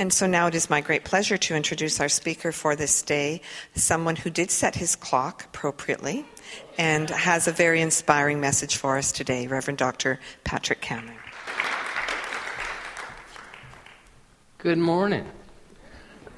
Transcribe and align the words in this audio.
And 0.00 0.12
so 0.12 0.28
now 0.28 0.46
it 0.46 0.54
is 0.54 0.70
my 0.70 0.80
great 0.80 1.04
pleasure 1.04 1.36
to 1.36 1.56
introduce 1.56 1.98
our 1.98 2.08
speaker 2.08 2.52
for 2.52 2.76
this 2.76 3.02
day, 3.02 3.40
someone 3.74 4.14
who 4.14 4.30
did 4.30 4.52
set 4.52 4.76
his 4.76 4.94
clock 4.94 5.46
appropriately 5.46 6.24
and 6.78 7.10
has 7.10 7.48
a 7.48 7.52
very 7.52 7.80
inspiring 7.80 8.40
message 8.40 8.76
for 8.76 8.96
us 8.96 9.10
today, 9.10 9.48
Reverend 9.48 9.78
Dr. 9.78 10.20
Patrick 10.44 10.80
Cameron. 10.80 11.18
Good 14.58 14.78
morning. 14.78 15.26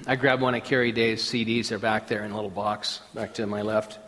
I 0.06 0.16
grabbed 0.16 0.40
one 0.40 0.54
of 0.54 0.64
Carrie 0.64 0.92
Day's 0.92 1.22
CDs. 1.22 1.68
They're 1.68 1.78
back 1.78 2.08
there 2.08 2.24
in 2.24 2.30
a 2.30 2.34
little 2.34 2.48
box 2.48 3.00
back 3.14 3.34
to 3.34 3.46
my 3.46 3.60
left. 3.60 3.98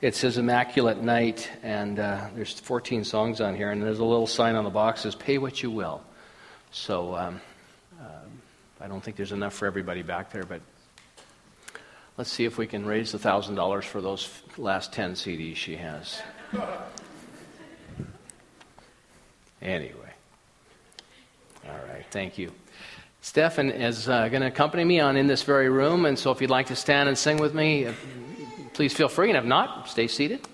It 0.00 0.14
says 0.14 0.38
Immaculate 0.38 1.02
Night, 1.02 1.50
and 1.64 1.98
uh, 1.98 2.28
there's 2.36 2.52
14 2.60 3.02
songs 3.02 3.40
on 3.40 3.56
here, 3.56 3.72
and 3.72 3.82
there's 3.82 3.98
a 3.98 4.04
little 4.04 4.28
sign 4.28 4.54
on 4.54 4.62
the 4.62 4.70
box 4.70 5.02
that 5.02 5.12
says, 5.12 5.20
Pay 5.20 5.38
what 5.38 5.60
you 5.62 5.72
will. 5.72 6.04
So, 6.70 7.16
um, 7.16 7.40
I 8.86 8.88
don't 8.88 9.02
think 9.02 9.16
there's 9.16 9.32
enough 9.32 9.52
for 9.52 9.66
everybody 9.66 10.02
back 10.02 10.30
there, 10.30 10.44
but 10.44 10.60
let's 12.16 12.30
see 12.30 12.44
if 12.44 12.56
we 12.56 12.68
can 12.68 12.86
raise 12.86 13.10
the 13.10 13.18
$1,000 13.18 13.82
for 13.82 14.00
those 14.00 14.30
last 14.56 14.92
10 14.92 15.14
CDs 15.14 15.56
she 15.56 15.74
has. 15.74 16.22
Anyway. 19.60 20.12
All 21.66 21.80
right, 21.92 22.06
thank 22.12 22.38
you. 22.38 22.52
Stefan 23.22 23.72
is 23.72 24.08
uh, 24.08 24.28
going 24.28 24.42
to 24.42 24.46
accompany 24.46 24.84
me 24.84 25.00
on 25.00 25.16
in 25.16 25.26
this 25.26 25.42
very 25.42 25.68
room, 25.68 26.06
and 26.06 26.16
so 26.16 26.30
if 26.30 26.40
you'd 26.40 26.48
like 26.48 26.66
to 26.66 26.76
stand 26.76 27.08
and 27.08 27.18
sing 27.18 27.38
with 27.38 27.54
me, 27.54 27.86
uh, 27.86 27.92
please 28.72 28.92
feel 28.92 29.08
free, 29.08 29.30
and 29.30 29.36
if 29.36 29.44
not, 29.44 29.88
stay 29.88 30.06
seated. 30.06 30.46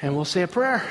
And 0.00 0.16
we'll 0.16 0.24
say 0.24 0.40
a 0.40 0.48
prayer. 0.48 0.90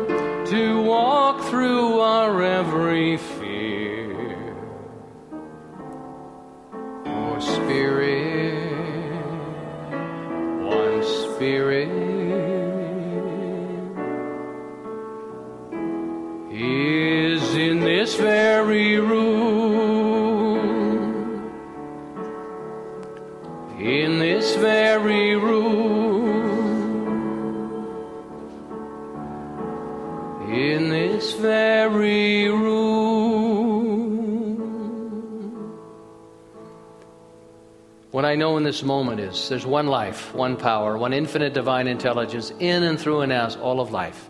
to 0.51 0.81
walk 0.81 1.41
through 1.45 2.01
our 2.01 2.43
every 2.43 3.15
fear. 3.15 4.53
Oh, 7.05 7.39
Spirit, 7.39 8.59
one 10.61 11.03
Spirit 11.03 11.87
is 16.51 17.55
in 17.55 17.79
this 17.79 18.15
very 18.15 18.99
room. 18.99 19.31
In 23.79 24.19
this 24.19 24.57
very 24.57 25.30
What 38.21 38.29
I 38.29 38.35
know 38.35 38.55
in 38.57 38.61
this 38.61 38.83
moment 38.83 39.19
is 39.19 39.49
there's 39.49 39.65
one 39.65 39.87
life, 39.87 40.31
one 40.35 40.55
power, 40.55 40.95
one 40.95 41.11
infinite 41.11 41.55
divine 41.55 41.87
intelligence 41.87 42.53
in 42.59 42.83
and 42.83 42.99
through 42.99 43.21
and 43.21 43.33
as 43.33 43.55
all 43.55 43.79
of 43.79 43.89
life. 43.89 44.29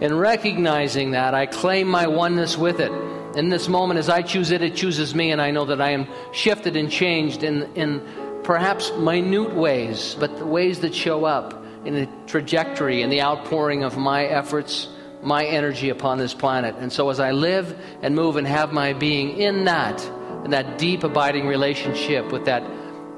In 0.00 0.18
recognizing 0.18 1.12
that, 1.12 1.32
I 1.32 1.46
claim 1.46 1.86
my 1.86 2.08
oneness 2.08 2.58
with 2.58 2.80
it. 2.80 2.90
In 3.38 3.48
this 3.48 3.68
moment, 3.68 4.00
as 4.00 4.08
I 4.08 4.22
choose 4.22 4.50
it, 4.50 4.60
it 4.60 4.74
chooses 4.74 5.14
me, 5.14 5.30
and 5.30 5.40
I 5.40 5.52
know 5.52 5.66
that 5.66 5.80
I 5.80 5.90
am 5.90 6.08
shifted 6.32 6.74
and 6.74 6.90
changed 6.90 7.44
in, 7.44 7.72
in 7.76 8.02
perhaps 8.42 8.90
minute 8.94 9.54
ways, 9.54 10.16
but 10.18 10.36
the 10.38 10.44
ways 10.44 10.80
that 10.80 10.92
show 10.92 11.24
up 11.24 11.64
in 11.84 11.94
the 11.94 12.08
trajectory 12.26 13.02
and 13.02 13.12
the 13.12 13.22
outpouring 13.22 13.84
of 13.84 13.96
my 13.96 14.24
efforts 14.24 14.88
my 15.22 15.44
energy 15.44 15.90
upon 15.90 16.18
this 16.18 16.34
planet. 16.34 16.74
And 16.80 16.92
so 16.92 17.08
as 17.10 17.20
I 17.20 17.30
live 17.30 17.78
and 18.02 18.16
move 18.16 18.34
and 18.34 18.48
have 18.48 18.72
my 18.72 18.94
being 18.94 19.38
in 19.38 19.66
that, 19.66 20.04
in 20.44 20.50
that 20.50 20.76
deep 20.76 21.04
abiding 21.04 21.46
relationship 21.46 22.32
with 22.32 22.46
that, 22.46 22.64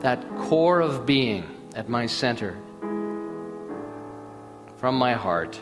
that 0.00 0.28
core 0.38 0.80
of 0.80 1.06
being 1.06 1.44
at 1.74 1.88
my 1.88 2.06
center, 2.06 2.56
from 4.76 4.94
my 4.94 5.14
heart, 5.14 5.60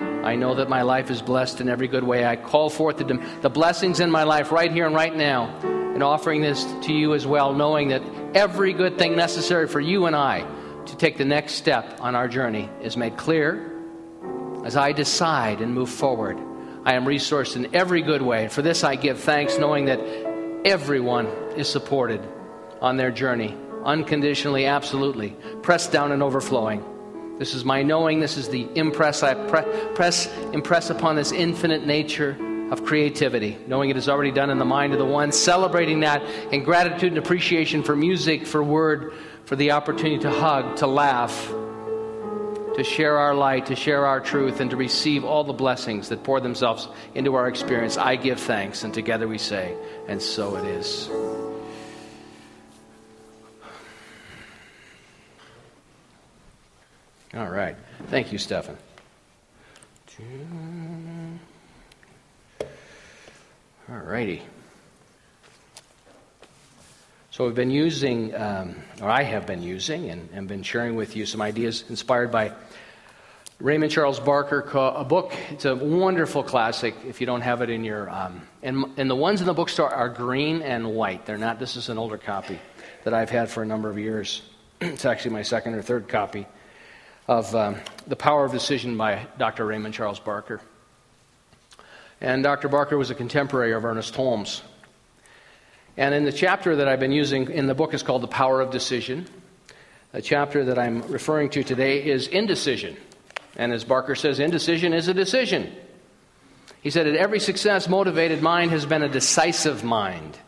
I 0.00 0.34
know 0.34 0.56
that 0.56 0.68
my 0.68 0.82
life 0.82 1.10
is 1.10 1.22
blessed 1.22 1.60
in 1.60 1.68
every 1.68 1.86
good 1.86 2.02
way. 2.02 2.26
I 2.26 2.34
call 2.34 2.68
forth 2.68 2.96
the, 2.98 3.24
the 3.42 3.50
blessings 3.50 4.00
in 4.00 4.10
my 4.10 4.24
life 4.24 4.50
right 4.50 4.72
here 4.72 4.86
and 4.86 4.94
right 4.94 5.14
now, 5.14 5.56
and 5.62 6.02
offering 6.02 6.42
this 6.42 6.64
to 6.82 6.92
you 6.92 7.14
as 7.14 7.26
well, 7.26 7.54
knowing 7.54 7.88
that 7.88 8.02
every 8.34 8.72
good 8.72 8.98
thing 8.98 9.16
necessary 9.16 9.68
for 9.68 9.80
you 9.80 10.06
and 10.06 10.16
I 10.16 10.44
to 10.86 10.96
take 10.96 11.16
the 11.16 11.24
next 11.24 11.54
step 11.54 12.00
on 12.00 12.14
our 12.14 12.26
journey 12.28 12.68
is 12.82 12.96
made 12.96 13.16
clear 13.16 13.72
as 14.64 14.76
I 14.76 14.90
decide 14.90 15.60
and 15.60 15.72
move 15.72 15.88
forward, 15.88 16.36
I 16.84 16.94
am 16.94 17.04
resourced 17.04 17.54
in 17.54 17.74
every 17.74 18.02
good 18.02 18.20
way. 18.20 18.48
For 18.48 18.62
this 18.62 18.82
I 18.82 18.96
give 18.96 19.20
thanks, 19.20 19.58
knowing 19.58 19.84
that 19.84 20.00
everyone 20.64 21.26
is 21.56 21.68
supported 21.68 22.20
on 22.80 22.96
their 22.96 23.10
journey, 23.10 23.56
unconditionally, 23.84 24.66
absolutely, 24.66 25.36
pressed 25.62 25.92
down 25.92 26.12
and 26.12 26.22
overflowing. 26.22 26.84
This 27.38 27.54
is 27.54 27.64
my 27.64 27.82
knowing. 27.82 28.20
This 28.20 28.36
is 28.36 28.48
the 28.48 28.66
impress 28.74 29.22
I 29.22 29.34
pre- 29.34 29.94
press 29.94 30.26
impress 30.52 30.88
upon 30.90 31.16
this 31.16 31.32
infinite 31.32 31.86
nature 31.86 32.36
of 32.70 32.84
creativity, 32.84 33.58
knowing 33.66 33.90
it 33.90 33.96
is 33.96 34.08
already 34.08 34.32
done 34.32 34.50
in 34.50 34.58
the 34.58 34.64
mind 34.64 34.92
of 34.92 34.98
the 34.98 35.04
one, 35.04 35.32
celebrating 35.32 36.00
that 36.00 36.22
in 36.52 36.64
gratitude 36.64 37.12
and 37.12 37.18
appreciation 37.18 37.82
for 37.82 37.94
music, 37.94 38.46
for 38.46 38.62
word, 38.62 39.12
for 39.44 39.54
the 39.54 39.70
opportunity 39.72 40.18
to 40.18 40.30
hug, 40.30 40.76
to 40.76 40.86
laugh, 40.86 41.48
to 42.74 42.82
share 42.82 43.18
our 43.18 43.34
light, 43.34 43.66
to 43.66 43.76
share 43.76 44.04
our 44.04 44.20
truth, 44.20 44.60
and 44.60 44.70
to 44.70 44.76
receive 44.76 45.24
all 45.24 45.44
the 45.44 45.52
blessings 45.52 46.08
that 46.08 46.24
pour 46.24 46.40
themselves 46.40 46.88
into 47.14 47.34
our 47.34 47.48
experience. 47.48 47.96
I 47.96 48.16
give 48.16 48.40
thanks, 48.40 48.82
and 48.82 48.92
together 48.92 49.28
we 49.28 49.38
say, 49.38 49.76
and 50.08 50.20
so 50.20 50.56
it 50.56 50.64
is. 50.64 51.08
All 57.36 57.50
right. 57.50 57.76
Thank 58.06 58.32
you, 58.32 58.38
Stefan. 58.38 58.78
All 63.90 63.98
righty. 63.98 64.42
So 67.30 67.44
we've 67.44 67.54
been 67.54 67.70
using, 67.70 68.34
um, 68.34 68.76
or 69.02 69.10
I 69.10 69.22
have 69.22 69.46
been 69.46 69.62
using, 69.62 70.08
and, 70.08 70.30
and 70.32 70.48
been 70.48 70.62
sharing 70.62 70.96
with 70.96 71.14
you 71.14 71.26
some 71.26 71.42
ideas 71.42 71.84
inspired 71.90 72.32
by 72.32 72.52
Raymond 73.60 73.92
Charles 73.92 74.18
Barker, 74.18 74.66
a 74.74 75.04
book. 75.04 75.34
It's 75.50 75.66
a 75.66 75.76
wonderful 75.76 76.42
classic. 76.42 76.94
If 77.06 77.20
you 77.20 77.26
don't 77.26 77.42
have 77.42 77.60
it 77.60 77.68
in 77.68 77.84
your, 77.84 78.08
um, 78.08 78.48
and, 78.62 78.86
and 78.96 79.10
the 79.10 79.14
ones 79.14 79.42
in 79.42 79.46
the 79.46 79.52
bookstore 79.52 79.92
are 79.92 80.08
green 80.08 80.62
and 80.62 80.94
white. 80.94 81.26
They're 81.26 81.36
not. 81.36 81.58
This 81.58 81.76
is 81.76 81.90
an 81.90 81.98
older 81.98 82.16
copy 82.16 82.58
that 83.04 83.12
I've 83.12 83.28
had 83.28 83.50
for 83.50 83.62
a 83.62 83.66
number 83.66 83.90
of 83.90 83.98
years. 83.98 84.40
it's 84.80 85.04
actually 85.04 85.32
my 85.32 85.42
second 85.42 85.74
or 85.74 85.82
third 85.82 86.08
copy 86.08 86.46
of 87.28 87.54
um, 87.54 87.76
The 88.06 88.16
Power 88.16 88.44
of 88.44 88.52
Decision 88.52 88.96
by 88.96 89.26
Dr. 89.38 89.66
Raymond 89.66 89.94
Charles 89.94 90.20
Barker. 90.20 90.60
And 92.20 92.42
Dr. 92.42 92.68
Barker 92.68 92.96
was 92.96 93.10
a 93.10 93.14
contemporary 93.14 93.72
of 93.72 93.84
Ernest 93.84 94.14
Holmes. 94.14 94.62
And 95.96 96.14
in 96.14 96.24
the 96.24 96.32
chapter 96.32 96.76
that 96.76 96.88
I've 96.88 97.00
been 97.00 97.12
using 97.12 97.50
in 97.50 97.66
the 97.66 97.74
book 97.74 97.94
is 97.94 98.02
called 98.02 98.22
The 98.22 98.28
Power 98.28 98.60
of 98.60 98.70
Decision. 98.70 99.26
The 100.12 100.22
chapter 100.22 100.64
that 100.64 100.78
I'm 100.78 101.02
referring 101.02 101.50
to 101.50 101.64
today 101.64 102.04
is 102.04 102.28
indecision. 102.28 102.96
And 103.56 103.72
as 103.72 103.84
Barker 103.84 104.14
says, 104.14 104.38
indecision 104.38 104.92
is 104.92 105.08
a 105.08 105.14
decision. 105.14 105.74
He 106.82 106.90
said 106.90 107.06
that 107.06 107.16
every 107.16 107.40
success 107.40 107.88
motivated 107.88 108.42
mind 108.42 108.70
has 108.70 108.86
been 108.86 109.02
a 109.02 109.08
decisive 109.08 109.82
mind. 109.82 110.38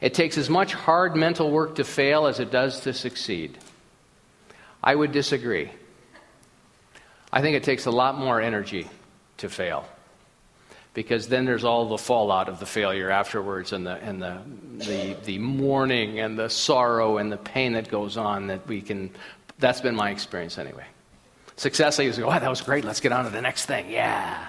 It 0.00 0.14
takes 0.14 0.36
as 0.36 0.50
much 0.50 0.74
hard 0.74 1.14
mental 1.14 1.50
work 1.50 1.76
to 1.76 1.84
fail 1.84 2.26
as 2.26 2.40
it 2.40 2.50
does 2.50 2.80
to 2.80 2.92
succeed. 2.92 3.58
I 4.82 4.94
would 4.94 5.12
disagree. 5.12 5.70
I 7.32 7.42
think 7.42 7.56
it 7.56 7.62
takes 7.62 7.86
a 7.86 7.90
lot 7.90 8.18
more 8.18 8.40
energy 8.40 8.88
to 9.38 9.48
fail. 9.48 9.86
because 10.94 11.28
then 11.28 11.44
there's 11.44 11.62
all 11.62 11.88
the 11.88 11.98
fallout 11.98 12.48
of 12.48 12.58
the 12.58 12.66
failure 12.66 13.08
afterwards 13.08 13.72
and 13.72 13.86
the, 13.86 13.94
and 14.02 14.20
the, 14.20 14.40
the, 14.78 15.16
the 15.24 15.38
mourning 15.38 16.18
and 16.18 16.36
the 16.36 16.48
sorrow 16.48 17.18
and 17.18 17.30
the 17.30 17.36
pain 17.36 17.74
that 17.74 17.88
goes 17.88 18.16
on 18.16 18.48
that 18.48 18.66
we 18.66 18.80
can, 18.80 19.10
that's 19.60 19.80
been 19.80 19.94
my 19.94 20.10
experience 20.10 20.58
anyway. 20.58 20.86
Success, 21.56 22.00
I 22.00 22.04
used 22.04 22.16
to 22.16 22.22
go, 22.22 22.28
wow, 22.28 22.38
that 22.38 22.48
was 22.50 22.62
great, 22.62 22.84
let's 22.84 23.00
get 23.00 23.12
on 23.12 23.24
to 23.24 23.30
the 23.30 23.42
next 23.42 23.66
thing, 23.66 23.90
yeah. 23.90 24.48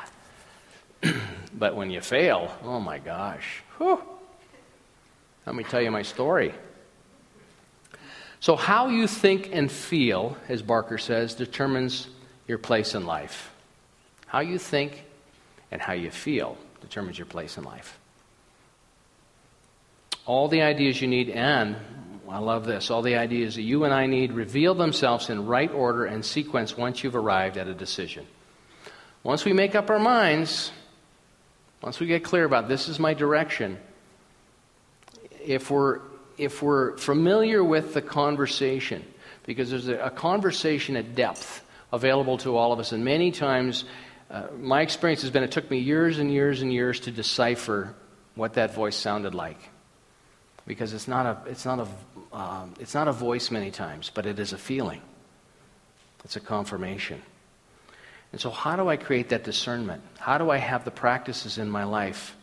but 1.54 1.76
when 1.76 1.92
you 1.92 2.02
fail, 2.02 2.52
oh 2.64 2.80
my 2.80 2.98
gosh, 2.98 3.62
whew. 3.78 4.02
let 5.46 5.56
me 5.56 5.64
tell 5.64 5.82
you 5.82 5.92
my 5.92 6.04
story. 6.04 6.54
So, 8.40 8.56
how 8.56 8.88
you 8.88 9.06
think 9.06 9.50
and 9.52 9.70
feel, 9.70 10.38
as 10.48 10.62
Barker 10.62 10.98
says, 10.98 11.36
determines 11.36 12.08
your 12.50 12.58
place 12.58 12.96
in 12.96 13.06
life. 13.06 13.52
How 14.26 14.40
you 14.40 14.58
think 14.58 15.06
and 15.72 15.80
how 15.80 15.94
you 15.94 16.10
feel 16.10 16.58
determines 16.82 17.18
your 17.18 17.28
place 17.28 17.58
in 17.58 17.64
life. 17.64 17.98
All 20.26 20.48
the 20.48 20.64
ideas 20.64 21.00
you 21.00 21.08
need, 21.08 21.30
and 21.30 21.76
I 22.28 22.40
love 22.40 22.66
this, 22.66 22.90
all 22.90 23.04
the 23.04 23.16
ideas 23.16 23.56
that 23.56 23.62
you 23.62 23.86
and 23.86 23.94
I 23.94 24.08
need 24.08 24.32
reveal 24.32 24.74
themselves 24.74 25.30
in 25.30 25.46
right 25.46 25.72
order 25.72 26.06
and 26.06 26.26
sequence 26.26 26.76
once 26.76 27.04
you've 27.04 27.16
arrived 27.16 27.58
at 27.58 27.68
a 27.68 27.74
decision. 27.74 28.26
Once 29.24 29.46
we 29.46 29.54
make 29.54 29.76
up 29.76 29.90
our 29.90 30.00
minds, 30.00 30.72
once 31.84 32.00
we 32.00 32.08
get 32.08 32.24
clear 32.24 32.46
about 32.46 32.68
this 32.68 32.90
is 32.90 33.00
my 33.00 33.14
direction, 33.14 33.78
if 35.46 35.70
we're, 35.70 36.00
if 36.38 36.64
we're 36.64 36.98
familiar 36.98 37.64
with 37.64 37.94
the 37.94 38.02
conversation, 38.02 39.06
because 39.46 39.70
there's 39.70 39.88
a, 39.88 39.98
a 40.00 40.10
conversation 40.10 40.96
at 40.96 41.14
depth 41.16 41.64
available 41.92 42.38
to 42.40 42.56
all 42.56 42.72
of 42.72 42.80
us, 42.80 42.92
and 42.92 43.04
many 43.04 43.32
times 43.32 43.86
uh, 44.30 44.44
my 44.60 44.82
experience 44.82 45.22
has 45.22 45.32
been 45.32 45.44
it 45.44 45.52
took 45.52 45.70
me 45.72 45.80
years 45.80 46.20
and 46.20 46.32
years 46.32 46.62
and 46.62 46.72
years 46.72 47.00
to 47.02 47.12
decipher 47.12 47.96
what 48.36 48.54
that 48.54 48.74
voice 48.74 48.96
sounded 48.96 49.34
like. 49.34 49.58
Because 50.68 50.94
it's 50.94 51.08
not 51.08 51.26
a, 51.26 51.50
it's 51.50 51.66
not 51.66 51.80
a, 51.80 52.36
um, 52.36 52.76
it's 52.80 52.94
not 52.94 53.08
a 53.08 53.12
voice 53.12 53.50
many 53.50 53.72
times, 53.72 54.12
but 54.14 54.28
it 54.28 54.40
is 54.40 54.54
a 54.54 54.58
feeling. 54.58 55.02
It's 56.24 56.36
a 56.36 56.40
confirmation. 56.40 57.22
And 58.32 58.40
so, 58.40 58.52
how 58.52 58.76
do 58.76 58.88
I 58.88 58.98
create 58.98 59.30
that 59.30 59.44
discernment? 59.44 60.04
How 60.20 60.38
do 60.38 60.52
I 60.52 60.58
have 60.58 60.86
the 60.86 60.92
practices 60.92 61.58
in 61.58 61.70
my 61.70 61.86
life 61.86 62.36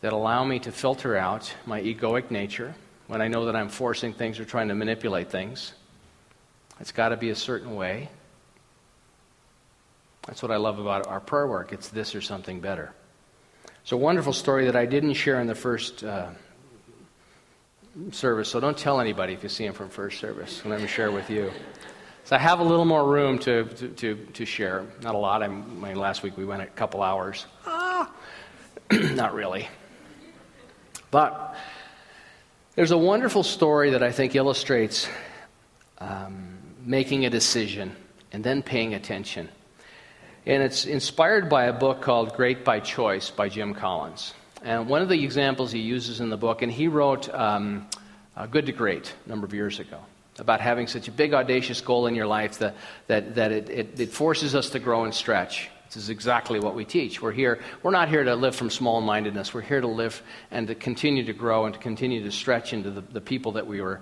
that 0.00 0.12
allow 0.12 0.44
me 0.44 0.60
to 0.60 0.70
filter 0.70 1.16
out 1.16 1.52
my 1.66 1.80
egoic 1.80 2.30
nature 2.30 2.74
when 3.08 3.20
I 3.20 3.26
know 3.26 3.46
that 3.46 3.56
I'm 3.56 3.68
forcing 3.68 4.12
things 4.12 4.38
or 4.38 4.44
trying 4.44 4.68
to 4.68 4.76
manipulate 4.76 5.30
things? 5.30 5.72
It's 6.78 6.92
got 6.92 7.08
to 7.08 7.16
be 7.16 7.30
a 7.30 7.34
certain 7.34 7.74
way. 7.74 8.10
That's 10.28 10.42
what 10.42 10.50
I 10.50 10.56
love 10.56 10.78
about 10.78 11.06
our 11.06 11.20
prayer 11.20 11.46
work. 11.46 11.72
It's 11.72 11.88
this 11.88 12.14
or 12.14 12.20
something 12.20 12.60
better. 12.60 12.92
It's 13.80 13.92
a 13.92 13.96
wonderful 13.96 14.34
story 14.34 14.66
that 14.66 14.76
I 14.76 14.84
didn't 14.84 15.14
share 15.14 15.40
in 15.40 15.46
the 15.46 15.54
first 15.54 16.04
uh, 16.04 16.28
service, 18.12 18.50
so 18.50 18.60
don't 18.60 18.76
tell 18.76 19.00
anybody 19.00 19.32
if 19.32 19.42
you 19.42 19.48
see 19.48 19.64
him 19.64 19.72
from 19.72 19.88
first 19.88 20.20
service. 20.20 20.62
Let 20.66 20.82
me 20.82 20.86
share 20.86 21.10
with 21.10 21.30
you. 21.30 21.50
So 22.24 22.36
I 22.36 22.40
have 22.40 22.60
a 22.60 22.62
little 22.62 22.84
more 22.84 23.08
room 23.08 23.38
to, 23.38 23.64
to, 23.64 23.88
to, 23.88 24.16
to 24.34 24.44
share. 24.44 24.84
Not 25.00 25.14
a 25.14 25.18
lot. 25.18 25.42
I 25.42 25.48
mean, 25.48 25.96
last 25.96 26.22
week 26.22 26.36
we 26.36 26.44
went 26.44 26.60
a 26.60 26.66
couple 26.66 27.02
hours. 27.02 27.46
Ah, 27.64 28.12
not 28.92 29.32
really. 29.32 29.66
But 31.10 31.56
there's 32.74 32.90
a 32.90 32.98
wonderful 32.98 33.44
story 33.44 33.92
that 33.92 34.02
I 34.02 34.12
think 34.12 34.34
illustrates 34.34 35.08
um, 35.96 36.58
making 36.84 37.24
a 37.24 37.30
decision 37.30 37.96
and 38.30 38.44
then 38.44 38.62
paying 38.62 38.92
attention. 38.92 39.48
And 40.48 40.62
it's 40.62 40.86
inspired 40.86 41.50
by 41.50 41.64
a 41.64 41.74
book 41.74 42.00
called 42.00 42.34
Great 42.34 42.64
by 42.64 42.80
Choice 42.80 43.28
by 43.28 43.50
Jim 43.50 43.74
Collins. 43.74 44.32
And 44.62 44.88
one 44.88 45.02
of 45.02 45.10
the 45.10 45.22
examples 45.22 45.70
he 45.70 45.80
uses 45.80 46.20
in 46.20 46.30
the 46.30 46.38
book, 46.38 46.62
and 46.62 46.72
he 46.72 46.88
wrote 46.88 47.28
um, 47.34 47.86
uh, 48.34 48.46
Good 48.46 48.64
to 48.64 48.72
Great 48.72 49.12
a 49.26 49.28
number 49.28 49.44
of 49.44 49.52
years 49.52 49.78
ago, 49.78 50.00
about 50.38 50.62
having 50.62 50.86
such 50.86 51.06
a 51.06 51.12
big, 51.12 51.34
audacious 51.34 51.82
goal 51.82 52.06
in 52.06 52.14
your 52.14 52.26
life 52.26 52.60
that, 52.60 52.76
that, 53.08 53.34
that 53.34 53.52
it, 53.52 53.68
it, 53.68 54.00
it 54.00 54.08
forces 54.08 54.54
us 54.54 54.70
to 54.70 54.78
grow 54.78 55.04
and 55.04 55.12
stretch. 55.12 55.68
This 55.88 55.96
is 55.96 56.08
exactly 56.08 56.60
what 56.60 56.74
we 56.74 56.86
teach. 56.86 57.20
We're 57.20 57.32
here, 57.32 57.60
we're 57.82 57.90
not 57.90 58.08
here 58.08 58.24
to 58.24 58.34
live 58.34 58.56
from 58.56 58.70
small 58.70 59.02
mindedness. 59.02 59.52
We're 59.52 59.60
here 59.60 59.82
to 59.82 59.86
live 59.86 60.22
and 60.50 60.66
to 60.68 60.74
continue 60.74 61.26
to 61.26 61.34
grow 61.34 61.66
and 61.66 61.74
to 61.74 61.80
continue 61.80 62.24
to 62.24 62.32
stretch 62.32 62.72
into 62.72 62.90
the, 62.90 63.02
the 63.02 63.20
people 63.20 63.52
that 63.52 63.66
we 63.66 63.82
were 63.82 64.00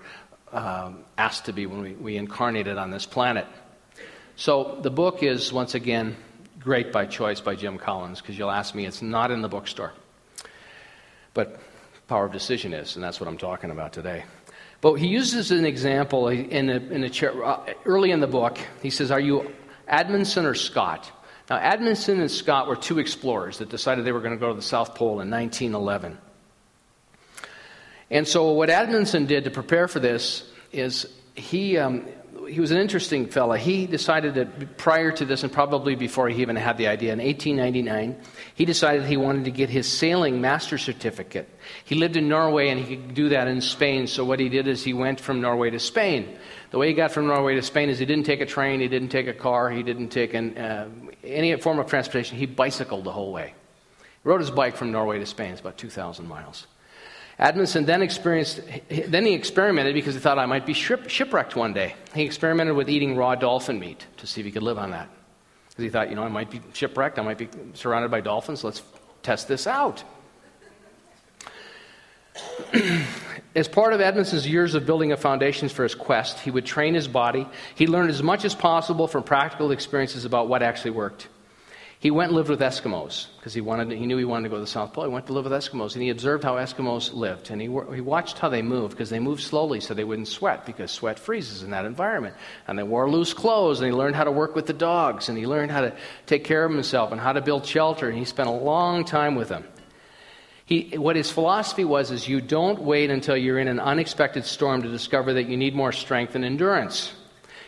um, 0.52 0.98
asked 1.19 1.46
to 1.46 1.52
be 1.52 1.66
when 1.66 1.81
we, 1.82 1.94
we 1.94 2.16
incarnated 2.16 2.78
on 2.78 2.93
this 2.93 3.04
planet. 3.04 3.46
So 4.37 4.78
the 4.82 4.90
book 4.90 5.25
is, 5.25 5.52
once 5.52 5.75
again, 5.75 6.14
Great 6.61 6.93
by 6.93 7.06
Choice 7.06 7.41
by 7.41 7.55
Jim 7.55 7.79
Collins, 7.79 8.20
because 8.20 8.38
you'll 8.38 8.50
ask 8.50 8.75
me, 8.75 8.87
it's 8.87 9.03
not 9.03 9.31
in 9.31 9.43
the 9.43 9.49
bookstore. 9.49 9.93
But 11.35 11.61
Power 12.08 12.26
of 12.26 12.32
Decision 12.32 12.73
is, 12.73 12.97
and 12.97 13.05
that's 13.05 13.20
what 13.20 13.29
I'm 13.29 13.38
talking 13.38 13.70
about 13.70 13.93
today. 13.93 14.25
But 14.81 14.94
he 14.94 15.08
uses 15.08 15.50
an 15.50 15.64
example 15.64 16.29
in 16.29 16.70
a, 16.70 16.76
in 16.76 17.03
a 17.05 17.11
chair, 17.11 17.44
uh, 17.44 17.73
early 17.85 18.11
in 18.11 18.20
the 18.20 18.26
book. 18.26 18.58
He 18.82 18.91
says, 18.91 19.11
Are 19.11 19.20
you 19.20 19.53
Amundsen 19.88 20.47
or 20.47 20.55
Scott? 20.55 21.11
Now, 21.49 21.58
Amundsen 21.58 22.20
and 22.20 22.31
Scott 22.31 22.69
were 22.69 22.76
two 22.76 22.99
explorers 22.99 23.58
that 23.58 23.69
decided 23.69 24.05
they 24.05 24.12
were 24.12 24.20
going 24.20 24.35
to 24.35 24.41
go 24.41 24.49
to 24.49 24.55
the 24.55 24.62
South 24.62 24.94
Pole 24.94 25.20
in 25.20 25.31
1911. 25.31 26.19
And 28.11 28.26
so, 28.26 28.53
what 28.53 28.70
Amundsen 28.70 29.26
did 29.26 29.44
to 29.44 29.50
prepare 29.50 29.88
for 29.88 30.00
this 30.00 30.49
is 30.73 31.06
he, 31.35 31.79
um, 31.79 32.06
he 32.48 32.60
was 32.60 32.70
an 32.70 32.78
interesting 32.78 33.26
fellow. 33.26 33.54
He 33.54 33.87
decided 33.87 34.34
that 34.34 34.76
prior 34.76 35.12
to 35.12 35.25
this, 35.25 35.43
and 35.43 35.52
probably 35.52 35.94
before 35.94 36.28
he 36.28 36.43
even 36.43 36.56
had 36.56 36.78
the 36.78 36.88
idea, 36.88 37.12
in 37.12 37.19
1899, 37.19 38.20
he 38.54 38.64
decided 38.64 39.04
he 39.04 39.16
wanted 39.16 39.44
to 39.44 39.50
get 39.50 39.69
his 39.69 39.87
sailing 39.87 40.40
master 40.40 40.78
certificate. 40.78 41.48
He 41.84 41.94
lived 41.94 42.16
in 42.16 42.28
Norway 42.28 42.69
and 42.69 42.81
he 42.81 42.96
could 42.96 43.14
do 43.14 43.28
that 43.31 43.48
in 43.48 43.60
Spain. 43.60 44.06
So 44.06 44.25
what 44.25 44.40
he 44.40 44.48
did 44.48 44.69
is 44.69 44.82
he 44.82 44.94
went 44.94 45.20
from 45.20 45.40
Norway 45.40 45.70
to 45.70 45.78
Spain. 45.78 46.38
The 46.70 46.78
way 46.78 46.88
he 46.88 46.94
got 46.94 47.12
from 47.12 47.26
Norway 47.26 47.54
to 47.54 47.62
Spain 47.62 47.88
is 47.88 47.98
he 47.98 48.06
didn't 48.06 48.26
take 48.26 48.40
a 48.40 48.46
train, 48.46 48.81
he 48.81 48.88
didn't 48.88 49.08
take 49.08 49.28
a 49.28 49.34
car, 49.34 49.70
he 49.70 49.82
didn't 49.82 50.08
take 50.08 50.34
an, 50.34 50.56
uh, 50.56 50.88
any 51.25 51.56
form 51.56 51.78
of 51.78 51.87
transportation. 51.87 52.38
He 52.38 52.46
bicycled 52.46 53.04
the 53.04 53.12
whole 53.12 53.32
way. 53.32 53.54
He 54.00 54.28
rode 54.28 54.40
his 54.40 54.50
bike 54.50 54.76
from 54.76 54.93
Norway 54.93 55.19
to 55.19 55.26
Spain. 55.26 55.52
It's 55.52 55.60
about 55.60 55.78
2,000 55.78 56.26
miles. 56.26 56.66
Edmondson 57.38 57.84
then 57.84 58.00
experienced, 58.00 58.60
then 58.88 59.26
he 59.26 59.34
experimented 59.34 59.94
because 59.94 60.14
he 60.14 60.20
thought 60.20 60.38
I 60.38 60.46
might 60.46 60.64
be 60.64 60.72
ship, 60.72 61.10
shipwrecked 61.10 61.54
one 61.54 61.74
day. 61.74 61.94
He 62.14 62.22
experimented 62.22 62.74
with 62.74 62.88
eating 62.88 63.14
raw 63.16 63.34
dolphin 63.34 63.78
meat 63.78 64.06
to 64.18 64.26
see 64.26 64.40
if 64.40 64.46
he 64.46 64.52
could 64.52 64.62
live 64.62 64.78
on 64.78 64.92
that. 64.92 65.08
Because 65.68 65.82
he 65.82 65.90
thought, 65.90 66.08
you 66.08 66.16
know, 66.16 66.22
I 66.22 66.28
might 66.28 66.50
be 66.50 66.60
shipwrecked, 66.72 67.18
I 67.18 67.22
might 67.22 67.36
be 67.36 67.48
surrounded 67.74 68.10
by 68.10 68.22
dolphins, 68.22 68.64
let's 68.64 68.82
test 69.22 69.48
this 69.48 69.66
out. 69.66 70.02
as 73.54 73.68
part 73.68 73.92
of 73.92 74.00
Edmondson's 74.00 74.46
years 74.46 74.74
of 74.74 74.86
building 74.86 75.12
a 75.12 75.16
foundations 75.16 75.72
for 75.72 75.82
his 75.82 75.94
quest, 75.94 76.40
he 76.40 76.50
would 76.50 76.64
train 76.64 76.94
his 76.94 77.08
body. 77.08 77.46
He 77.74 77.86
learned 77.86 78.10
as 78.10 78.22
much 78.22 78.44
as 78.44 78.55
possible 78.55 79.08
from 79.08 79.22
practical 79.22 79.72
experiences 79.72 80.24
about 80.24 80.48
what 80.48 80.62
actually 80.62 80.93
worked. 80.93 81.28
He 82.06 82.13
went 82.13 82.29
and 82.29 82.36
lived 82.36 82.51
with 82.51 82.60
Eskimos 82.60 83.27
because 83.36 83.53
he, 83.53 83.60
wanted 83.60 83.91
he 83.91 84.06
knew 84.06 84.17
he 84.17 84.25
wanted 84.25 84.44
to 84.44 84.48
go 84.51 84.55
to 84.55 84.60
the 84.60 84.67
South 84.69 84.93
Pole. 84.93 85.06
He 85.06 85.10
went 85.10 85.27
to 85.27 85.32
live 85.32 85.43
with 85.43 85.53
Eskimos 85.53 85.94
and 85.94 86.05
he 86.05 86.10
observed 86.10 86.44
how 86.44 86.55
Eskimos 86.55 87.13
lived. 87.13 87.51
And 87.51 87.60
he, 87.60 87.67
he 87.67 88.01
watched 88.01 88.39
how 88.39 88.48
they 88.48 88.63
moved 88.63 88.93
because 88.93 89.10
they 89.10 89.19
moved 89.19 89.43
slowly 89.43 89.81
so 89.81 89.93
they 89.93 90.05
wouldn't 90.05 90.29
sweat 90.29 90.65
because 90.65 90.93
sweat 90.93 91.19
freezes 91.19 91.65
in 91.65 91.70
that 91.70 91.84
environment. 91.84 92.36
And 92.69 92.79
they 92.79 92.84
wore 92.84 93.10
loose 93.10 93.34
clothes 93.34 93.81
and 93.81 93.89
he 93.89 93.93
learned 93.93 94.15
how 94.15 94.22
to 94.22 94.31
work 94.31 94.55
with 94.55 94.67
the 94.67 94.72
dogs 94.72 95.29
and 95.29 95.36
he 95.36 95.48
learned 95.48 95.72
how 95.72 95.81
to 95.81 95.96
take 96.27 96.44
care 96.44 96.65
of 96.65 96.70
himself 96.70 97.10
and 97.10 97.20
how 97.20 97.32
to 97.32 97.41
build 97.41 97.67
shelter. 97.67 98.08
And 98.08 98.17
he 98.17 98.25
spent 98.25 98.48
a 98.48 98.53
long 98.53 99.05
time 99.05 99.34
with 99.34 99.48
them. 99.48 99.65
He, 100.65 100.96
what 100.96 101.17
his 101.17 101.32
philosophy 101.32 101.84
was 101.84 102.13
is 102.13 102.29
you 102.29 102.41
don't 102.41 102.82
wait 102.82 103.10
until 103.10 103.36
you're 103.36 103.58
in 103.58 103.67
an 103.67 103.81
unexpected 103.81 104.44
storm 104.44 104.82
to 104.82 104.89
discover 104.89 105.32
that 105.32 105.48
you 105.48 105.56
need 105.56 105.75
more 105.75 105.91
strength 105.91 106.36
and 106.36 106.44
endurance. 106.44 107.13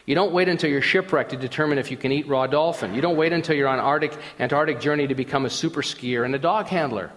You 0.09 0.15
don't 0.15 0.33
wait 0.33 0.49
until 0.49 0.71
you're 0.71 0.81
shipwrecked 0.81 1.33
to 1.33 1.37
determine 1.37 1.77
if 1.77 1.91
you 1.91 1.99
can 1.99 2.13
eat 2.13 2.27
raw 2.27 2.47
dolphin. 2.47 2.95
You 2.95 3.03
don't 3.03 3.19
wait 3.19 3.35
until 3.35 3.55
you're 3.55 3.69
on 3.69 3.79
Arctic, 3.79 4.17
Antarctic 4.41 4.81
journey 4.81 5.07
to 5.07 5.15
become 5.15 5.45
a 5.45 5.51
super 5.51 5.83
skier 5.83 6.25
and 6.25 6.35
a 6.35 6.39
dog 6.39 6.67
handler. 6.69 7.13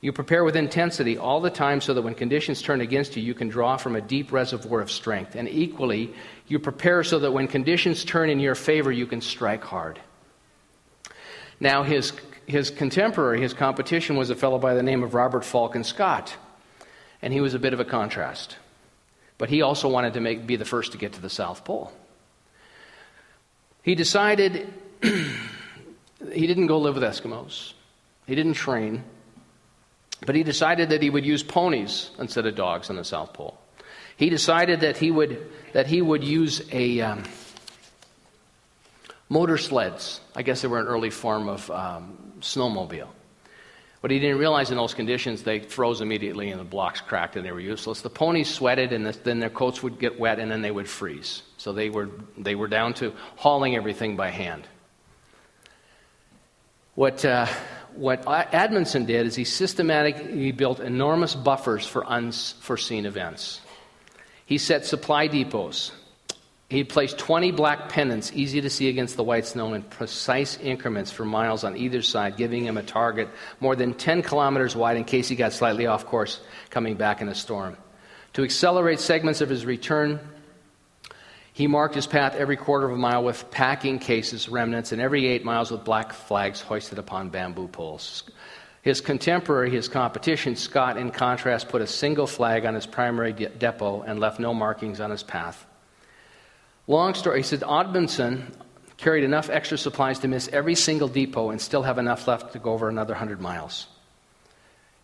You 0.00 0.12
prepare 0.12 0.44
with 0.44 0.54
intensity 0.54 1.18
all 1.18 1.40
the 1.40 1.50
time 1.50 1.80
so 1.80 1.92
that 1.92 2.02
when 2.02 2.14
conditions 2.14 2.62
turn 2.62 2.80
against 2.80 3.16
you, 3.16 3.24
you 3.24 3.34
can 3.34 3.48
draw 3.48 3.76
from 3.76 3.96
a 3.96 4.00
deep 4.00 4.30
reservoir 4.30 4.80
of 4.80 4.88
strength. 4.88 5.34
And 5.34 5.48
equally, 5.48 6.14
you 6.46 6.60
prepare 6.60 7.02
so 7.02 7.18
that 7.18 7.32
when 7.32 7.48
conditions 7.48 8.04
turn 8.04 8.30
in 8.30 8.38
your 8.38 8.54
favor, 8.54 8.92
you 8.92 9.08
can 9.08 9.20
strike 9.20 9.64
hard. 9.64 9.98
Now, 11.58 11.82
his, 11.82 12.12
his 12.46 12.70
contemporary, 12.70 13.40
his 13.40 13.52
competition, 13.52 14.14
was 14.14 14.30
a 14.30 14.36
fellow 14.36 14.60
by 14.60 14.74
the 14.74 14.82
name 14.84 15.02
of 15.02 15.14
Robert 15.14 15.44
Falcon 15.44 15.82
Scott. 15.82 16.36
And 17.20 17.32
he 17.32 17.40
was 17.40 17.54
a 17.54 17.58
bit 17.58 17.72
of 17.72 17.80
a 17.80 17.84
contrast. 17.84 18.58
But 19.40 19.48
he 19.48 19.62
also 19.62 19.88
wanted 19.88 20.12
to 20.14 20.20
make, 20.20 20.46
be 20.46 20.56
the 20.56 20.66
first 20.66 20.92
to 20.92 20.98
get 20.98 21.14
to 21.14 21.20
the 21.22 21.30
South 21.30 21.64
Pole. 21.64 21.90
He 23.82 23.94
decided 23.94 24.70
he 25.02 26.46
didn't 26.46 26.66
go 26.66 26.78
live 26.78 26.92
with 26.92 27.02
Eskimos, 27.02 27.72
he 28.26 28.34
didn't 28.34 28.52
train, 28.52 29.02
but 30.26 30.34
he 30.34 30.42
decided 30.42 30.90
that 30.90 31.00
he 31.00 31.08
would 31.08 31.24
use 31.24 31.42
ponies 31.42 32.10
instead 32.18 32.44
of 32.44 32.54
dogs 32.54 32.90
on 32.90 32.96
the 32.96 33.04
South 33.04 33.32
Pole. 33.32 33.58
He 34.18 34.28
decided 34.28 34.80
that 34.80 34.98
he 34.98 35.10
would, 35.10 35.50
that 35.72 35.86
he 35.86 36.02
would 36.02 36.22
use 36.22 36.60
a, 36.70 37.00
um, 37.00 37.22
motor 39.30 39.56
sleds. 39.56 40.20
I 40.36 40.42
guess 40.42 40.60
they 40.60 40.68
were 40.68 40.80
an 40.80 40.86
early 40.86 41.08
form 41.08 41.48
of 41.48 41.70
um, 41.70 42.34
snowmobile. 42.40 43.08
But 44.02 44.10
he 44.10 44.18
didn't 44.18 44.38
realize 44.38 44.70
in 44.70 44.78
those 44.78 44.94
conditions 44.94 45.42
they 45.42 45.60
froze 45.60 46.00
immediately 46.00 46.50
and 46.50 46.58
the 46.58 46.64
blocks 46.64 47.02
cracked 47.02 47.36
and 47.36 47.44
they 47.44 47.52
were 47.52 47.60
useless. 47.60 48.00
The 48.00 48.08
ponies 48.08 48.48
sweated 48.48 48.92
and 48.92 49.06
then 49.06 49.40
their 49.40 49.50
coats 49.50 49.82
would 49.82 49.98
get 49.98 50.18
wet 50.18 50.38
and 50.38 50.50
then 50.50 50.62
they 50.62 50.70
would 50.70 50.88
freeze. 50.88 51.42
So 51.58 51.72
they 51.72 51.90
were, 51.90 52.08
they 52.38 52.54
were 52.54 52.68
down 52.68 52.94
to 52.94 53.12
hauling 53.36 53.76
everything 53.76 54.16
by 54.16 54.30
hand. 54.30 54.66
What, 56.94 57.24
uh, 57.24 57.46
what 57.94 58.24
Edmondson 58.26 59.04
did 59.04 59.26
is 59.26 59.34
he 59.34 59.44
systematically 59.44 60.52
built 60.52 60.80
enormous 60.80 61.34
buffers 61.34 61.86
for 61.86 62.06
unforeseen 62.06 63.04
events. 63.04 63.60
He 64.46 64.56
set 64.58 64.86
supply 64.86 65.28
depots. 65.28 65.92
He 66.70 66.84
placed 66.84 67.18
20 67.18 67.50
black 67.50 67.88
pennants, 67.88 68.30
easy 68.32 68.60
to 68.60 68.70
see 68.70 68.88
against 68.88 69.16
the 69.16 69.24
white 69.24 69.44
snow, 69.44 69.74
in 69.74 69.82
precise 69.82 70.56
increments 70.56 71.10
for 71.10 71.24
miles 71.24 71.64
on 71.64 71.76
either 71.76 72.00
side, 72.00 72.36
giving 72.36 72.64
him 72.64 72.76
a 72.76 72.82
target 72.84 73.28
more 73.58 73.74
than 73.74 73.92
10 73.92 74.22
kilometers 74.22 74.76
wide 74.76 74.96
in 74.96 75.02
case 75.02 75.26
he 75.26 75.34
got 75.34 75.52
slightly 75.52 75.86
off 75.86 76.06
course 76.06 76.40
coming 76.70 76.94
back 76.94 77.20
in 77.20 77.28
a 77.28 77.34
storm. 77.34 77.76
To 78.34 78.44
accelerate 78.44 79.00
segments 79.00 79.40
of 79.40 79.48
his 79.48 79.66
return, 79.66 80.20
he 81.52 81.66
marked 81.66 81.96
his 81.96 82.06
path 82.06 82.36
every 82.36 82.56
quarter 82.56 82.86
of 82.86 82.92
a 82.92 82.96
mile 82.96 83.24
with 83.24 83.50
packing 83.50 83.98
cases, 83.98 84.48
remnants, 84.48 84.92
and 84.92 85.02
every 85.02 85.26
eight 85.26 85.44
miles 85.44 85.72
with 85.72 85.84
black 85.84 86.12
flags 86.12 86.60
hoisted 86.60 87.00
upon 87.00 87.30
bamboo 87.30 87.66
poles. 87.66 88.22
His 88.82 89.00
contemporary, 89.00 89.70
his 89.70 89.88
competition, 89.88 90.54
Scott, 90.54 90.98
in 90.98 91.10
contrast, 91.10 91.68
put 91.68 91.82
a 91.82 91.86
single 91.88 92.28
flag 92.28 92.64
on 92.64 92.76
his 92.76 92.86
primary 92.86 93.32
de- 93.32 93.48
depot 93.48 94.02
and 94.02 94.20
left 94.20 94.38
no 94.38 94.54
markings 94.54 95.00
on 95.00 95.10
his 95.10 95.24
path. 95.24 95.66
Long 96.90 97.14
story, 97.14 97.38
he 97.38 97.42
said 97.44 97.62
Edmondson 97.62 98.52
carried 98.96 99.22
enough 99.22 99.48
extra 99.48 99.78
supplies 99.78 100.18
to 100.18 100.28
miss 100.28 100.48
every 100.48 100.74
single 100.74 101.06
depot 101.06 101.50
and 101.50 101.60
still 101.60 101.84
have 101.84 101.98
enough 101.98 102.26
left 102.26 102.52
to 102.54 102.58
go 102.58 102.72
over 102.72 102.88
another 102.88 103.12
100 103.12 103.40
miles. 103.40 103.86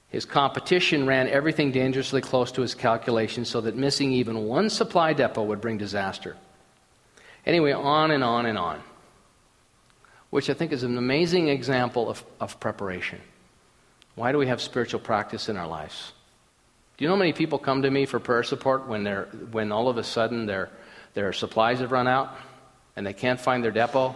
His 0.08 0.24
competition 0.24 1.06
ran 1.06 1.28
everything 1.28 1.70
dangerously 1.70 2.22
close 2.22 2.50
to 2.52 2.60
his 2.60 2.74
calculations 2.74 3.48
so 3.48 3.60
that 3.60 3.76
missing 3.76 4.10
even 4.10 4.46
one 4.46 4.68
supply 4.68 5.12
depot 5.12 5.44
would 5.44 5.60
bring 5.60 5.78
disaster. 5.78 6.36
Anyway, 7.46 7.70
on 7.70 8.10
and 8.10 8.24
on 8.24 8.46
and 8.46 8.58
on, 8.58 8.82
which 10.30 10.50
I 10.50 10.54
think 10.54 10.72
is 10.72 10.82
an 10.82 10.98
amazing 10.98 11.46
example 11.50 12.10
of, 12.10 12.24
of 12.40 12.58
preparation. 12.58 13.20
Why 14.16 14.32
do 14.32 14.38
we 14.38 14.48
have 14.48 14.60
spiritual 14.60 14.98
practice 14.98 15.48
in 15.48 15.56
our 15.56 15.68
lives? 15.68 16.12
Do 16.96 17.04
you 17.04 17.08
know 17.08 17.14
how 17.14 17.20
many 17.20 17.32
people 17.32 17.60
come 17.60 17.82
to 17.82 17.90
me 17.92 18.06
for 18.06 18.18
prayer 18.18 18.42
support 18.42 18.88
when, 18.88 19.04
they're, 19.04 19.26
when 19.52 19.70
all 19.70 19.88
of 19.88 19.98
a 19.98 20.02
sudden 20.02 20.46
their, 20.46 20.70
their 21.16 21.32
supplies 21.32 21.80
have 21.80 21.90
run 21.90 22.06
out 22.06 22.36
and 22.94 23.04
they 23.04 23.14
can't 23.14 23.40
find 23.40 23.64
their 23.64 23.72
depot 23.72 24.14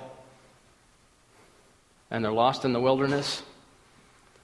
and 2.11 2.23
they're 2.23 2.31
lost 2.31 2.65
in 2.65 2.73
the 2.73 2.81
wilderness? 2.81 3.43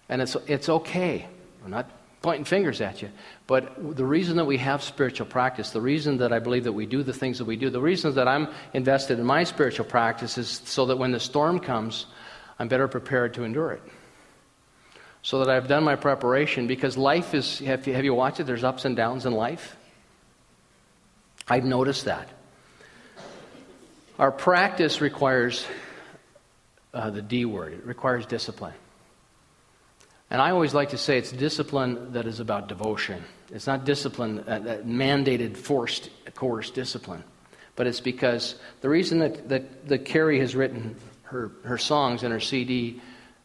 And 0.09 0.23
it's, 0.23 0.37
it's 0.47 0.69
okay. 0.69 1.29
I'm 1.65 1.71
not 1.71 1.91
pointing 2.23 2.45
fingers 2.45 2.81
at 2.81 3.03
you. 3.03 3.11
But 3.47 3.97
the 3.97 4.05
reason 4.05 4.39
that 4.39 4.47
we 4.47 4.57
have 4.57 4.83
spiritual 4.83 5.27
practice, 5.27 5.71
the 5.71 5.81
reason 5.81 6.17
that 6.19 6.33
I 6.33 6.39
believe 6.39 6.65
that 6.65 6.73
we 6.73 6.87
do 6.87 7.03
the 7.03 7.13
things 7.13 7.39
that 7.39 7.45
we 7.45 7.57
do, 7.57 7.69
the 7.69 7.81
reason 7.81 8.15
that 8.15 8.27
I'm 8.27 8.49
invested 8.73 9.19
in 9.19 9.27
my 9.27 9.45
spiritual 9.45 9.85
practice 9.85 10.39
is 10.39 10.63
so 10.65 10.87
that 10.87 10.97
when 10.97 11.13
the 11.13 11.21
storm 11.21 11.61
comes, 11.61 12.07
I'm 12.59 12.69
better 12.69 12.89
prepared 12.89 13.35
to 13.35 13.45
endure 13.45 13.73
it. 13.73 13.83
So 15.21 15.41
that 15.41 15.51
I've 15.51 15.69
done 15.69 15.85
my 15.85 15.97
preparation 15.97 16.67
because 16.67 16.97
life 16.97 17.35
is, 17.35 17.59
have 17.59 17.87
you, 17.87 17.93
have 17.93 18.05
you 18.05 18.15
watched 18.15 18.41
it? 18.41 18.45
There's 18.45 18.65
ups 18.65 18.87
and 18.87 18.97
downs 18.97 19.27
in 19.27 19.33
life. 19.33 19.77
I've 21.49 21.65
noticed 21.65 22.07
that. 22.07 22.29
Our 24.19 24.33
practice 24.33 25.01
requires 25.01 25.67
uh, 26.95 27.11
the 27.11 27.21
D 27.21 27.45
word, 27.45 27.75
it 27.75 27.85
requires 27.85 28.25
discipline. 28.25 28.75
And 30.31 30.43
I 30.43 30.51
always 30.51 30.75
like 30.75 30.91
to 30.91 30.99
say 30.99 31.19
it's 31.19 31.31
discipline 31.31 32.13
that 32.13 32.27
is 32.27 32.41
about 32.41 32.67
devotion. 32.67 33.23
It's 33.53 33.67
not 33.67 33.85
discipline, 33.85 34.41
uh, 34.41 34.59
that 34.61 34.87
mandated, 34.87 35.57
forced, 35.57 36.11
coerced 36.35 36.75
discipline. 36.75 37.23
But 37.77 37.87
it's 37.87 38.01
because 38.01 38.57
the 38.81 38.89
reason 38.89 39.21
that, 39.21 39.49
that, 39.51 39.87
that 39.89 40.05
Carrie 40.05 40.41
has 40.41 40.57
written 40.57 40.97
her, 41.25 41.53
her 41.65 41.79
songs 41.79 42.23
and 42.23 42.33
her 42.33 42.41
CD, 42.41 43.01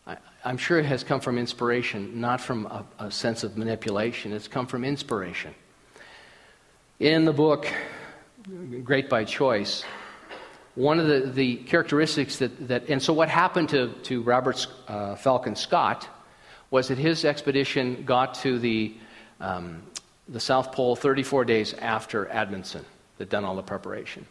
I, 0.08 0.18
am 0.44 0.58
sure 0.58 0.80
it 0.80 0.86
has 0.86 1.04
come 1.04 1.20
from 1.20 1.38
inspiration, 1.38 2.20
not 2.20 2.42
from 2.42 2.66
a, 2.66 2.86
a 2.98 3.12
sense 3.12 3.44
of 3.44 3.58
manipulation. 3.58 4.32
It's 4.32 4.48
come 4.48 4.66
from 4.66 4.84
inspiration. 4.84 5.54
In 7.00 7.26
the 7.26 7.34
book, 7.34 7.68
Great 8.84 9.10
by 9.10 9.26
Choice, 9.26 9.84
one 10.76 11.00
of 11.00 11.08
the, 11.08 11.32
the 11.32 11.56
characteristics 11.58 12.38
that, 12.38 12.68
that, 12.68 12.90
and 12.90 13.02
so 13.02 13.14
what 13.14 13.30
happened 13.30 13.70
to, 13.70 13.90
to 14.04 14.22
Robert 14.22 14.66
uh, 14.88 15.16
Falcon 15.16 15.56
Scott 15.56 16.08
was 16.70 16.88
that 16.88 16.98
his 16.98 17.26
expedition 17.26 18.04
got 18.06 18.36
to 18.36 18.58
the, 18.58 18.96
um, 19.42 19.84
the 20.30 20.40
South 20.40 20.72
Pole 20.72 20.96
34 20.96 21.44
days 21.46 21.74
after 21.74 22.32
Edmondson 22.32 22.86
had 23.20 23.30
done 23.30 23.44
all 23.44 23.56
the 23.56 23.62
preparation. 23.62 24.26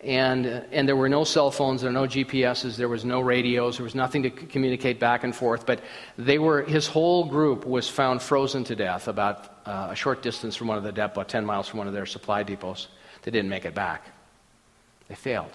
And, 0.00 0.46
uh, 0.46 0.62
and 0.72 0.88
there 0.88 0.96
were 0.96 1.10
no 1.10 1.24
cell 1.24 1.50
phones, 1.50 1.82
there 1.82 1.90
were 1.90 2.00
no 2.00 2.06
GPSs, 2.06 2.76
there 2.76 2.88
was 2.88 3.04
no 3.04 3.20
radios, 3.20 3.76
there 3.76 3.84
was 3.84 3.94
nothing 3.94 4.22
to 4.22 4.30
communicate 4.30 4.98
back 4.98 5.24
and 5.24 5.36
forth. 5.36 5.66
But 5.66 5.82
they 6.16 6.38
were, 6.38 6.62
his 6.62 6.86
whole 6.86 7.26
group 7.26 7.66
was 7.66 7.86
found 7.86 8.22
frozen 8.22 8.64
to 8.64 8.74
death 8.74 9.08
about 9.08 9.60
uh, 9.66 9.88
a 9.90 9.94
short 9.94 10.22
distance 10.22 10.56
from 10.56 10.68
one 10.68 10.78
of 10.78 10.84
the 10.84 10.92
depots, 10.92 11.30
10 11.30 11.44
miles 11.44 11.68
from 11.68 11.78
one 11.78 11.86
of 11.86 11.92
their 11.92 12.06
supply 12.06 12.42
depots. 12.42 12.88
They 13.22 13.30
didn't 13.30 13.50
make 13.50 13.66
it 13.66 13.74
back. 13.74 14.06
They 15.10 15.16
failed. 15.16 15.52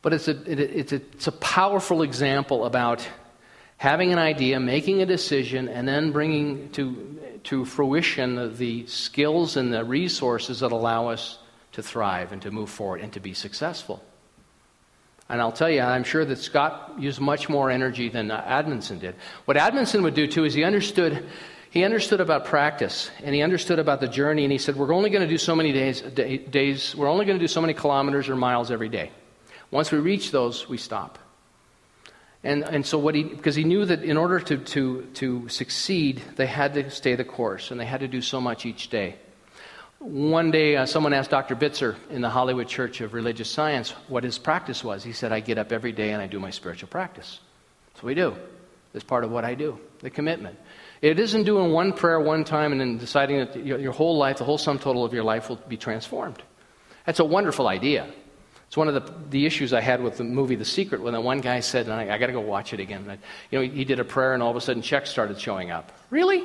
But 0.00 0.14
it's 0.14 0.26
a, 0.26 0.30
it, 0.50 0.58
it's 0.58 0.92
a, 0.92 0.96
it's 0.96 1.26
a 1.26 1.32
powerful 1.32 2.00
example 2.00 2.64
about 2.64 3.06
having 3.76 4.10
an 4.10 4.18
idea, 4.18 4.58
making 4.58 5.02
a 5.02 5.06
decision, 5.06 5.68
and 5.68 5.86
then 5.86 6.10
bringing 6.10 6.70
to, 6.70 7.20
to 7.44 7.66
fruition 7.66 8.56
the 8.56 8.86
skills 8.86 9.58
and 9.58 9.70
the 9.70 9.84
resources 9.84 10.60
that 10.60 10.72
allow 10.72 11.08
us 11.08 11.38
to 11.72 11.82
thrive 11.82 12.32
and 12.32 12.40
to 12.40 12.50
move 12.50 12.70
forward 12.70 13.02
and 13.02 13.12
to 13.12 13.20
be 13.20 13.34
successful. 13.34 14.02
And 15.28 15.38
I'll 15.38 15.52
tell 15.52 15.68
you, 15.68 15.82
I'm 15.82 16.04
sure 16.04 16.24
that 16.24 16.38
Scott 16.38 16.94
used 16.98 17.20
much 17.20 17.50
more 17.50 17.70
energy 17.70 18.08
than 18.08 18.30
Edmondson 18.30 18.98
did. 18.98 19.14
What 19.44 19.58
Edmondson 19.58 20.02
would 20.04 20.14
do 20.14 20.26
too 20.26 20.44
is 20.44 20.54
he 20.54 20.64
understood. 20.64 21.22
He 21.70 21.84
understood 21.84 22.20
about 22.20 22.46
practice 22.46 23.10
and 23.22 23.34
he 23.34 23.42
understood 23.42 23.78
about 23.78 24.00
the 24.00 24.08
journey, 24.08 24.44
and 24.44 24.52
he 24.52 24.58
said, 24.58 24.76
We're 24.76 24.92
only 24.92 25.10
going 25.10 25.22
to 25.22 25.28
do 25.28 25.38
so 25.38 25.54
many 25.54 25.72
days, 25.72 26.00
days 26.00 26.94
we're 26.94 27.08
only 27.08 27.26
going 27.26 27.38
to 27.38 27.42
do 27.42 27.48
so 27.48 27.60
many 27.60 27.74
kilometers 27.74 28.28
or 28.28 28.36
miles 28.36 28.70
every 28.70 28.88
day. 28.88 29.10
Once 29.70 29.92
we 29.92 29.98
reach 29.98 30.30
those, 30.30 30.68
we 30.68 30.78
stop. 30.78 31.18
And, 32.44 32.64
and 32.64 32.86
so 32.86 32.98
what 32.98 33.14
he, 33.14 33.24
because 33.24 33.56
he 33.56 33.64
knew 33.64 33.84
that 33.84 34.02
in 34.02 34.16
order 34.16 34.38
to, 34.40 34.58
to, 34.58 35.02
to 35.14 35.48
succeed, 35.48 36.22
they 36.36 36.46
had 36.46 36.74
to 36.74 36.90
stay 36.90 37.16
the 37.16 37.24
course 37.24 37.70
and 37.70 37.80
they 37.80 37.84
had 37.84 38.00
to 38.00 38.08
do 38.08 38.22
so 38.22 38.40
much 38.40 38.64
each 38.64 38.88
day. 38.88 39.16
One 39.98 40.52
day, 40.52 40.76
uh, 40.76 40.86
someone 40.86 41.12
asked 41.12 41.30
Dr. 41.30 41.56
Bitzer 41.56 41.96
in 42.08 42.22
the 42.22 42.30
Hollywood 42.30 42.68
Church 42.68 43.00
of 43.00 43.12
Religious 43.12 43.50
Science 43.50 43.90
what 44.06 44.22
his 44.22 44.38
practice 44.38 44.84
was. 44.84 45.02
He 45.02 45.12
said, 45.12 45.32
I 45.32 45.40
get 45.40 45.58
up 45.58 45.72
every 45.72 45.90
day 45.90 46.12
and 46.12 46.22
I 46.22 46.28
do 46.28 46.38
my 46.38 46.50
spiritual 46.50 46.88
practice. 46.88 47.40
So 47.96 48.06
we 48.06 48.14
do. 48.14 48.36
It's 48.94 49.04
part 49.04 49.24
of 49.24 49.32
what 49.32 49.44
I 49.44 49.54
do, 49.54 49.78
the 50.00 50.10
commitment. 50.10 50.56
It 51.00 51.18
isn't 51.20 51.44
doing 51.44 51.72
one 51.72 51.92
prayer 51.92 52.18
one 52.18 52.44
time 52.44 52.72
and 52.72 52.80
then 52.80 52.98
deciding 52.98 53.38
that 53.38 53.64
your, 53.64 53.92
whole 53.92 54.16
life, 54.16 54.38
the 54.38 54.44
whole 54.44 54.58
sum 54.58 54.78
total 54.78 55.04
of 55.04 55.12
your 55.12 55.22
life 55.22 55.48
will 55.48 55.60
be 55.68 55.76
transformed. 55.76 56.42
That's 57.06 57.20
a 57.20 57.24
wonderful 57.24 57.68
idea. 57.68 58.08
It's 58.66 58.76
one 58.76 58.88
of 58.88 58.94
the, 58.94 59.14
the 59.30 59.46
issues 59.46 59.72
I 59.72 59.80
had 59.80 60.02
with 60.02 60.18
the 60.18 60.24
movie 60.24 60.56
The 60.56 60.64
Secret 60.64 61.00
when 61.00 61.14
that 61.14 61.22
one 61.22 61.40
guy 61.40 61.60
said, 61.60 61.86
and 61.86 61.94
I, 61.94 62.14
I 62.14 62.18
got 62.18 62.26
to 62.26 62.32
go 62.32 62.40
watch 62.40 62.74
it 62.74 62.80
again. 62.80 63.06
I, 63.08 63.18
you 63.50 63.58
know, 63.58 63.74
he 63.74 63.84
did 63.84 64.00
a 64.00 64.04
prayer 64.04 64.34
and 64.34 64.42
all 64.42 64.50
of 64.50 64.56
a 64.56 64.60
sudden 64.60 64.82
checks 64.82 65.08
started 65.08 65.40
showing 65.40 65.70
up. 65.70 65.92
Really? 66.10 66.44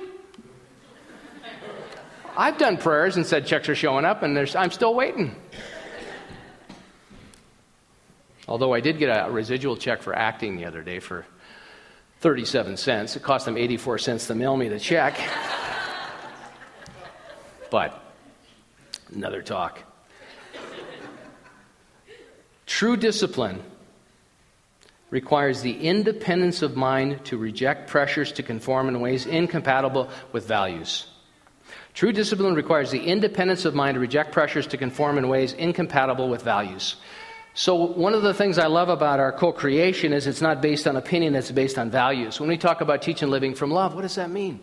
I've 2.38 2.58
done 2.58 2.78
prayers 2.78 3.16
and 3.16 3.26
said 3.26 3.46
checks 3.46 3.70
are 3.70 3.76
showing 3.76 4.06
up 4.06 4.24
and 4.24 4.38
I'm 4.56 4.72
still 4.72 4.94
waiting. 4.94 5.36
Although 8.48 8.74
I 8.74 8.82
did 8.82 9.00
get 9.00 9.08
a 9.08 9.30
residual 9.32 9.78
check 9.78 10.02
for 10.02 10.16
acting 10.16 10.58
the 10.58 10.66
other 10.66 10.82
day 10.82 11.00
for 11.00 11.26
37 12.24 12.78
cents. 12.78 13.18
It 13.18 13.22
cost 13.22 13.44
them 13.44 13.58
84 13.58 13.98
cents 13.98 14.28
to 14.28 14.36
mail 14.36 14.56
me 14.56 14.70
the 14.70 14.80
check. 14.80 15.20
but 17.70 18.02
another 19.14 19.42
talk. 19.42 19.84
True 22.66 22.96
discipline 22.96 23.62
requires 25.10 25.62
the 25.62 25.78
independence 25.78 26.62
of 26.62 26.78
mind 26.78 27.26
to 27.26 27.38
reject 27.38 27.90
pressures 27.90 28.32
to 28.32 28.42
conform 28.42 28.88
in 28.88 29.02
ways 29.02 29.26
incompatible 29.26 30.10
with 30.32 30.48
values. 30.48 31.08
True 31.94 32.14
discipline 32.14 32.56
requires 32.56 32.90
the 32.90 33.04
independence 33.04 33.66
of 33.66 33.76
mind 33.76 33.96
to 33.96 34.00
reject 34.00 34.32
pressures 34.32 34.66
to 34.68 34.78
conform 34.78 35.18
in 35.18 35.28
ways 35.28 35.52
incompatible 35.52 36.30
with 36.30 36.42
values. 36.42 36.96
So, 37.56 37.76
one 37.76 38.16
of 38.16 38.24
the 38.24 38.34
things 38.34 38.58
I 38.58 38.66
love 38.66 38.90
about 38.90 39.20
our 39.20 39.32
co 39.32 39.52
creation 39.52 40.12
is 40.12 40.26
it's 40.26 40.42
not 40.42 40.62
based 40.62 40.88
on 40.88 40.96
opinion, 40.96 41.36
it's 41.36 41.52
based 41.52 41.78
on 41.78 41.92
values. 41.92 42.40
When 42.40 42.50
we 42.50 42.58
talk 42.58 42.82
about 42.82 43.02
teaching 43.04 43.30
living 43.30 43.54
from 43.54 43.70
love, 43.70 43.94
what 43.94 44.02
does 44.02 44.16
that 44.16 44.32
mean? 44.32 44.60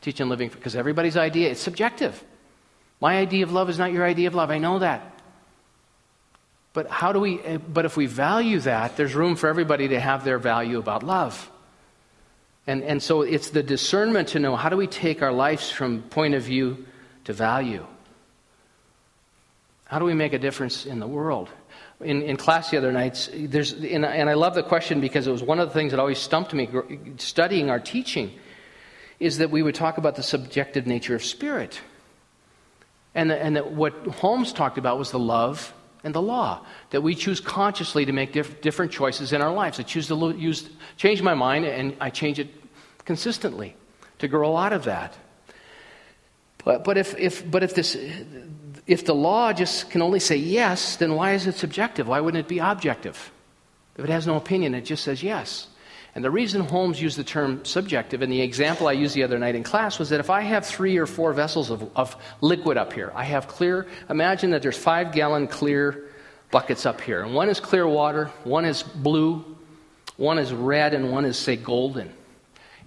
Teaching 0.00 0.28
living, 0.28 0.48
because 0.48 0.76
everybody's 0.76 1.16
idea, 1.16 1.50
it's 1.50 1.60
subjective. 1.60 2.22
My 3.00 3.18
idea 3.18 3.44
of 3.44 3.52
love 3.52 3.68
is 3.68 3.78
not 3.78 3.92
your 3.92 4.04
idea 4.04 4.28
of 4.28 4.34
love. 4.34 4.50
I 4.50 4.58
know 4.58 4.78
that. 4.78 5.20
But 6.72 6.88
how 6.88 7.12
do 7.12 7.18
we 7.18 7.40
eh, 7.40 7.56
but 7.56 7.84
if 7.84 7.96
we 7.96 8.06
value 8.06 8.60
that, 8.60 8.96
there's 8.96 9.14
room 9.14 9.34
for 9.34 9.48
everybody 9.48 9.88
to 9.88 9.98
have 9.98 10.24
their 10.24 10.38
value 10.38 10.78
about 10.78 11.02
love. 11.02 11.50
And, 12.66 12.84
and 12.84 13.02
so 13.02 13.22
it's 13.22 13.50
the 13.50 13.64
discernment 13.64 14.28
to 14.28 14.38
know 14.38 14.54
how 14.54 14.68
do 14.68 14.76
we 14.76 14.86
take 14.86 15.22
our 15.22 15.32
lives 15.32 15.70
from 15.70 16.02
point 16.02 16.34
of 16.34 16.44
view 16.44 16.86
to 17.24 17.32
value? 17.32 17.84
How 19.86 19.98
do 19.98 20.04
we 20.04 20.14
make 20.14 20.32
a 20.32 20.38
difference 20.38 20.86
in 20.86 21.00
the 21.00 21.08
world? 21.08 21.48
In, 22.00 22.22
in 22.22 22.38
class 22.38 22.70
the 22.70 22.78
other 22.78 22.92
nights, 22.92 23.28
there's, 23.34 23.72
and, 23.72 24.06
and 24.06 24.30
I 24.30 24.34
love 24.34 24.54
the 24.54 24.62
question 24.62 25.02
because 25.02 25.26
it 25.26 25.30
was 25.30 25.42
one 25.42 25.60
of 25.60 25.68
the 25.68 25.74
things 25.74 25.90
that 25.90 26.00
always 26.00 26.18
stumped 26.18 26.54
me 26.54 26.66
studying 27.18 27.68
our 27.68 27.78
teaching, 27.78 28.32
is 29.18 29.36
that 29.36 29.50
we 29.50 29.62
would 29.62 29.74
talk 29.74 29.98
about 29.98 30.16
the 30.16 30.22
subjective 30.22 30.86
nature 30.86 31.14
of 31.14 31.22
spirit. 31.22 31.78
And, 33.14 33.30
and 33.30 33.56
that 33.56 33.72
what 33.72 33.92
Holmes 34.06 34.54
talked 34.54 34.78
about 34.78 34.98
was 34.98 35.10
the 35.10 35.18
love 35.18 35.74
and 36.02 36.14
the 36.14 36.22
law, 36.22 36.64
that 36.88 37.02
we 37.02 37.14
choose 37.14 37.40
consciously 37.40 38.06
to 38.06 38.12
make 38.12 38.32
diff- 38.32 38.62
different 38.62 38.92
choices 38.92 39.34
in 39.34 39.42
our 39.42 39.52
lives. 39.52 39.78
I 39.78 39.82
choose 39.82 40.06
to 40.06 40.14
lo- 40.14 40.30
use, 40.30 40.70
change 40.96 41.20
my 41.20 41.34
mind 41.34 41.66
and 41.66 41.94
I 42.00 42.08
change 42.08 42.38
it 42.38 42.48
consistently 43.04 43.76
to 44.20 44.28
grow 44.28 44.56
out 44.56 44.72
of 44.72 44.84
that. 44.84 45.16
But, 46.64 46.84
but, 46.84 46.96
if, 46.96 47.18
if, 47.18 47.48
but 47.50 47.62
if, 47.62 47.74
this, 47.74 47.94
if 48.90 49.04
the 49.04 49.14
law 49.14 49.52
just 49.52 49.88
can 49.88 50.02
only 50.02 50.18
say 50.18 50.34
yes, 50.34 50.96
then 50.96 51.14
why 51.14 51.34
is 51.34 51.46
it 51.46 51.54
subjective? 51.54 52.08
Why 52.08 52.18
wouldn't 52.18 52.44
it 52.44 52.48
be 52.48 52.58
objective? 52.58 53.30
If 53.96 54.04
it 54.04 54.10
has 54.10 54.26
no 54.26 54.34
opinion, 54.34 54.74
it 54.74 54.84
just 54.84 55.04
says 55.04 55.22
yes. 55.22 55.68
And 56.16 56.24
the 56.24 56.30
reason 56.30 56.62
Holmes 56.62 57.00
used 57.00 57.16
the 57.16 57.22
term 57.22 57.64
subjective, 57.64 58.20
and 58.20 58.32
the 58.32 58.40
example 58.42 58.88
I 58.88 58.92
used 58.92 59.14
the 59.14 59.22
other 59.22 59.38
night 59.38 59.54
in 59.54 59.62
class, 59.62 60.00
was 60.00 60.08
that 60.08 60.18
if 60.18 60.28
I 60.28 60.40
have 60.40 60.66
three 60.66 60.96
or 60.96 61.06
four 61.06 61.32
vessels 61.32 61.70
of, 61.70 61.88
of 61.94 62.16
liquid 62.40 62.76
up 62.76 62.92
here, 62.92 63.12
I 63.14 63.22
have 63.22 63.46
clear, 63.46 63.86
imagine 64.08 64.50
that 64.50 64.62
there's 64.62 64.76
five 64.76 65.12
gallon 65.12 65.46
clear 65.46 66.10
buckets 66.50 66.84
up 66.84 67.00
here. 67.00 67.22
And 67.22 67.32
one 67.32 67.48
is 67.48 67.60
clear 67.60 67.86
water, 67.86 68.26
one 68.42 68.64
is 68.64 68.82
blue, 68.82 69.44
one 70.16 70.38
is 70.38 70.52
red, 70.52 70.94
and 70.94 71.12
one 71.12 71.24
is, 71.24 71.38
say, 71.38 71.54
golden. 71.54 72.12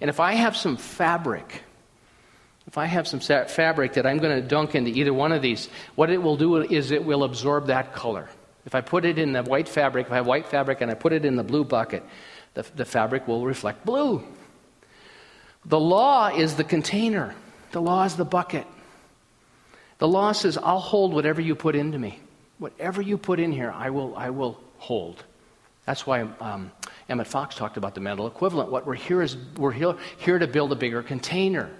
And 0.02 0.10
if 0.10 0.20
I 0.20 0.34
have 0.34 0.54
some 0.54 0.76
fabric, 0.76 1.63
if 2.66 2.78
I 2.78 2.86
have 2.86 3.06
some 3.06 3.20
fabric 3.20 3.94
that 3.94 4.06
I'm 4.06 4.18
going 4.18 4.40
to 4.40 4.46
dunk 4.46 4.74
into 4.74 4.90
either 4.90 5.12
one 5.12 5.32
of 5.32 5.42
these, 5.42 5.68
what 5.94 6.10
it 6.10 6.22
will 6.22 6.36
do 6.36 6.56
is 6.56 6.90
it 6.90 7.04
will 7.04 7.24
absorb 7.24 7.66
that 7.66 7.92
color. 7.92 8.28
If 8.64 8.74
I 8.74 8.80
put 8.80 9.04
it 9.04 9.18
in 9.18 9.32
the 9.32 9.42
white 9.42 9.68
fabric, 9.68 10.06
if 10.06 10.12
I 10.12 10.16
have 10.16 10.26
white 10.26 10.46
fabric 10.46 10.80
and 10.80 10.90
I 10.90 10.94
put 10.94 11.12
it 11.12 11.24
in 11.24 11.36
the 11.36 11.44
blue 11.44 11.64
bucket, 11.64 12.02
the, 12.54 12.64
the 12.74 12.84
fabric 12.84 13.28
will 13.28 13.44
reflect 13.44 13.84
blue. 13.84 14.24
The 15.66 15.80
law 15.80 16.28
is 16.28 16.56
the 16.56 16.64
container, 16.64 17.34
the 17.72 17.80
law 17.80 18.04
is 18.04 18.16
the 18.16 18.24
bucket. 18.24 18.66
The 19.98 20.08
law 20.08 20.32
says, 20.32 20.58
I'll 20.58 20.80
hold 20.80 21.14
whatever 21.14 21.40
you 21.40 21.54
put 21.54 21.76
into 21.76 21.98
me. 21.98 22.18
Whatever 22.58 23.00
you 23.00 23.16
put 23.16 23.38
in 23.40 23.52
here, 23.52 23.72
I 23.74 23.90
will, 23.90 24.16
I 24.16 24.30
will 24.30 24.60
hold. 24.78 25.22
That's 25.86 26.06
why 26.06 26.22
um, 26.40 26.72
Emmett 27.08 27.26
Fox 27.26 27.54
talked 27.54 27.76
about 27.76 27.94
the 27.94 28.00
mental 28.00 28.26
equivalent. 28.26 28.70
What 28.70 28.86
we're 28.86 28.94
here 28.94 29.22
is 29.22 29.36
we're 29.56 29.72
here, 29.72 29.94
here 30.18 30.38
to 30.38 30.46
build 30.46 30.72
a 30.72 30.76
bigger 30.76 31.02
container. 31.02 31.70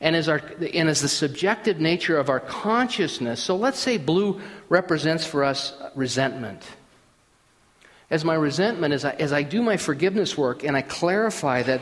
And 0.00 0.16
as, 0.16 0.28
our, 0.28 0.40
and 0.72 0.88
as 0.88 1.02
the 1.02 1.08
subjective 1.08 1.78
nature 1.78 2.16
of 2.16 2.30
our 2.30 2.40
consciousness, 2.40 3.42
so 3.42 3.56
let's 3.56 3.78
say 3.78 3.98
blue 3.98 4.40
represents 4.68 5.26
for 5.26 5.44
us 5.44 5.74
resentment 5.94 6.66
as 8.10 8.24
my 8.24 8.34
resentment, 8.34 8.92
as 8.92 9.04
I, 9.04 9.12
as 9.12 9.32
I 9.32 9.42
do 9.42 9.62
my 9.62 9.76
forgiveness 9.76 10.36
work 10.36 10.64
and 10.64 10.76
I 10.76 10.82
clarify 10.82 11.62
that 11.62 11.80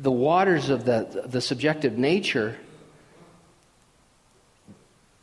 the 0.00 0.10
waters 0.10 0.68
of 0.68 0.84
the, 0.84 1.26
the 1.26 1.40
subjective 1.40 1.96
nature, 1.96 2.56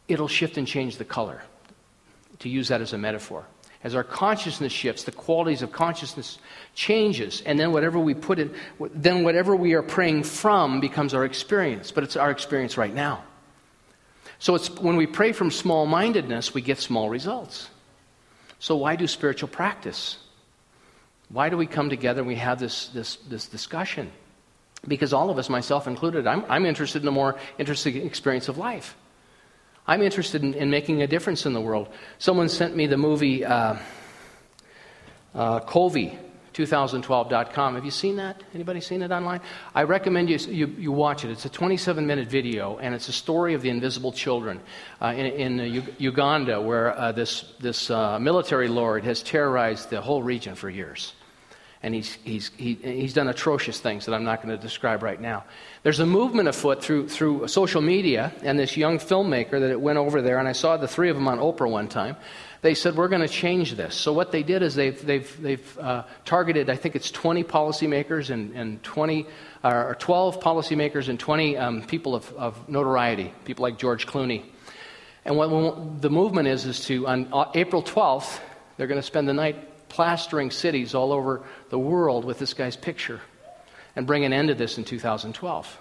it'll 0.07 0.29
shift 0.29 0.57
and 0.57 0.65
change 0.65 0.97
the 0.97 1.05
color, 1.05 1.43
to 2.39 2.49
use 2.49 2.69
that 2.69 2.79
as 2.79 2.93
a 2.93 2.97
metaphor. 2.97 3.45
As 3.83 3.95
our 3.95 4.03
consciousness 4.03 4.71
shifts, 4.71 5.03
the 5.03 5.11
qualities 5.11 5.63
of 5.63 5.71
consciousness 5.71 6.37
changes, 6.75 7.41
and 7.45 7.59
then 7.59 7.71
whatever 7.71 7.97
we 7.97 8.13
put 8.13 8.37
in, 8.37 8.53
then 8.93 9.23
whatever 9.23 9.55
we 9.55 9.73
are 9.73 9.81
praying 9.81 10.23
from 10.23 10.79
becomes 10.79 11.13
our 11.13 11.25
experience, 11.25 11.91
but 11.91 12.03
it's 12.03 12.15
our 12.15 12.29
experience 12.29 12.77
right 12.77 12.93
now. 12.93 13.23
So 14.37 14.55
it's 14.55 14.69
when 14.69 14.97
we 14.97 15.07
pray 15.07 15.31
from 15.31 15.49
small 15.49 15.85
mindedness, 15.85 16.53
we 16.53 16.61
get 16.61 16.77
small 16.77 17.09
results. 17.09 17.69
So, 18.59 18.75
why 18.75 18.95
do 18.95 19.07
spiritual 19.07 19.49
practice? 19.49 20.17
Why 21.29 21.49
do 21.49 21.57
we 21.57 21.65
come 21.65 21.89
together 21.89 22.21
and 22.21 22.27
we 22.27 22.35
have 22.35 22.59
this, 22.59 22.87
this, 22.89 23.15
this 23.27 23.47
discussion? 23.47 24.11
Because 24.87 25.13
all 25.13 25.29
of 25.29 25.37
us, 25.37 25.49
myself 25.49 25.87
included, 25.87 26.27
I'm, 26.27 26.43
I'm 26.49 26.65
interested 26.65 27.01
in 27.01 27.07
a 27.07 27.11
more 27.11 27.37
interesting 27.57 28.05
experience 28.05 28.47
of 28.49 28.57
life. 28.57 28.95
I'm 29.87 30.01
interested 30.01 30.43
in, 30.43 30.53
in, 30.53 30.69
making 30.69 31.01
a 31.01 31.07
difference 31.07 31.45
in 31.45 31.53
the 31.53 31.61
world. 31.61 31.89
Someone 32.19 32.49
sent 32.49 32.75
me 32.75 32.87
the 32.87 32.97
movie 32.97 33.43
uh, 33.43 33.77
uh, 35.33 35.59
Kony, 35.61 36.17
2012.com. 36.53 37.75
Have 37.75 37.85
you 37.85 37.91
seen 37.91 38.17
that? 38.17 38.43
Anybody 38.53 38.81
seen 38.81 39.01
it 39.01 39.11
online? 39.11 39.41
I 39.73 39.83
recommend 39.83 40.29
you, 40.29 40.37
you, 40.37 40.67
you 40.67 40.91
watch 40.91 41.23
it. 41.23 41.31
It's 41.31 41.45
a 41.45 41.49
27 41.49 42.05
minute 42.05 42.27
video, 42.27 42.77
and 42.77 42.93
it's 42.93 43.07
a 43.07 43.13
story 43.13 43.53
of 43.53 43.61
the 43.61 43.69
invisible 43.69 44.11
children 44.11 44.59
uh, 45.01 45.13
in, 45.15 45.25
in 45.25 45.59
uh, 45.59 45.81
Uganda, 45.97 46.61
where 46.61 46.97
uh, 46.97 47.11
this, 47.11 47.45
this 47.59 47.89
uh, 47.89 48.19
military 48.19 48.67
lord 48.67 49.03
has 49.03 49.23
terrorized 49.23 49.89
the 49.89 50.01
whole 50.01 50.21
region 50.21 50.55
for 50.55 50.69
years. 50.69 51.13
And 51.83 51.95
he's, 51.95 52.13
he's, 52.23 52.51
he, 52.57 52.75
he's 52.75 53.13
done 53.13 53.27
atrocious 53.27 53.79
things 53.79 54.05
that 54.05 54.13
I'm 54.13 54.23
not 54.23 54.43
going 54.43 54.55
to 54.55 54.61
describe 54.61 55.01
right 55.01 55.19
now. 55.19 55.45
There's 55.81 55.99
a 55.99 56.05
movement 56.05 56.47
afoot 56.47 56.83
through, 56.83 57.09
through 57.09 57.47
social 57.47 57.81
media 57.81 58.31
and 58.43 58.59
this 58.59 58.77
young 58.77 58.99
filmmaker 58.99 59.59
that 59.59 59.71
it 59.71 59.81
went 59.81 59.97
over 59.97 60.21
there, 60.21 60.37
and 60.37 60.47
I 60.47 60.51
saw 60.51 60.77
the 60.77 60.87
three 60.87 61.09
of 61.09 61.15
them 61.15 61.27
on 61.27 61.39
Oprah 61.39 61.69
one 61.69 61.87
time 61.87 62.17
they 62.61 62.75
said, 62.75 62.95
We're 62.95 63.07
going 63.07 63.21
to 63.21 63.27
change 63.27 63.75
this. 63.75 63.95
So, 63.95 64.13
what 64.13 64.31
they 64.31 64.43
did 64.43 64.61
is 64.61 64.75
they've, 64.75 65.05
they've, 65.05 65.41
they've 65.41 65.79
uh, 65.79 66.03
targeted, 66.25 66.69
I 66.69 66.75
think 66.75 66.95
it's 66.95 67.11
20 67.11 67.43
policymakers 67.43 68.29
and, 68.29 68.55
and 68.55 68.81
20, 68.83 69.25
uh, 69.63 69.69
or 69.69 69.95
12 69.95 70.39
policymakers 70.39 71.09
and 71.09 71.19
20 71.19 71.57
um, 71.57 71.81
people 71.83 72.15
of, 72.15 72.31
of, 72.33 72.69
notoriety, 72.69 73.33
people 73.45 73.63
like 73.63 73.77
George 73.77 74.05
Clooney. 74.05 74.43
And 75.25 75.37
what 75.37 76.01
the 76.01 76.09
movement 76.09 76.47
is, 76.47 76.65
is 76.65 76.85
to, 76.85 77.07
on 77.07 77.29
uh, 77.33 77.51
April 77.53 77.83
12th, 77.83 78.39
they're 78.77 78.87
going 78.87 79.01
to 79.01 79.05
spend 79.05 79.27
the 79.27 79.33
night 79.33 79.70
plastering 79.91 80.49
cities 80.49 80.95
all 80.95 81.11
over 81.11 81.43
the 81.69 81.77
world 81.77 82.25
with 82.25 82.39
this 82.39 82.53
guy's 82.53 82.77
picture 82.77 83.19
and 83.95 84.07
bring 84.07 84.23
an 84.23 84.31
end 84.31 84.47
to 84.47 84.55
this 84.55 84.77
in 84.77 84.85
2012. 84.85 85.79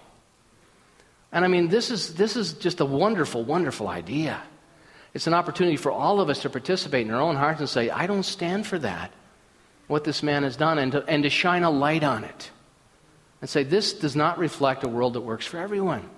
And 1.32 1.44
I 1.44 1.48
mean, 1.48 1.68
this 1.68 1.90
is, 1.90 2.14
this 2.14 2.36
is 2.36 2.54
just 2.54 2.80
a 2.80 2.84
wonderful, 2.84 3.44
wonderful 3.44 3.86
idea. 3.86 4.42
It's 5.14 5.28
an 5.28 5.34
opportunity 5.34 5.76
for 5.76 5.92
all 5.92 6.20
of 6.20 6.28
us 6.28 6.42
to 6.42 6.50
participate 6.50 7.06
in 7.06 7.12
our 7.12 7.20
own 7.20 7.36
hearts 7.36 7.60
and 7.60 7.68
say, 7.68 7.88
I 7.88 8.06
don't 8.06 8.24
stand 8.24 8.66
for 8.66 8.78
that, 8.80 9.12
what 9.86 10.02
this 10.02 10.22
man 10.22 10.42
has 10.42 10.56
done, 10.56 10.78
and 10.78 10.92
to, 10.92 11.04
and 11.06 11.22
to 11.22 11.30
shine 11.30 11.62
a 11.62 11.70
light 11.70 12.02
on 12.02 12.24
it. 12.24 12.50
And 13.40 13.48
say, 13.48 13.62
this 13.62 13.92
does 13.92 14.16
not 14.16 14.38
reflect 14.38 14.84
a 14.84 14.88
world 14.88 15.14
that 15.14 15.20
works 15.20 15.46
for 15.46 15.58
everyone. 15.58 16.08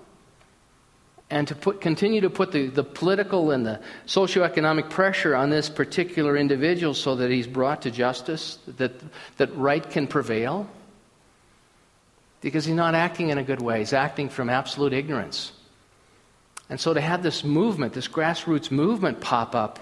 And 1.33 1.47
to 1.47 1.55
put, 1.55 1.81
continue 1.81 2.21
to 2.21 2.29
put 2.29 2.51
the, 2.51 2.67
the 2.67 2.83
political 2.83 3.49
and 3.49 3.65
the 3.65 3.79
socioeconomic 4.05 4.91
pressure 4.91 5.35
on 5.35 5.49
this 5.49 5.67
particular 5.67 6.37
individual 6.37 6.93
so 6.93 7.15
that 7.15 7.31
he's 7.31 7.47
brought 7.47 7.81
to 7.81 7.89
justice, 7.89 8.59
that, 8.77 8.91
that 9.37 9.49
right 9.57 9.89
can 9.89 10.05
prevail. 10.05 10.69
Because 12.41 12.65
he's 12.65 12.75
not 12.75 12.93
acting 12.93 13.29
in 13.29 13.39
a 13.39 13.43
good 13.43 13.63
way, 13.63 13.79
he's 13.79 13.93
acting 13.93 14.29
from 14.29 14.47
absolute 14.47 14.93
ignorance. 14.93 15.53
And 16.69 16.79
so 16.79 16.93
to 16.93 17.01
have 17.01 17.23
this 17.23 17.43
movement, 17.43 17.93
this 17.93 18.07
grassroots 18.07 18.69
movement 18.69 19.19
pop 19.19 19.55
up, 19.55 19.79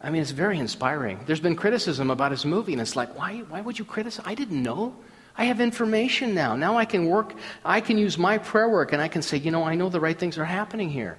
I 0.00 0.10
mean, 0.10 0.20
it's 0.20 0.32
very 0.32 0.58
inspiring. 0.58 1.20
There's 1.26 1.38
been 1.38 1.54
criticism 1.54 2.10
about 2.10 2.32
his 2.32 2.44
movie, 2.44 2.72
and 2.72 2.82
it's 2.82 2.96
like, 2.96 3.16
why, 3.16 3.44
why 3.50 3.60
would 3.60 3.78
you 3.78 3.84
criticize? 3.84 4.26
I 4.26 4.34
didn't 4.34 4.64
know. 4.64 4.96
I 5.36 5.44
have 5.44 5.60
information 5.60 6.34
now. 6.34 6.56
Now 6.56 6.76
I 6.76 6.84
can 6.84 7.06
work, 7.06 7.34
I 7.64 7.80
can 7.80 7.98
use 7.98 8.18
my 8.18 8.38
prayer 8.38 8.68
work, 8.68 8.92
and 8.92 9.00
I 9.00 9.08
can 9.08 9.22
say, 9.22 9.36
you 9.38 9.50
know, 9.50 9.64
I 9.64 9.74
know 9.74 9.88
the 9.88 10.00
right 10.00 10.18
things 10.18 10.38
are 10.38 10.44
happening 10.44 10.90
here. 10.90 11.18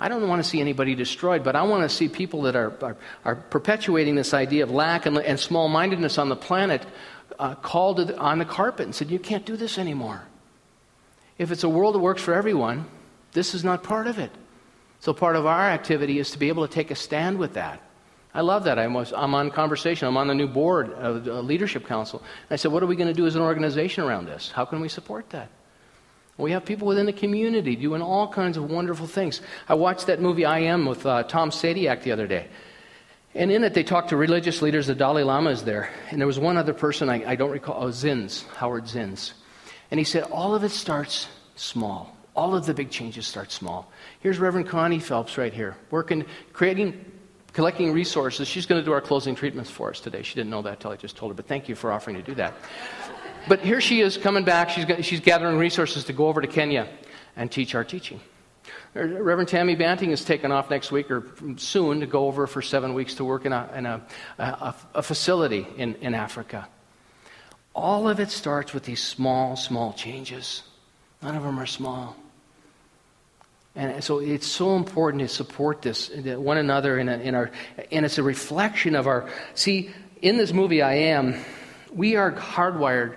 I 0.00 0.08
don't 0.08 0.26
want 0.28 0.42
to 0.42 0.48
see 0.48 0.60
anybody 0.60 0.94
destroyed, 0.94 1.44
but 1.44 1.54
I 1.54 1.62
want 1.62 1.82
to 1.82 1.88
see 1.88 2.08
people 2.08 2.42
that 2.42 2.56
are, 2.56 2.72
are, 2.82 2.96
are 3.24 3.36
perpetuating 3.36 4.16
this 4.16 4.34
idea 4.34 4.64
of 4.64 4.70
lack 4.70 5.06
and, 5.06 5.16
and 5.18 5.38
small 5.38 5.68
mindedness 5.68 6.18
on 6.18 6.28
the 6.28 6.36
planet 6.36 6.84
uh, 7.38 7.54
called 7.54 8.10
on 8.12 8.38
the 8.38 8.44
carpet 8.44 8.86
and 8.86 8.94
said, 8.94 9.10
You 9.10 9.20
can't 9.20 9.46
do 9.46 9.56
this 9.56 9.78
anymore. 9.78 10.22
If 11.38 11.50
it's 11.52 11.64
a 11.64 11.68
world 11.68 11.94
that 11.94 12.00
works 12.00 12.22
for 12.22 12.34
everyone, 12.34 12.86
this 13.32 13.54
is 13.54 13.62
not 13.62 13.82
part 13.82 14.06
of 14.06 14.18
it. 14.18 14.30
So, 15.00 15.12
part 15.12 15.36
of 15.36 15.46
our 15.46 15.68
activity 15.68 16.18
is 16.18 16.30
to 16.30 16.38
be 16.38 16.48
able 16.48 16.66
to 16.66 16.72
take 16.72 16.90
a 16.90 16.94
stand 16.94 17.38
with 17.38 17.54
that. 17.54 17.80
I 18.34 18.40
love 18.40 18.64
that. 18.64 18.80
I'm, 18.80 18.96
I'm 18.96 19.34
on 19.34 19.50
conversation. 19.52 20.08
I'm 20.08 20.16
on 20.16 20.26
the 20.26 20.34
new 20.34 20.48
board 20.48 20.92
of 20.92 21.24
the 21.24 21.40
Leadership 21.40 21.86
Council. 21.86 22.18
And 22.18 22.54
I 22.54 22.56
said, 22.56 22.72
What 22.72 22.82
are 22.82 22.86
we 22.86 22.96
going 22.96 23.08
to 23.08 23.14
do 23.14 23.26
as 23.26 23.36
an 23.36 23.42
organization 23.42 24.02
around 24.02 24.26
this? 24.26 24.50
How 24.50 24.64
can 24.64 24.80
we 24.80 24.88
support 24.88 25.30
that? 25.30 25.50
We 26.36 26.50
have 26.50 26.64
people 26.64 26.88
within 26.88 27.06
the 27.06 27.12
community 27.12 27.76
doing 27.76 28.02
all 28.02 28.26
kinds 28.26 28.56
of 28.56 28.68
wonderful 28.68 29.06
things. 29.06 29.40
I 29.68 29.74
watched 29.74 30.08
that 30.08 30.20
movie 30.20 30.44
I 30.44 30.60
Am 30.60 30.84
with 30.84 31.06
uh, 31.06 31.22
Tom 31.22 31.50
Shadyac 31.50 32.02
the 32.02 32.10
other 32.10 32.26
day. 32.26 32.48
And 33.36 33.52
in 33.52 33.62
it, 33.62 33.72
they 33.72 33.84
talked 33.84 34.08
to 34.08 34.16
religious 34.16 34.60
leaders. 34.60 34.88
The 34.88 34.96
Dalai 34.96 35.22
Lama 35.22 35.50
is 35.50 35.62
there. 35.62 35.90
And 36.10 36.20
there 36.20 36.26
was 36.26 36.38
one 36.38 36.56
other 36.56 36.74
person, 36.74 37.08
I, 37.08 37.24
I 37.24 37.36
don't 37.36 37.50
recall, 37.50 37.84
oh, 37.84 37.88
Zins, 37.88 38.44
Howard 38.54 38.84
Zins. 38.84 39.32
And 39.92 40.00
he 40.00 40.04
said, 40.04 40.24
All 40.24 40.56
of 40.56 40.64
it 40.64 40.70
starts 40.70 41.28
small. 41.54 42.16
All 42.34 42.56
of 42.56 42.66
the 42.66 42.74
big 42.74 42.90
changes 42.90 43.28
start 43.28 43.52
small. 43.52 43.92
Here's 44.18 44.40
Reverend 44.40 44.68
Connie 44.68 44.98
Phelps 44.98 45.38
right 45.38 45.54
here, 45.54 45.76
working, 45.92 46.24
creating 46.52 47.04
collecting 47.54 47.92
resources. 47.92 48.46
She's 48.46 48.66
going 48.66 48.80
to 48.80 48.84
do 48.84 48.92
our 48.92 49.00
closing 49.00 49.34
treatments 49.34 49.70
for 49.70 49.88
us 49.88 50.00
today. 50.00 50.22
She 50.22 50.34
didn't 50.34 50.50
know 50.50 50.60
that 50.62 50.74
until 50.74 50.90
I 50.90 50.96
just 50.96 51.16
told 51.16 51.30
her, 51.32 51.34
but 51.34 51.46
thank 51.46 51.68
you 51.68 51.74
for 51.74 51.90
offering 51.90 52.16
to 52.16 52.22
do 52.22 52.34
that. 52.34 52.54
But 53.48 53.60
here 53.60 53.80
she 53.80 54.00
is 54.00 54.18
coming 54.18 54.44
back. 54.44 54.70
She's, 54.70 55.06
she's 55.06 55.20
gathering 55.20 55.56
resources 55.56 56.04
to 56.04 56.12
go 56.12 56.28
over 56.28 56.40
to 56.40 56.48
Kenya 56.48 56.88
and 57.36 57.50
teach 57.50 57.74
our 57.74 57.84
teaching. 57.84 58.20
Reverend 58.94 59.48
Tammy 59.48 59.74
Banting 59.74 60.10
is 60.10 60.24
taken 60.24 60.52
off 60.52 60.70
next 60.70 60.90
week 60.90 61.10
or 61.10 61.26
soon 61.56 62.00
to 62.00 62.06
go 62.06 62.26
over 62.26 62.46
for 62.46 62.62
seven 62.62 62.94
weeks 62.94 63.14
to 63.16 63.24
work 63.24 63.44
in 63.44 63.52
a, 63.52 63.70
in 63.74 63.86
a, 63.86 64.02
a, 64.38 64.74
a 64.94 65.02
facility 65.02 65.66
in, 65.76 65.94
in 65.96 66.14
Africa. 66.14 66.68
All 67.74 68.08
of 68.08 68.20
it 68.20 68.30
starts 68.30 68.72
with 68.72 68.84
these 68.84 69.02
small, 69.02 69.56
small 69.56 69.92
changes. 69.92 70.62
None 71.22 71.36
of 71.36 71.42
them 71.42 71.58
are 71.58 71.66
small. 71.66 72.16
And 73.76 74.04
so 74.04 74.20
it's 74.20 74.46
so 74.46 74.76
important 74.76 75.22
to 75.22 75.28
support 75.28 75.82
this 75.82 76.08
one 76.10 76.58
another 76.58 76.98
in, 76.98 77.08
a, 77.08 77.16
in 77.18 77.34
our, 77.34 77.50
and 77.90 78.04
it's 78.04 78.18
a 78.18 78.22
reflection 78.22 78.94
of 78.94 79.08
our. 79.08 79.28
See, 79.54 79.90
in 80.22 80.36
this 80.36 80.52
movie, 80.52 80.80
I 80.80 80.94
am. 80.94 81.34
We 81.92 82.16
are 82.16 82.32
hardwired 82.32 83.16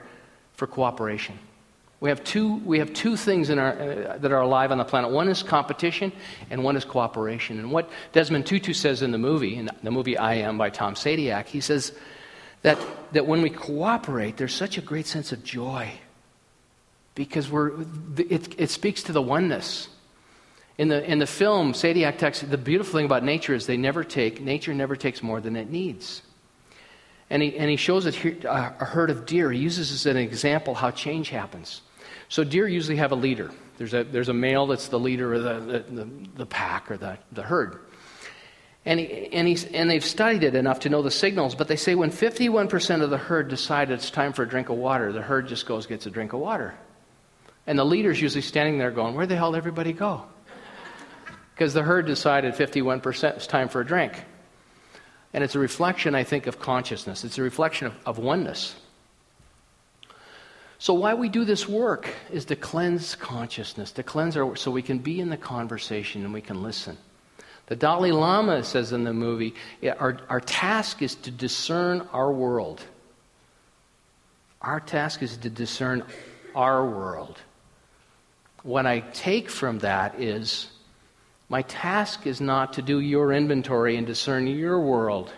for 0.54 0.65
cooperation. 0.65 1.38
We 2.00 2.10
have 2.10 2.24
two, 2.24 2.56
we 2.58 2.80
have 2.80 2.93
two 2.93 3.15
things 3.17 3.50
in 3.50 3.58
our, 3.58 3.72
uh, 3.72 4.17
that 4.17 4.32
are 4.32 4.41
alive 4.41 4.72
on 4.72 4.78
the 4.78 4.86
planet. 4.86 5.12
One 5.12 5.30
is 5.30 5.41
competition, 5.41 6.12
and 6.50 6.63
one 6.63 6.76
is 6.76 6.86
cooperation. 6.86 7.60
And 7.60 7.72
what 7.72 7.89
Desmond 8.12 8.46
Tutu 8.46 8.74
says 8.74 9.02
in 9.02 9.12
the 9.12 9.17
movie, 9.17 9.56
in 9.56 9.70
the 9.82 9.91
movie 9.91 10.17
I 10.17 10.36
Am 10.36 10.58
by 10.58 10.70
Tom 10.70 10.93
Shadyac, 10.93 11.46
he 11.46 11.60
says 11.62 11.91
that, 12.62 12.78
that 13.13 13.26
when 13.26 13.41
we 13.41 13.50
cooperate, 13.50 14.38
there's 14.38 14.54
such 14.54 14.78
a 14.78 14.82
great 14.82 15.08
sense 15.08 15.32
of 15.32 15.43
joy 15.43 15.91
because 17.15 17.50
we're, 17.50 17.82
it, 18.17 18.60
it 18.60 18.70
speaks 18.70 19.04
to 19.04 19.12
the 19.12 19.22
oneness. 19.22 19.88
In 20.78 20.90
the, 20.90 21.04
in 21.04 21.18
the 21.20 21.28
film, 21.28 21.74
Shadyac 21.74 22.18
text, 22.20 22.50
the 22.50 22.58
beautiful 22.58 23.00
thing 23.00 23.06
about 23.06 23.24
nature 23.24 23.56
is 23.56 23.66
they 23.66 23.78
never 23.78 24.04
take, 24.04 24.42
nature 24.42 24.74
never 24.74 24.96
takes 24.96 25.24
more 25.24 25.42
than 25.42 25.56
it 25.56 25.72
needs. 25.72 26.22
And 27.30 27.42
he, 27.42 27.58
and 27.58 27.70
he 27.70 27.76
shows 27.76 28.06
it 28.06 28.16
here, 28.16 28.38
a 28.46 28.86
herd 28.86 29.10
of 29.10 29.26
deer. 29.26 29.52
He 29.52 29.60
uses 29.60 29.92
as 29.92 30.06
an 30.06 30.18
example 30.18 30.76
how 30.76 30.92
change 30.92 31.30
happens. 31.30 31.82
So 32.30 32.44
deer 32.44 32.68
usually 32.68 32.98
have 32.98 33.12
a 33.12 33.16
leader. 33.16 33.52
There's 33.78 33.94
a, 33.94 34.04
there's 34.04 34.30
a 34.30 34.34
male 34.34 34.68
that's 34.68 34.88
the 34.88 35.00
leader 35.00 35.34
of 35.34 35.44
the, 35.44 35.80
the, 35.90 36.10
the 36.36 36.46
pack 36.46 36.90
or 36.92 36.98
the, 36.98 37.18
the 37.32 37.44
herd. 37.44 37.80
And, 38.86 39.00
he, 39.00 39.28
and, 39.34 39.48
he's, 39.48 39.66
and 39.66 39.90
they've 39.90 40.06
studied 40.06 40.44
it 40.44 40.56
enough 40.56 40.82
to 40.82 40.90
know 40.90 41.02
the 41.02 41.12
signals, 41.12 41.56
but 41.56 41.68
they 41.68 41.76
say 41.76 41.96
when 41.96 42.10
51% 42.10 43.02
of 43.02 43.10
the 43.10 43.18
herd 43.18 43.50
decide 43.50 43.92
it's 43.92 44.10
time 44.10 44.32
for 44.32 44.44
a 44.44 44.48
drink 44.48 44.70
of 44.70 44.78
water, 44.78 45.12
the 45.12 45.22
herd 45.22 45.48
just 45.48 45.66
goes, 45.66 45.86
gets 45.86 46.06
a 46.06 46.12
drink 46.12 46.32
of 46.34 46.40
water. 46.40 46.74
And 47.66 47.78
the 47.78 47.84
leader's 47.84 48.22
usually 48.22 48.42
standing 48.42 48.78
there 48.78 48.92
going, 48.92 49.13
Where 49.16 49.26
the 49.26 49.36
hell 49.36 49.52
did 49.52 49.58
everybody 49.58 49.92
go? 49.92 50.24
Because 51.58 51.74
the 51.74 51.82
herd 51.82 52.06
decided 52.06 52.54
51% 52.54 53.38
is 53.38 53.48
time 53.48 53.67
for 53.67 53.82
a 53.82 53.86
drink. 53.86 54.13
And 55.34 55.43
it's 55.43 55.56
a 55.56 55.60
reflection, 55.60 56.13
I 56.13 56.24
think, 56.24 56.46
of 56.46 56.60
consciousness. 56.60 57.24
It's 57.24 57.39
a 57.39 57.41
reflection 57.41 57.88
of, 57.88 57.96
of 58.06 58.17
oneness. 58.20 58.76
So, 60.78 60.93
why 60.93 61.15
we 61.15 61.30
do 61.30 61.46
this 61.46 61.67
work 61.67 62.10
is 62.32 62.46
to 62.46 62.56
cleanse 62.56 63.15
consciousness, 63.15 63.91
to 63.93 64.04
cleanse 64.04 64.38
our, 64.38 64.56
so 64.56 64.70
we 64.70 64.84
can 64.84 65.00
be 65.00 65.20
in 65.20 65.30
the 65.30 65.38
conversation 65.38 66.24
and 66.24 66.32
we 66.32 66.41
can 66.41 66.62
listen. 66.62 66.96
The 67.65 67.76
Dalai 67.76 68.12
Lama 68.12 68.63
says 68.63 68.91
in 68.91 69.04
the 69.04 69.12
movie, 69.12 69.56
our, 69.84 70.20
our 70.30 70.39
task 70.39 71.02
is 71.02 71.15
to 71.15 71.32
discern 71.32 72.08
our 72.13 72.32
world. 72.32 72.84
Our 74.62 74.80
task 74.80 75.24
is 75.24 75.38
to 75.38 75.50
discern 75.50 76.04
our 76.54 76.86
world. 76.86 77.39
What 78.62 78.86
I 78.86 79.00
take 79.00 79.50
from 79.50 79.80
that 79.80 80.22
is 80.22 80.67
my 81.49 81.62
task 81.62 82.27
is 82.27 82.41
not 82.41 82.73
to 82.73 82.81
do 82.81 82.99
your 82.99 83.31
inventory 83.31 83.95
and 83.95 84.05
discern 84.05 84.47
your 84.47 84.79
world. 84.81 85.31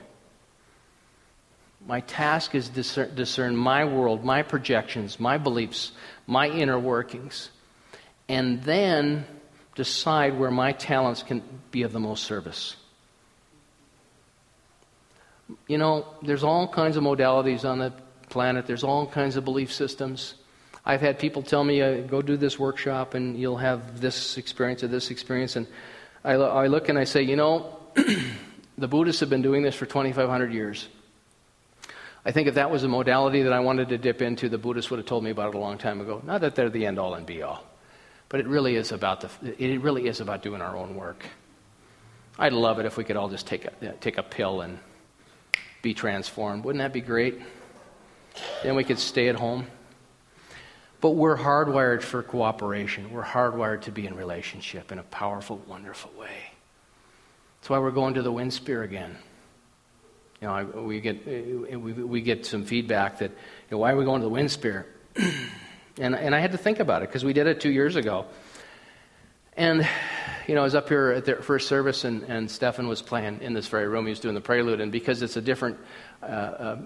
My 1.85 2.01
task 2.01 2.55
is 2.55 2.69
discern, 2.69 3.15
discern 3.15 3.55
my 3.55 3.85
world, 3.85 4.23
my 4.23 4.43
projections, 4.43 5.19
my 5.19 5.37
beliefs, 5.37 5.91
my 6.27 6.49
inner 6.49 6.79
workings, 6.79 7.49
and 8.27 8.61
then 8.63 9.25
decide 9.75 10.37
where 10.37 10.51
my 10.51 10.71
talents 10.71 11.23
can 11.23 11.41
be 11.71 11.83
of 11.83 11.93
the 11.93 11.99
most 11.99 12.23
service. 12.23 12.75
You 15.67 15.77
know, 15.77 16.05
there's 16.21 16.43
all 16.43 16.67
kinds 16.67 16.97
of 16.97 17.03
modalities 17.03 17.67
on 17.67 17.79
the 17.79 17.93
planet, 18.29 18.67
there's 18.67 18.83
all 18.83 19.07
kinds 19.07 19.35
of 19.35 19.45
belief 19.45 19.71
systems. 19.71 20.35
I've 20.85 21.01
had 21.01 21.19
people 21.19 21.43
tell 21.43 21.63
me, 21.63 21.81
uh, 21.81 22.01
go 22.01 22.21
do 22.21 22.35
this 22.37 22.57
workshop 22.57 23.13
and 23.13 23.37
you'll 23.37 23.57
have 23.57 24.01
this 24.01 24.37
experience 24.37 24.83
or 24.83 24.87
this 24.87 25.11
experience. 25.11 25.55
And 25.55 25.67
I, 26.23 26.33
I 26.33 26.67
look 26.67 26.89
and 26.89 26.97
I 26.97 27.05
say, 27.05 27.21
you 27.23 27.35
know, 27.35 27.77
the 28.77 28.87
Buddhists 28.87 29.19
have 29.21 29.29
been 29.29 29.41
doing 29.41 29.63
this 29.63 29.75
for 29.75 29.85
2,500 29.85 30.53
years. 30.53 30.87
I 32.25 32.31
think 32.31 32.47
if 32.47 32.55
that 32.55 32.69
was 32.69 32.83
a 32.83 32.87
modality 32.87 33.43
that 33.43 33.53
I 33.53 33.61
wanted 33.61 33.89
to 33.89 33.97
dip 33.97 34.21
into, 34.21 34.49
the 34.49 34.57
Buddhists 34.57 34.91
would 34.91 34.97
have 34.97 35.05
told 35.05 35.23
me 35.23 35.31
about 35.31 35.49
it 35.49 35.55
a 35.55 35.59
long 35.59 35.77
time 35.77 36.01
ago. 36.01 36.21
Not 36.25 36.41
that 36.41 36.55
they're 36.55 36.69
the 36.69 36.85
end 36.85 36.99
all 36.99 37.13
and 37.13 37.25
be 37.25 37.41
all, 37.41 37.63
but 38.27 38.39
it 38.39 38.47
really 38.47 38.75
is 38.75 38.91
about 38.91 39.21
the, 39.21 39.29
it 39.57 39.81
really 39.81 40.07
is 40.07 40.19
about 40.19 40.43
doing 40.43 40.61
our 40.61 40.75
own 40.75 40.95
work. 40.95 41.25
I'd 42.37 42.53
love 42.53 42.79
it 42.79 42.85
if 42.85 42.97
we 42.97 43.03
could 43.03 43.15
all 43.15 43.29
just 43.29 43.47
take 43.47 43.65
a, 43.65 43.93
take 43.99 44.17
a 44.17 44.23
pill 44.23 44.61
and 44.61 44.79
be 45.81 45.93
transformed. 45.93 46.65
Wouldn't 46.65 46.81
that 46.81 46.93
be 46.93 47.01
great? 47.01 47.39
Then 48.63 48.75
we 48.75 48.83
could 48.83 48.99
stay 48.99 49.29
at 49.29 49.35
home. 49.35 49.67
But 51.01 51.11
we're 51.11 51.37
hardwired 51.37 52.01
for 52.01 52.21
cooperation. 52.23 53.11
We're 53.11 53.23
hardwired 53.23 53.83
to 53.83 53.91
be 53.91 54.05
in 54.05 54.15
relationship 54.15 54.91
in 54.91 54.99
a 54.99 55.03
powerful, 55.03 55.61
wonderful 55.67 56.11
way. 56.19 56.51
That's 57.59 57.69
why 57.69 57.79
we're 57.79 57.91
going 57.91 58.15
to 58.15 58.21
the 58.21 58.31
wind 58.31 58.53
spear 58.53 58.83
again. 58.83 59.17
You 60.41 60.47
know, 60.47 60.83
we 60.85 61.01
get, 61.01 61.27
eh, 61.27 61.75
we, 61.75 62.21
get 62.21 62.45
some 62.45 62.63
feedback 62.63 63.19
that, 63.19 63.31
you 63.31 63.37
know, 63.71 63.77
why 63.77 63.91
are 63.91 63.97
we 63.97 64.05
going 64.05 64.21
to 64.21 64.25
the 64.25 64.29
wind 64.29 64.51
spear? 64.51 64.85
and, 65.97 66.15
and 66.15 66.33
I 66.33 66.39
had 66.39 66.53
to 66.53 66.57
think 66.57 66.79
about 66.79 67.03
it 67.03 67.09
because 67.09 67.25
we 67.25 67.33
did 67.33 67.47
it 67.47 67.59
two 67.59 67.71
years 67.71 67.97
ago. 67.97 68.25
And, 69.57 69.87
you 70.49 70.55
know, 70.55 70.61
I 70.61 70.63
was 70.63 70.73
up 70.73 70.89
here 70.89 71.09
at 71.09 71.25
the 71.25 71.35
first 71.35 71.67
service 71.67 72.05
and, 72.05 72.23
and 72.23 72.49
Stefan 72.49 72.87
was 72.87 73.03
playing 73.03 73.41
in 73.41 73.53
this 73.53 73.67
very 73.67 73.87
room. 73.87 74.07
He 74.07 74.09
was 74.09 74.19
doing 74.19 74.33
the 74.33 74.41
prelude. 74.41 74.81
And 74.81 74.91
because 74.91 75.21
it's 75.21 75.37
a 75.37 75.41
different 75.41 75.77
uh, 76.23 76.25
uh, 76.25 76.77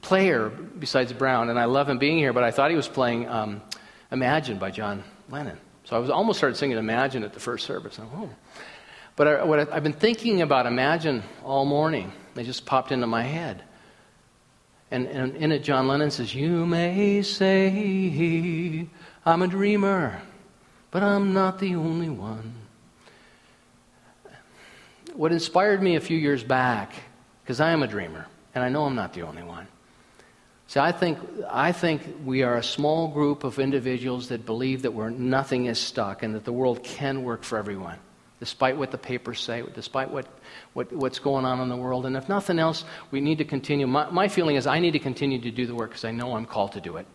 player 0.00 0.48
besides 0.48 1.12
Brown, 1.12 1.48
and 1.48 1.56
I 1.56 1.66
love 1.66 1.88
him 1.88 1.98
being 1.98 2.18
here, 2.18 2.32
but 2.32 2.42
I 2.42 2.50
thought 2.50 2.70
he 2.70 2.76
was 2.76 2.88
playing 2.88 3.28
um, 3.28 3.62
Imagine 4.10 4.58
by 4.58 4.72
John 4.72 5.04
Lennon. 5.30 5.56
So 5.84 5.94
I 5.94 6.00
was 6.00 6.10
almost 6.10 6.38
started 6.38 6.56
singing 6.56 6.78
Imagine 6.78 7.22
at 7.22 7.32
the 7.32 7.38
first 7.38 7.64
service. 7.64 7.96
oh. 8.00 8.28
But 9.14 9.28
I, 9.28 9.44
what 9.44 9.60
I, 9.60 9.76
I've 9.76 9.84
been 9.84 9.92
thinking 9.92 10.42
about 10.42 10.66
Imagine 10.66 11.22
all 11.44 11.64
morning. 11.64 12.12
They 12.34 12.42
just 12.42 12.66
popped 12.66 12.90
into 12.90 13.06
my 13.06 13.22
head. 13.22 13.62
And, 14.90 15.06
and 15.06 15.36
in 15.36 15.52
it, 15.52 15.60
John 15.60 15.86
Lennon 15.86 16.10
says, 16.10 16.34
You 16.34 16.66
may 16.66 17.22
say 17.22 18.88
I'm 19.24 19.42
a 19.42 19.46
dreamer, 19.46 20.20
but 20.90 21.04
I'm 21.04 21.32
not 21.32 21.60
the 21.60 21.76
only 21.76 22.10
one. 22.10 22.61
What 25.14 25.32
inspired 25.32 25.82
me 25.82 25.96
a 25.96 26.00
few 26.00 26.18
years 26.18 26.42
back, 26.42 26.94
because 27.42 27.60
I 27.60 27.70
am 27.70 27.82
a 27.82 27.86
dreamer, 27.86 28.26
and 28.54 28.64
I 28.64 28.68
know 28.68 28.84
I'm 28.84 28.94
not 28.94 29.12
the 29.12 29.22
only 29.22 29.42
one. 29.42 29.66
See, 30.68 30.80
I 30.80 30.92
think, 30.92 31.18
I 31.50 31.72
think 31.72 32.02
we 32.24 32.42
are 32.42 32.56
a 32.56 32.62
small 32.62 33.08
group 33.08 33.44
of 33.44 33.58
individuals 33.58 34.28
that 34.28 34.46
believe 34.46 34.82
that 34.82 34.92
we're, 34.92 35.10
nothing 35.10 35.66
is 35.66 35.78
stuck 35.78 36.22
and 36.22 36.34
that 36.34 36.44
the 36.44 36.52
world 36.52 36.82
can 36.82 37.24
work 37.24 37.44
for 37.44 37.58
everyone 37.58 37.98
despite 38.42 38.76
what 38.76 38.90
the 38.90 38.98
papers 38.98 39.38
say, 39.38 39.62
despite 39.72 40.10
what, 40.10 40.26
what, 40.72 40.92
what's 40.92 41.20
going 41.20 41.44
on 41.44 41.60
in 41.60 41.68
the 41.68 41.76
world. 41.76 42.04
And 42.06 42.16
if 42.16 42.28
nothing 42.28 42.58
else, 42.58 42.84
we 43.12 43.20
need 43.20 43.38
to 43.38 43.44
continue. 43.44 43.86
My, 43.86 44.10
my 44.10 44.26
feeling 44.26 44.56
is 44.56 44.66
I 44.66 44.80
need 44.80 44.94
to 44.94 44.98
continue 44.98 45.40
to 45.42 45.52
do 45.52 45.64
the 45.64 45.76
work 45.76 45.90
because 45.90 46.04
I 46.04 46.10
know 46.10 46.34
I'm 46.34 46.46
called 46.46 46.72
to 46.72 46.80
do 46.80 46.96
it. 46.96 47.06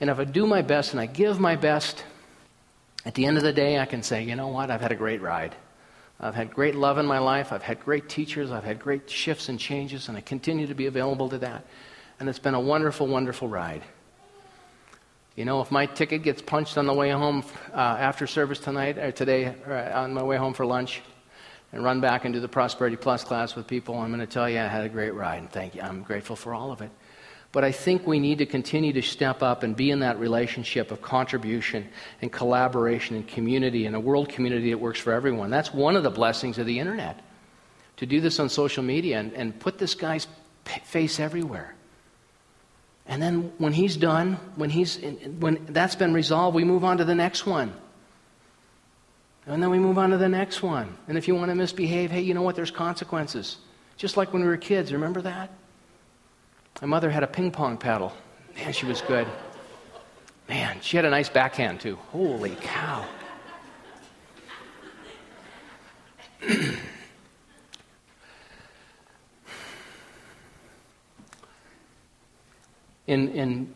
And 0.00 0.08
if 0.08 0.20
I 0.20 0.24
do 0.24 0.46
my 0.46 0.62
best 0.62 0.92
and 0.92 1.00
I 1.00 1.06
give 1.06 1.40
my 1.40 1.56
best, 1.56 2.04
at 3.04 3.16
the 3.16 3.26
end 3.26 3.38
of 3.38 3.42
the 3.42 3.52
day, 3.52 3.80
I 3.80 3.86
can 3.86 4.04
say, 4.04 4.22
you 4.22 4.36
know 4.36 4.46
what, 4.46 4.70
I've 4.70 4.80
had 4.80 4.92
a 4.92 4.94
great 4.94 5.20
ride. 5.20 5.56
I've 6.20 6.34
had 6.34 6.52
great 6.52 6.74
love 6.74 6.98
in 6.98 7.06
my 7.06 7.18
life. 7.18 7.50
I've 7.50 7.62
had 7.62 7.80
great 7.80 8.08
teachers. 8.08 8.50
I've 8.50 8.64
had 8.64 8.78
great 8.78 9.08
shifts 9.08 9.48
and 9.48 9.58
changes, 9.58 10.08
and 10.08 10.18
I 10.18 10.20
continue 10.20 10.66
to 10.66 10.74
be 10.74 10.86
available 10.86 11.30
to 11.30 11.38
that. 11.38 11.64
And 12.18 12.28
it's 12.28 12.38
been 12.38 12.54
a 12.54 12.60
wonderful, 12.60 13.06
wonderful 13.06 13.48
ride. 13.48 13.82
You 15.34 15.46
know, 15.46 15.62
if 15.62 15.70
my 15.70 15.86
ticket 15.86 16.22
gets 16.22 16.42
punched 16.42 16.76
on 16.76 16.84
the 16.84 16.92
way 16.92 17.10
home 17.10 17.42
uh, 17.72 17.76
after 17.76 18.26
service 18.26 18.58
tonight 18.58 18.98
or 18.98 19.12
today, 19.12 19.54
or 19.66 19.74
on 19.94 20.12
my 20.12 20.22
way 20.22 20.36
home 20.36 20.52
for 20.52 20.66
lunch, 20.66 21.00
and 21.72 21.82
run 21.82 22.00
back 22.00 22.24
and 22.24 22.34
do 22.34 22.40
the 22.40 22.48
Prosperity 22.48 22.96
Plus 22.96 23.24
class 23.24 23.56
with 23.56 23.66
people, 23.66 23.96
I'm 23.96 24.08
going 24.08 24.20
to 24.20 24.26
tell 24.26 24.50
you 24.50 24.58
I 24.58 24.66
had 24.66 24.84
a 24.84 24.88
great 24.88 25.14
ride, 25.14 25.38
and 25.38 25.50
thank 25.50 25.74
you. 25.74 25.80
I'm 25.80 26.02
grateful 26.02 26.36
for 26.36 26.52
all 26.52 26.72
of 26.72 26.82
it. 26.82 26.90
But 27.52 27.64
I 27.64 27.72
think 27.72 28.06
we 28.06 28.20
need 28.20 28.38
to 28.38 28.46
continue 28.46 28.92
to 28.92 29.02
step 29.02 29.42
up 29.42 29.64
and 29.64 29.74
be 29.74 29.90
in 29.90 30.00
that 30.00 30.20
relationship 30.20 30.92
of 30.92 31.02
contribution 31.02 31.88
and 32.22 32.30
collaboration 32.30 33.16
and 33.16 33.26
community 33.26 33.86
and 33.86 33.96
a 33.96 34.00
world 34.00 34.28
community 34.28 34.70
that 34.70 34.78
works 34.78 35.00
for 35.00 35.12
everyone. 35.12 35.50
That's 35.50 35.74
one 35.74 35.96
of 35.96 36.04
the 36.04 36.10
blessings 36.10 36.58
of 36.58 36.66
the 36.66 36.78
internet. 36.78 37.20
To 37.96 38.06
do 38.06 38.20
this 38.20 38.38
on 38.38 38.48
social 38.48 38.84
media 38.84 39.18
and, 39.18 39.32
and 39.32 39.58
put 39.58 39.78
this 39.78 39.94
guy's 39.94 40.28
face 40.84 41.18
everywhere. 41.18 41.74
And 43.06 43.20
then 43.20 43.52
when 43.58 43.72
he's 43.72 43.96
done, 43.96 44.34
when, 44.54 44.70
he's, 44.70 44.98
when 45.40 45.66
that's 45.70 45.96
been 45.96 46.14
resolved, 46.14 46.54
we 46.54 46.62
move 46.62 46.84
on 46.84 46.98
to 46.98 47.04
the 47.04 47.16
next 47.16 47.44
one. 47.44 47.72
And 49.46 49.60
then 49.60 49.70
we 49.70 49.80
move 49.80 49.98
on 49.98 50.10
to 50.10 50.18
the 50.18 50.28
next 50.28 50.62
one. 50.62 50.96
And 51.08 51.18
if 51.18 51.26
you 51.26 51.34
want 51.34 51.48
to 51.50 51.56
misbehave, 51.56 52.12
hey, 52.12 52.20
you 52.20 52.34
know 52.34 52.42
what? 52.42 52.54
There's 52.54 52.70
consequences. 52.70 53.56
Just 53.96 54.16
like 54.16 54.32
when 54.32 54.42
we 54.42 54.48
were 54.48 54.56
kids. 54.56 54.92
Remember 54.92 55.22
that? 55.22 55.50
My 56.80 56.86
mother 56.86 57.10
had 57.10 57.22
a 57.22 57.26
ping 57.26 57.50
pong 57.50 57.76
paddle. 57.76 58.12
Man, 58.56 58.72
she 58.72 58.86
was 58.86 59.02
good. 59.02 59.26
Man, 60.48 60.78
she 60.80 60.96
had 60.96 61.04
a 61.04 61.10
nice 61.10 61.28
backhand, 61.28 61.80
too. 61.80 61.96
Holy 62.10 62.56
cow. 62.60 63.04
in, 73.06 73.28
in 73.28 73.74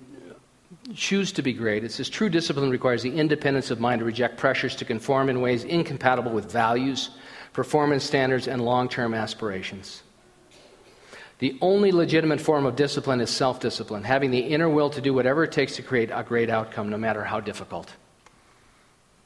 Choose 0.94 1.32
to 1.32 1.42
be 1.42 1.52
Great, 1.52 1.82
it 1.82 1.92
says 1.92 2.08
true 2.08 2.28
discipline 2.28 2.70
requires 2.70 3.02
the 3.02 3.16
independence 3.16 3.70
of 3.70 3.80
mind 3.80 3.98
to 4.00 4.04
reject 4.04 4.36
pressures 4.36 4.76
to 4.76 4.84
conform 4.84 5.28
in 5.28 5.40
ways 5.40 5.64
incompatible 5.64 6.30
with 6.30 6.52
values, 6.52 7.10
performance 7.52 8.04
standards, 8.04 8.48
and 8.48 8.64
long 8.64 8.88
term 8.88 9.14
aspirations. 9.14 10.03
The 11.40 11.58
only 11.60 11.92
legitimate 11.92 12.40
form 12.40 12.64
of 12.64 12.76
discipline 12.76 13.20
is 13.20 13.30
self 13.30 13.60
discipline, 13.60 14.04
having 14.04 14.30
the 14.30 14.38
inner 14.38 14.68
will 14.68 14.90
to 14.90 15.00
do 15.00 15.12
whatever 15.12 15.44
it 15.44 15.52
takes 15.52 15.76
to 15.76 15.82
create 15.82 16.10
a 16.12 16.22
great 16.22 16.48
outcome, 16.48 16.90
no 16.90 16.96
matter 16.96 17.24
how 17.24 17.40
difficult. 17.40 17.92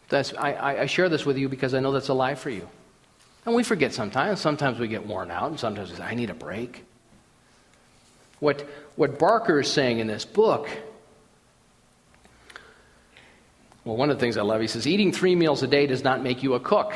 That's, 0.09 0.33
I, 0.35 0.81
I 0.81 0.87
share 0.87 1.09
this 1.09 1.27
with 1.27 1.37
you 1.37 1.49
because 1.49 1.75
I 1.75 1.81
know 1.81 1.93
that's 1.93 2.09
a 2.09 2.15
lie 2.15 2.35
for 2.35 2.49
you. 2.49 2.67
And 3.45 3.55
we 3.55 3.63
forget 3.63 3.93
sometimes. 3.93 4.41
Sometimes 4.41 4.79
we 4.79 4.89
get 4.89 5.07
worn 5.07 5.31
out, 5.31 5.51
and 5.51 5.61
sometimes 5.61 5.91
we 5.91 5.97
say, 5.97 6.03
I 6.03 6.15
need 6.15 6.31
a 6.31 6.35
break. 6.35 6.85
What, 8.41 8.67
what 8.97 9.19
Barker 9.19 9.61
is 9.61 9.71
saying 9.71 9.99
in 9.99 10.07
this 10.07 10.25
book 10.25 10.69
well, 13.89 13.97
one 13.97 14.11
of 14.11 14.19
the 14.19 14.21
things 14.21 14.37
I 14.37 14.43
love, 14.43 14.61
he 14.61 14.67
says, 14.67 14.87
eating 14.87 15.13
three 15.13 15.35
meals 15.35 15.63
a 15.63 15.67
day 15.67 15.87
does 15.87 16.05
not 16.05 16.23
make 16.23 16.43
you 16.43 16.53
a 16.53 16.61
cook. 16.61 16.95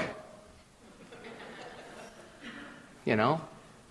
You 3.06 3.16
know, 3.16 3.40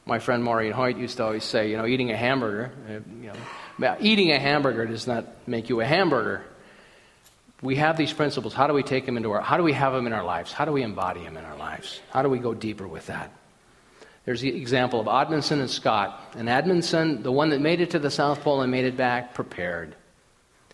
my 0.06 0.20
friend 0.20 0.44
Maureen 0.44 0.72
Hoyt 0.72 0.98
used 0.98 1.18
to 1.18 1.24
always 1.24 1.44
say, 1.44 1.70
you 1.70 1.78
know, 1.78 1.86
eating 1.86 2.12
a 2.12 2.18
hamburger, 2.18 2.72
uh, 2.88 2.94
you 3.22 3.32
know, 3.80 3.98
eating 4.00 4.32
a 4.32 4.40
hamburger 4.40 4.86
does 4.86 5.08
not 5.08 5.26
make 5.48 5.70
you 5.70 5.82
a 5.82 5.86
hamburger. 5.86 6.44
We 7.62 7.76
have 7.76 7.98
these 7.98 8.12
principles. 8.12 8.54
How 8.54 8.68
do 8.68 8.74
we 8.74 8.84
take 8.84 9.06
them 9.06 9.18
into 9.18 9.32
our, 9.32 9.42
how 9.42 9.58
do 9.58 9.64
we 9.64 9.74
have 9.74 9.94
them 9.94 10.08
in 10.08 10.14
our 10.14 10.24
lives? 10.24 10.52
How 10.52 10.66
do 10.66 10.72
we 10.72 10.82
embody 10.82 11.24
them 11.24 11.38
in 11.38 11.46
our 11.46 11.58
lives? 11.58 12.00
How 12.10 12.24
do 12.24 12.30
we 12.30 12.40
go 12.40 12.54
deeper 12.54 12.88
with 12.88 13.08
that? 13.08 13.32
There's 14.26 14.42
the 14.42 14.56
example 14.56 15.00
of 15.00 15.08
Amundsen 15.08 15.60
and 15.60 15.70
Scott. 15.70 16.34
And 16.36 16.50
Amundsen, 16.50 17.24
the 17.24 17.32
one 17.32 17.50
that 17.50 17.62
made 17.62 17.82
it 17.82 17.92
to 17.92 18.00
the 18.00 18.12
South 18.12 18.42
Pole 18.42 18.62
and 18.62 18.72
made 18.72 18.86
it 18.86 18.98
back, 18.98 19.34
prepared. 19.34 19.96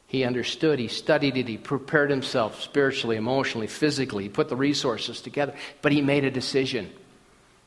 He 0.08 0.24
understood, 0.24 0.80
he 0.80 0.88
studied 0.88 1.36
it, 1.36 1.48
he 1.48 1.58
prepared 1.58 2.10
himself 2.10 2.62
spiritually, 2.62 3.18
emotionally, 3.18 3.68
physically, 3.68 4.24
he 4.24 4.30
put 4.30 4.48
the 4.48 4.56
resources 4.56 5.20
together, 5.20 5.54
but 5.82 5.92
he 5.92 6.02
made 6.02 6.24
a 6.24 6.32
decision. 6.32 6.90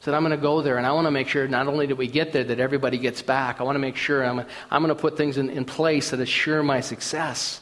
Said, 0.02 0.14
I'm 0.14 0.22
going 0.22 0.30
to 0.30 0.38
go 0.38 0.62
there, 0.62 0.78
and 0.78 0.86
I 0.86 0.92
want 0.92 1.06
to 1.06 1.10
make 1.10 1.28
sure 1.28 1.46
not 1.46 1.66
only 1.66 1.86
that 1.86 1.96
we 1.96 2.08
get 2.08 2.32
there, 2.32 2.44
that 2.44 2.58
everybody 2.58 2.96
gets 2.96 3.20
back. 3.20 3.60
I 3.60 3.64
want 3.64 3.76
to 3.76 3.80
make 3.80 3.96
sure 3.96 4.24
I'm, 4.24 4.40
I'm 4.70 4.82
going 4.82 4.94
to 4.94 5.00
put 5.00 5.16
things 5.18 5.36
in, 5.36 5.50
in 5.50 5.66
place 5.66 6.10
that 6.10 6.20
assure 6.20 6.62
my 6.62 6.80
success. 6.80 7.60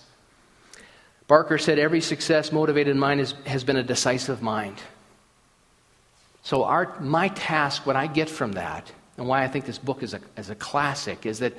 Barker 1.27 1.59
said, 1.59 1.81
Every 1.81 2.01
success 2.01 2.53
motivated 2.53 2.97
mind 2.97 3.21
is, 3.21 3.35
has 3.45 3.65
been 3.65 3.77
a 3.77 3.83
decisive 3.83 4.41
mind. 4.41 4.77
So, 6.43 6.63
our, 6.65 6.97
my 7.01 7.29
task, 7.29 7.85
what 7.87 7.97
I 7.97 8.07
get 8.07 8.31
from 8.31 8.53
that, 8.53 8.91
and 9.17 9.27
why 9.27 9.43
I 9.43 9.49
think 9.49 9.67
this 9.67 9.79
book 9.79 10.05
is 10.05 10.15
a, 10.15 10.21
is 10.37 10.49
a 10.49 10.55
classic, 10.55 11.27
is 11.27 11.41
that 11.41 11.55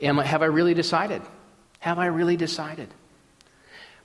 am, 0.00 0.16
have 0.16 0.42
I 0.42 0.46
really 0.46 0.74
decided? 0.74 1.20
Have 1.80 1.98
I 1.98 2.06
really 2.06 2.36
decided? 2.36 2.88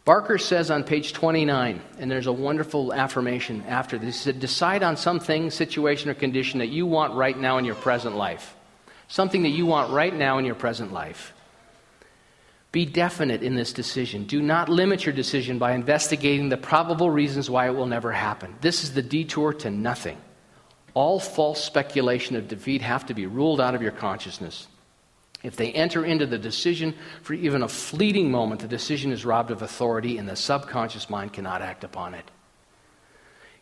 Barker 0.09 0.39
says 0.39 0.71
on 0.71 0.85
page 0.85 1.13
29, 1.13 1.79
and 1.99 2.09
there's 2.09 2.25
a 2.25 2.33
wonderful 2.33 2.91
affirmation 2.91 3.63
after 3.67 3.99
this. 3.99 4.15
He 4.15 4.23
said, 4.23 4.39
Decide 4.39 4.81
on 4.81 4.97
something, 4.97 5.51
situation, 5.51 6.09
or 6.09 6.15
condition 6.15 6.57
that 6.61 6.69
you 6.69 6.87
want 6.87 7.13
right 7.13 7.37
now 7.37 7.59
in 7.59 7.65
your 7.65 7.75
present 7.75 8.15
life. 8.15 8.55
Something 9.07 9.43
that 9.43 9.49
you 9.49 9.67
want 9.67 9.91
right 9.91 10.11
now 10.11 10.39
in 10.39 10.45
your 10.45 10.55
present 10.55 10.91
life. 10.91 11.31
Be 12.71 12.87
definite 12.87 13.43
in 13.43 13.53
this 13.53 13.71
decision. 13.71 14.23
Do 14.23 14.41
not 14.41 14.67
limit 14.67 15.05
your 15.05 15.13
decision 15.13 15.59
by 15.59 15.73
investigating 15.73 16.49
the 16.49 16.57
probable 16.57 17.11
reasons 17.11 17.47
why 17.47 17.67
it 17.67 17.75
will 17.75 17.85
never 17.85 18.11
happen. 18.11 18.55
This 18.61 18.83
is 18.83 18.95
the 18.95 19.03
detour 19.03 19.53
to 19.53 19.69
nothing. 19.69 20.17
All 20.95 21.19
false 21.19 21.63
speculation 21.63 22.35
of 22.35 22.47
defeat 22.47 22.81
have 22.81 23.05
to 23.05 23.13
be 23.13 23.27
ruled 23.27 23.61
out 23.61 23.75
of 23.75 23.83
your 23.83 23.91
consciousness. 23.91 24.67
If 25.41 25.55
they 25.55 25.71
enter 25.71 26.03
into 26.03 26.25
the 26.25 26.37
decision 26.37 26.95
for 27.21 27.33
even 27.33 27.63
a 27.63 27.67
fleeting 27.69 28.29
moment, 28.29 28.61
the 28.61 28.67
decision 28.67 29.11
is 29.11 29.23
robbed 29.23 29.51
of 29.51 29.61
authority 29.61 30.17
and 30.17 30.27
the 30.27 30.35
subconscious 30.35 31.09
mind 31.09 31.33
cannot 31.33 31.61
act 31.61 31.83
upon 31.83 32.13
it. 32.13 32.29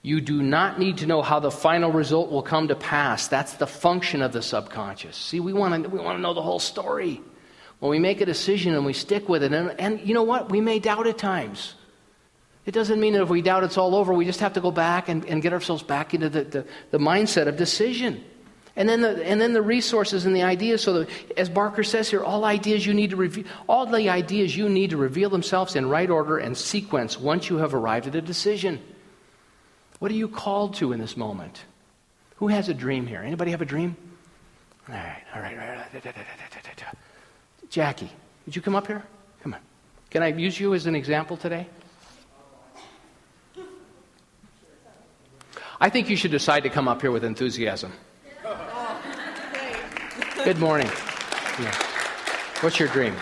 You 0.02 0.22
do 0.22 0.42
not 0.42 0.80
need 0.80 1.00
to 1.00 1.06
know 1.06 1.22
how 1.22 1.40
the 1.40 1.52
final 1.52 1.92
result 1.92 2.32
will 2.32 2.42
come 2.42 2.70
to 2.70 2.76
pass. 2.76 3.28
That's 3.28 3.54
the 3.56 3.68
function 3.68 4.22
of 4.22 4.32
the 4.32 4.42
subconscious. 4.42 5.18
See, 5.18 5.40
we 5.40 5.54
want 5.54 5.84
to, 5.84 5.90
we 5.90 6.00
want 6.00 6.18
to 6.18 6.22
know 6.22 6.34
the 6.34 6.42
whole 6.42 6.60
story. 6.60 7.22
When 7.80 7.92
we 7.92 8.00
make 8.00 8.22
a 8.22 8.26
decision 8.26 8.74
and 8.74 8.86
we 8.86 8.94
stick 8.94 9.30
with 9.30 9.44
it, 9.44 9.54
and, 9.54 9.80
and 9.80 10.00
you 10.02 10.13
know 10.13 10.24
what? 10.24 10.50
We 10.50 10.62
may 10.62 10.80
doubt 10.80 11.08
at 11.08 11.18
times. 11.18 11.76
It 12.66 12.74
doesn't 12.74 13.00
mean 13.00 13.13
that 13.13 13.22
if 13.22 13.30
we 13.30 13.42
doubt 13.42 13.63
it's 13.63 13.78
all 13.78 13.96
over, 13.96 14.13
we 14.13 14.26
just 14.26 14.40
have 14.40 14.54
to 14.54 14.62
go 14.62 14.72
back 14.72 15.10
and, 15.10 15.26
and 15.26 15.42
get 15.42 15.54
ourselves 15.54 15.84
back 15.84 16.13
into 16.13 16.30
the, 16.30 16.44
the, 16.44 16.68
the 16.92 16.98
mindset 16.98 17.48
of 17.48 17.56
decision. 17.56 18.24
And 18.78 18.88
then 18.88 19.02
the, 19.02 19.26
and 19.26 19.42
then 19.42 19.54
the 19.54 19.62
resources 19.62 20.28
and 20.28 20.36
the 20.36 20.44
ideas. 20.44 20.84
So, 20.84 21.00
that, 21.00 21.10
as 21.36 21.50
Barker 21.50 21.84
says 21.84 22.10
here, 22.10 22.24
all 22.24 22.46
ideas 22.46 22.86
you 22.86 22.94
need 22.94 23.10
to 23.10 23.16
reveal, 23.16 23.44
all 23.68 23.88
the 23.88 24.08
ideas 24.08 24.56
you 24.56 24.70
need 24.70 24.92
to 24.92 24.98
reveal 24.98 25.32
themselves 25.32 25.76
in 25.76 25.90
right 25.90 26.10
order 26.10 26.38
and 26.38 26.56
sequence 26.56 27.20
once 27.20 27.50
you 27.50 27.58
have 27.58 27.74
arrived 27.74 28.06
at 28.06 28.13
a 28.13 28.22
decision. 28.22 28.80
What 29.98 30.12
are 30.12 30.16
you 30.16 30.28
called 30.28 30.76
to 30.76 30.94
in 30.94 31.00
this 31.00 31.18
moment? 31.18 31.66
Who 32.36 32.50
has 32.50 32.70
a 32.70 32.74
dream 32.76 33.08
here? 33.08 33.24
Anybody 33.24 33.50
have 33.50 33.63
a 33.63 33.66
dream? 33.66 33.98
All 34.88 34.94
right, 34.94 35.24
all 35.34 35.42
right, 35.42 35.58
all 35.58 35.68
right. 35.68 36.04
Jackie, 37.72 38.12
would 38.46 38.56
you 38.56 38.62
come 38.62 38.76
up 38.76 38.86
here? 38.86 39.04
Come 39.42 39.56
on. 39.56 39.60
Can 40.12 40.22
I 40.22 40.28
use 40.28 40.60
you 40.60 40.76
as 40.76 40.86
an 40.86 40.96
example 40.96 41.36
today? 41.36 41.68
I 45.82 45.90
think 45.90 46.10
you 46.10 46.16
should 46.16 46.32
decide 46.32 46.62
to 46.63 46.70
come 46.70 46.88
up 46.88 47.02
here 47.02 47.12
with 47.12 47.24
enthusiasm. 47.24 47.92
Good 50.47 50.60
morning. 50.60 50.88
Yeah. 51.60 51.75
What's 52.62 52.79
your 52.79 52.88
dream? 52.88 53.13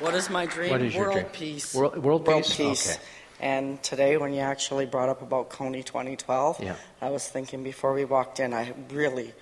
What 0.00 0.12
is 0.14 0.28
my 0.28 0.44
dream? 0.44 0.68
What 0.70 0.82
is 0.82 0.94
your 0.94 1.04
world 1.04 1.14
dream? 1.14 1.26
peace. 1.32 1.74
World, 1.74 1.96
world 1.96 2.26
World 2.26 2.42
peace? 2.42 2.56
peace. 2.58 2.90
Okay. 2.96 3.02
And 3.40 3.82
today, 3.82 4.18
when 4.18 4.34
you 4.34 4.40
actually 4.40 4.84
brought 4.84 5.08
up 5.08 5.22
about 5.22 5.48
Kony 5.48 5.82
2012, 5.82 6.62
Yeah. 6.62 6.76
I 7.00 7.08
was 7.08 7.26
thinking 7.26 7.62
before 7.62 7.94
we 7.94 8.04
walked 8.04 8.38
in, 8.38 8.52
I 8.52 8.74
really, 8.90 9.32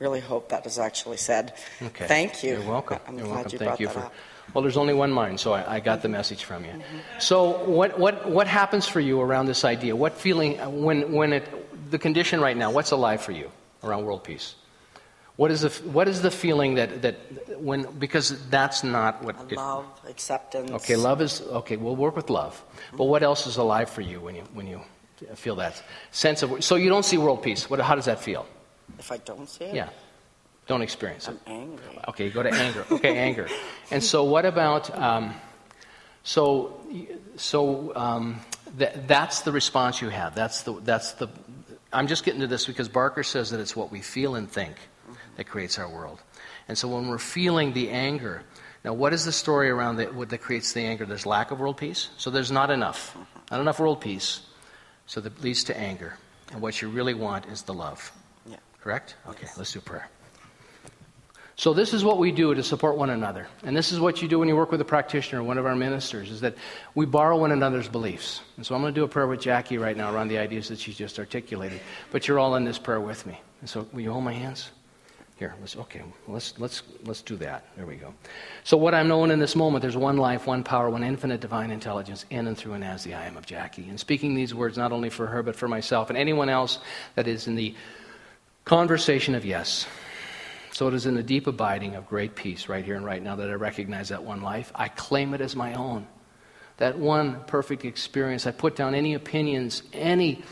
really 0.00 0.20
hope 0.20 0.50
that 0.50 0.66
is 0.66 0.78
actually 0.78 1.16
said. 1.16 1.54
Okay. 1.80 2.06
Thank 2.06 2.42
you. 2.44 2.58
You're 2.60 2.68
welcome. 2.68 2.98
I'm 3.08 3.16
You're 3.16 3.24
glad 3.24 3.34
welcome. 3.36 3.52
you 3.52 3.58
Thank 3.58 3.68
brought 3.70 3.80
you 3.80 3.88
for. 3.88 4.00
up. 4.00 4.12
Well, 4.52 4.60
there's 4.60 4.76
only 4.76 4.92
one 4.92 5.12
mind, 5.12 5.40
so 5.40 5.54
I, 5.54 5.76
I 5.76 5.80
got 5.80 6.02
the 6.02 6.10
message 6.10 6.44
from 6.44 6.66
you. 6.66 6.72
Mm-hmm. 6.72 6.98
So, 7.20 7.64
what, 7.64 7.98
what, 7.98 8.28
what 8.28 8.46
happens 8.46 8.86
for 8.86 9.00
you 9.00 9.18
around 9.18 9.46
this 9.46 9.64
idea? 9.64 9.96
What 9.96 10.12
feeling, 10.12 10.58
when, 10.82 11.10
when 11.12 11.32
it, 11.32 11.90
the 11.90 11.98
condition 11.98 12.38
right 12.42 12.54
now, 12.54 12.70
what's 12.70 12.90
alive 12.90 13.22
for 13.22 13.32
you 13.32 13.50
around 13.82 14.04
world 14.04 14.24
peace? 14.24 14.56
What 15.36 15.50
is 15.50 15.62
the, 15.62 15.70
what 15.90 16.08
is 16.08 16.20
the 16.20 16.30
feeling 16.30 16.74
that, 16.74 17.02
that 17.02 17.16
when, 17.58 17.86
because 17.98 18.48
that's 18.50 18.84
not 18.84 19.22
what. 19.24 19.36
it- 19.50 19.56
Love, 19.56 19.86
acceptance. 20.08 20.70
okay, 20.70 20.96
love 20.96 21.22
is, 21.22 21.40
okay, 21.40 21.76
we'll 21.76 21.96
work 21.96 22.14
with 22.16 22.28
love. 22.30 22.62
But 22.96 23.04
what 23.04 23.22
else 23.22 23.46
is 23.46 23.56
alive 23.56 23.88
for 23.88 24.02
you 24.02 24.20
when 24.20 24.34
you, 24.36 24.42
when 24.52 24.66
you 24.66 24.80
feel 25.34 25.56
that 25.56 25.82
sense 26.10 26.42
of, 26.42 26.62
so 26.62 26.74
you 26.76 26.88
don't 26.90 27.04
see 27.04 27.16
world 27.16 27.42
peace. 27.42 27.70
What, 27.70 27.80
how 27.80 27.94
does 27.94 28.04
that 28.04 28.20
feel? 28.20 28.46
If 28.98 29.10
I 29.10 29.16
don't 29.18 29.48
see 29.48 29.64
it, 29.64 29.74
Yeah. 29.74 29.88
Don't 30.68 30.82
experience 30.82 31.26
it. 31.26 31.36
I'm 31.46 31.52
angry. 31.52 31.98
Okay, 32.08 32.30
go 32.30 32.42
to 32.44 32.48
anger. 32.50 32.84
Okay, 32.92 33.18
anger. 33.18 33.48
And 33.90 34.02
so, 34.02 34.22
what 34.22 34.46
about? 34.46 34.96
Um, 34.96 35.34
so, 36.22 36.80
so 37.34 37.92
um, 37.96 38.40
th- 38.78 38.92
that's 39.08 39.40
the 39.40 39.50
response 39.50 40.00
you 40.00 40.08
have. 40.10 40.36
That's 40.36 40.62
the. 40.62 40.74
That's 40.80 41.12
the. 41.12 41.28
I'm 41.92 42.06
just 42.06 42.24
getting 42.24 42.40
to 42.42 42.46
this 42.46 42.64
because 42.66 42.88
Barker 42.88 43.24
says 43.24 43.50
that 43.50 43.58
it's 43.58 43.74
what 43.74 43.90
we 43.90 44.02
feel 44.02 44.36
and 44.36 44.48
think 44.48 44.76
that 45.36 45.44
creates 45.44 45.78
our 45.78 45.88
world. 45.88 46.20
And 46.68 46.76
so, 46.76 46.88
when 46.88 47.08
we're 47.08 47.18
feeling 47.18 47.72
the 47.72 47.90
anger, 47.90 48.42
now 48.84 48.92
what 48.92 49.12
is 49.12 49.24
the 49.24 49.32
story 49.32 49.70
around 49.70 49.96
the, 49.96 50.06
what 50.06 50.30
that 50.30 50.38
creates 50.38 50.72
the 50.72 50.80
anger? 50.80 51.06
There's 51.06 51.26
lack 51.26 51.50
of 51.50 51.60
world 51.60 51.76
peace. 51.76 52.08
So 52.16 52.30
there's 52.30 52.50
not 52.50 52.70
enough, 52.70 53.16
not 53.50 53.60
enough 53.60 53.78
world 53.78 54.00
peace. 54.00 54.40
So 55.06 55.20
that 55.20 55.42
leads 55.42 55.64
to 55.64 55.78
anger. 55.78 56.14
And 56.52 56.60
what 56.60 56.80
you 56.82 56.88
really 56.88 57.14
want 57.14 57.46
is 57.46 57.62
the 57.62 57.74
love. 57.74 58.12
Yeah. 58.46 58.56
Correct? 58.80 59.16
Okay, 59.28 59.46
let's 59.56 59.72
do 59.72 59.80
prayer. 59.80 60.08
So 61.54 61.74
this 61.74 61.92
is 61.92 62.02
what 62.02 62.18
we 62.18 62.32
do 62.32 62.54
to 62.54 62.62
support 62.62 62.96
one 62.96 63.10
another. 63.10 63.46
And 63.62 63.76
this 63.76 63.92
is 63.92 64.00
what 64.00 64.20
you 64.20 64.26
do 64.26 64.38
when 64.38 64.48
you 64.48 64.56
work 64.56 64.72
with 64.72 64.80
a 64.80 64.86
practitioner 64.86 65.42
or 65.42 65.44
one 65.44 65.58
of 65.58 65.66
our 65.66 65.76
ministers 65.76 66.30
is 66.30 66.40
that 66.40 66.56
we 66.94 67.06
borrow 67.06 67.36
one 67.36 67.52
another's 67.52 67.88
beliefs. 67.88 68.40
And 68.56 68.66
so 68.66 68.74
I'm 68.74 68.80
going 68.80 68.92
to 68.92 69.00
do 69.00 69.04
a 69.04 69.08
prayer 69.08 69.26
with 69.26 69.40
Jackie 69.40 69.78
right 69.78 69.96
now 69.96 70.12
around 70.12 70.28
the 70.28 70.38
ideas 70.38 70.68
that 70.68 70.80
she 70.80 70.92
just 70.92 71.18
articulated. 71.18 71.80
But 72.10 72.26
you're 72.26 72.38
all 72.38 72.56
in 72.56 72.64
this 72.64 72.78
prayer 72.78 73.00
with 73.00 73.26
me. 73.26 73.38
And 73.60 73.68
so 73.68 73.86
will 73.92 74.00
you 74.00 74.12
hold 74.12 74.24
my 74.24 74.32
hands? 74.32 74.70
Here, 75.42 75.56
let's, 75.60 75.76
okay, 75.76 76.02
let's, 76.28 76.54
let's, 76.60 76.84
let's 77.04 77.20
do 77.20 77.34
that. 77.38 77.64
There 77.74 77.84
we 77.84 77.96
go. 77.96 78.14
So, 78.62 78.76
what 78.76 78.94
I'm 78.94 79.08
knowing 79.08 79.32
in 79.32 79.40
this 79.40 79.56
moment, 79.56 79.82
there's 79.82 79.96
one 79.96 80.16
life, 80.16 80.46
one 80.46 80.62
power, 80.62 80.88
one 80.88 81.02
infinite 81.02 81.40
divine 81.40 81.72
intelligence 81.72 82.24
in 82.30 82.46
and 82.46 82.56
through 82.56 82.74
and 82.74 82.84
as 82.84 83.02
the 83.02 83.14
I 83.14 83.26
am 83.26 83.36
of 83.36 83.44
Jackie. 83.44 83.88
And 83.88 83.98
speaking 83.98 84.36
these 84.36 84.54
words 84.54 84.78
not 84.78 84.92
only 84.92 85.10
for 85.10 85.26
her, 85.26 85.42
but 85.42 85.56
for 85.56 85.66
myself 85.66 86.10
and 86.10 86.16
anyone 86.16 86.48
else 86.48 86.78
that 87.16 87.26
is 87.26 87.48
in 87.48 87.56
the 87.56 87.74
conversation 88.64 89.34
of 89.34 89.44
yes. 89.44 89.84
So 90.70 90.86
it 90.86 90.94
is 90.94 91.06
in 91.06 91.16
the 91.16 91.24
deep 91.24 91.48
abiding 91.48 91.96
of 91.96 92.06
great 92.06 92.36
peace 92.36 92.68
right 92.68 92.84
here 92.84 92.94
and 92.94 93.04
right 93.04 93.20
now 93.20 93.34
that 93.34 93.50
I 93.50 93.54
recognize 93.54 94.10
that 94.10 94.22
one 94.22 94.42
life. 94.42 94.70
I 94.76 94.86
claim 94.86 95.34
it 95.34 95.40
as 95.40 95.56
my 95.56 95.74
own. 95.74 96.06
That 96.76 96.96
one 96.96 97.42
perfect 97.48 97.84
experience. 97.84 98.46
I 98.46 98.52
put 98.52 98.76
down 98.76 98.94
any 98.94 99.14
opinions, 99.14 99.82
any, 99.92 100.44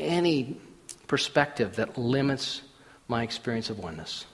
any 0.00 0.58
perspective 1.06 1.76
that 1.76 1.98
limits 1.98 2.62
my 3.08 3.22
experience 3.22 3.68
of 3.68 3.78
oneness. 3.78 4.24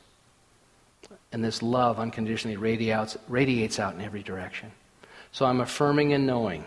And 1.35 1.43
this 1.43 1.65
love 1.65 1.99
unconditionally 1.99 2.57
radiates, 2.57 3.17
radiates 3.27 3.81
out 3.81 3.95
in 3.95 4.01
every 4.01 4.23
direction. 4.23 4.71
So 5.33 5.45
I'm 5.45 5.61
affirming 5.61 6.13
and 6.13 6.29
knowing, 6.29 6.65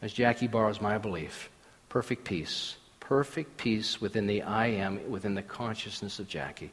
as 0.00 0.12
Jackie 0.12 0.46
borrows 0.46 0.80
my 0.80 0.96
belief, 0.96 1.50
perfect 1.88 2.24
peace. 2.24 2.76
Perfect 3.00 3.56
peace 3.56 4.00
within 4.00 4.28
the 4.28 4.42
I 4.42 4.68
am, 4.68 5.10
within 5.10 5.34
the 5.34 5.42
consciousness 5.42 6.20
of 6.20 6.28
Jackie. 6.28 6.70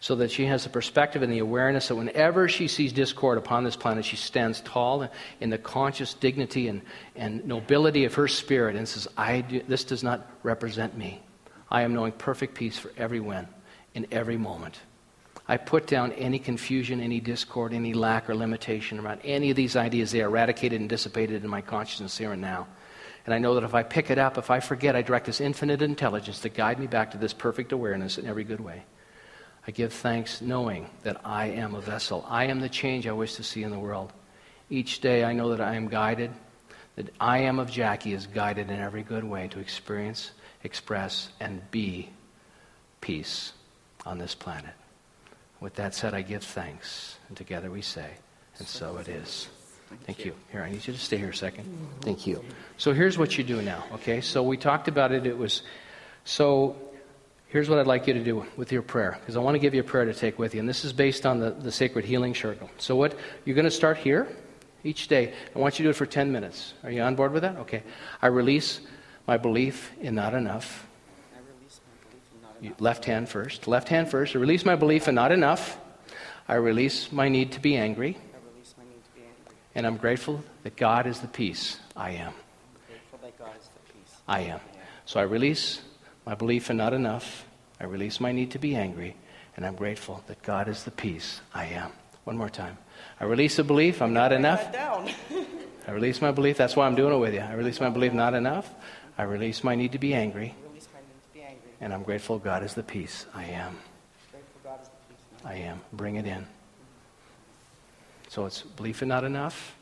So 0.00 0.16
that 0.16 0.32
she 0.32 0.46
has 0.46 0.64
the 0.64 0.70
perspective 0.70 1.22
and 1.22 1.32
the 1.32 1.38
awareness 1.38 1.86
that 1.86 1.94
whenever 1.94 2.48
she 2.48 2.66
sees 2.66 2.92
discord 2.92 3.38
upon 3.38 3.62
this 3.62 3.76
planet, 3.76 4.04
she 4.04 4.16
stands 4.16 4.60
tall 4.62 5.08
in 5.40 5.50
the 5.50 5.58
conscious 5.58 6.14
dignity 6.14 6.66
and, 6.66 6.82
and 7.14 7.44
nobility 7.46 8.06
of 8.06 8.14
her 8.14 8.26
spirit 8.26 8.74
and 8.74 8.88
says, 8.88 9.06
I 9.16 9.42
do, 9.42 9.62
This 9.68 9.84
does 9.84 10.02
not 10.02 10.28
represent 10.42 10.98
me. 10.98 11.22
I 11.70 11.82
am 11.82 11.94
knowing 11.94 12.10
perfect 12.10 12.56
peace 12.56 12.76
for 12.76 12.90
everyone 12.96 13.46
in 13.94 14.08
every 14.10 14.36
moment. 14.36 14.80
I 15.46 15.58
put 15.58 15.86
down 15.86 16.12
any 16.12 16.38
confusion, 16.38 17.00
any 17.00 17.20
discord, 17.20 17.74
any 17.74 17.92
lack 17.92 18.30
or 18.30 18.34
limitation 18.34 18.98
around 18.98 19.20
any 19.24 19.50
of 19.50 19.56
these 19.56 19.76
ideas. 19.76 20.10
They 20.10 20.22
are 20.22 20.28
eradicated 20.28 20.80
and 20.80 20.88
dissipated 20.88 21.44
in 21.44 21.50
my 21.50 21.60
consciousness 21.60 22.16
here 22.16 22.32
and 22.32 22.40
now. 22.40 22.66
And 23.26 23.34
I 23.34 23.38
know 23.38 23.54
that 23.54 23.64
if 23.64 23.74
I 23.74 23.82
pick 23.82 24.10
it 24.10 24.18
up, 24.18 24.38
if 24.38 24.50
I 24.50 24.60
forget, 24.60 24.96
I 24.96 25.02
direct 25.02 25.26
this 25.26 25.40
infinite 25.40 25.82
intelligence 25.82 26.40
to 26.40 26.48
guide 26.48 26.78
me 26.78 26.86
back 26.86 27.10
to 27.10 27.18
this 27.18 27.32
perfect 27.32 27.72
awareness 27.72 28.16
in 28.16 28.26
every 28.26 28.44
good 28.44 28.60
way. 28.60 28.84
I 29.66 29.70
give 29.70 29.92
thanks 29.92 30.42
knowing 30.42 30.88
that 31.02 31.20
I 31.24 31.46
am 31.46 31.74
a 31.74 31.80
vessel. 31.80 32.24
I 32.28 32.46
am 32.46 32.60
the 32.60 32.68
change 32.68 33.06
I 33.06 33.12
wish 33.12 33.34
to 33.34 33.42
see 33.42 33.62
in 33.62 33.70
the 33.70 33.78
world. 33.78 34.12
Each 34.68 35.00
day 35.00 35.24
I 35.24 35.32
know 35.32 35.50
that 35.50 35.60
I 35.60 35.74
am 35.74 35.88
guided, 35.88 36.32
that 36.96 37.10
I 37.18 37.38
am 37.38 37.58
of 37.58 37.70
Jackie 37.70 38.12
is 38.12 38.26
guided 38.26 38.70
in 38.70 38.78
every 38.78 39.02
good 39.02 39.24
way 39.24 39.48
to 39.48 39.58
experience, 39.58 40.32
express, 40.62 41.30
and 41.40 41.70
be 41.70 42.10
peace 43.00 43.52
on 44.04 44.18
this 44.18 44.34
planet. 44.34 44.74
With 45.64 45.76
that 45.76 45.94
said, 45.94 46.12
I 46.12 46.20
give 46.20 46.44
thanks. 46.44 47.16
And 47.28 47.38
together 47.38 47.70
we 47.70 47.80
say, 47.80 48.10
and 48.58 48.68
so 48.68 48.98
it 48.98 49.08
is. 49.08 49.48
Thank 50.04 50.26
you. 50.26 50.34
Here, 50.52 50.62
I 50.62 50.70
need 50.70 50.86
you 50.86 50.92
to 50.92 50.98
stay 50.98 51.16
here 51.16 51.30
a 51.30 51.34
second. 51.34 51.64
Thank 52.02 52.26
you. 52.26 52.44
So 52.76 52.92
here's 52.92 53.16
what 53.16 53.38
you 53.38 53.44
do 53.44 53.62
now, 53.62 53.82
okay? 53.94 54.20
So 54.20 54.42
we 54.42 54.58
talked 54.58 54.88
about 54.88 55.10
it. 55.10 55.24
It 55.24 55.38
was, 55.38 55.62
so 56.24 56.76
here's 57.46 57.70
what 57.70 57.78
I'd 57.78 57.86
like 57.86 58.06
you 58.06 58.12
to 58.12 58.22
do 58.22 58.44
with 58.58 58.72
your 58.72 58.82
prayer, 58.82 59.16
because 59.18 59.38
I 59.38 59.40
want 59.40 59.54
to 59.54 59.58
give 59.58 59.72
you 59.72 59.80
a 59.80 59.84
prayer 59.84 60.04
to 60.04 60.12
take 60.12 60.38
with 60.38 60.52
you. 60.52 60.60
And 60.60 60.68
this 60.68 60.84
is 60.84 60.92
based 60.92 61.24
on 61.24 61.40
the, 61.40 61.52
the 61.52 61.72
sacred 61.72 62.04
healing 62.04 62.34
circle. 62.34 62.68
So 62.76 62.94
what, 62.94 63.16
you're 63.46 63.56
going 63.56 63.64
to 63.64 63.70
start 63.70 63.96
here 63.96 64.28
each 64.82 65.08
day. 65.08 65.32
I 65.56 65.58
want 65.58 65.78
you 65.78 65.84
to 65.84 65.86
do 65.86 65.90
it 65.92 65.96
for 65.96 66.04
10 66.04 66.30
minutes. 66.30 66.74
Are 66.82 66.90
you 66.90 67.00
on 67.00 67.14
board 67.14 67.32
with 67.32 67.40
that? 67.40 67.56
Okay. 67.56 67.84
I 68.20 68.26
release 68.26 68.82
my 69.26 69.38
belief 69.38 69.92
in 69.98 70.14
not 70.14 70.34
enough. 70.34 70.86
Left 72.78 73.04
hand 73.04 73.28
first. 73.28 73.66
Left 73.66 73.88
hand 73.88 74.10
first. 74.10 74.34
I 74.34 74.38
release 74.38 74.64
my 74.64 74.76
belief 74.76 75.08
in 75.08 75.14
not 75.14 75.32
enough. 75.32 75.78
I 76.48 76.54
release 76.54 77.10
my 77.12 77.28
need 77.28 77.52
to 77.52 77.60
be 77.60 77.76
angry. 77.76 78.16
And 79.74 79.86
I'm 79.86 79.96
grateful 79.96 80.44
that 80.62 80.76
God 80.76 81.06
is 81.06 81.20
the 81.20 81.28
peace 81.28 81.78
I 81.96 82.10
am. 82.10 82.32
I 84.28 84.40
am. 84.40 84.60
So 85.04 85.20
I 85.20 85.24
release 85.24 85.80
my 86.24 86.34
belief 86.34 86.70
in 86.70 86.76
not 86.76 86.92
enough. 86.92 87.44
I 87.80 87.84
release 87.84 88.20
my 88.20 88.32
need 88.32 88.52
to 88.52 88.58
be 88.58 88.76
angry. 88.76 89.16
And 89.56 89.66
I'm 89.66 89.74
grateful 89.74 90.22
that 90.26 90.42
God 90.42 90.68
is 90.68 90.84
the 90.84 90.90
peace 90.90 91.40
I 91.52 91.66
am. 91.66 91.92
One 92.24 92.36
more 92.36 92.48
time. 92.48 92.78
I 93.20 93.24
release 93.24 93.56
the 93.56 93.64
belief 93.64 94.00
I'm 94.00 94.14
not 94.14 94.32
enough. 94.32 94.72
I 95.86 95.90
release 95.90 96.22
my 96.22 96.30
belief. 96.30 96.56
That's 96.56 96.74
why 96.74 96.86
I'm 96.86 96.94
doing 96.94 97.12
it 97.12 97.18
with 97.18 97.34
you. 97.34 97.40
I 97.40 97.52
release 97.52 97.80
my 97.80 97.90
belief 97.90 98.12
not 98.12 98.34
enough. 98.34 98.70
I 99.18 99.24
release 99.24 99.62
my 99.62 99.74
need 99.74 99.92
to 99.92 99.98
be 99.98 100.14
angry. 100.14 100.54
And 101.84 101.92
I'm 101.92 102.02
grateful 102.02 102.38
God 102.38 102.62
is 102.62 102.72
the 102.72 102.82
peace 102.82 103.26
I 103.34 103.44
am. 103.44 103.76
I 105.44 105.56
am. 105.56 105.82
Bring 105.92 106.16
it 106.16 106.26
in. 106.26 106.46
So 108.28 108.46
it's 108.46 108.62
belief 108.62 109.02
in 109.02 109.08
not 109.08 109.22
enough. 109.22 109.76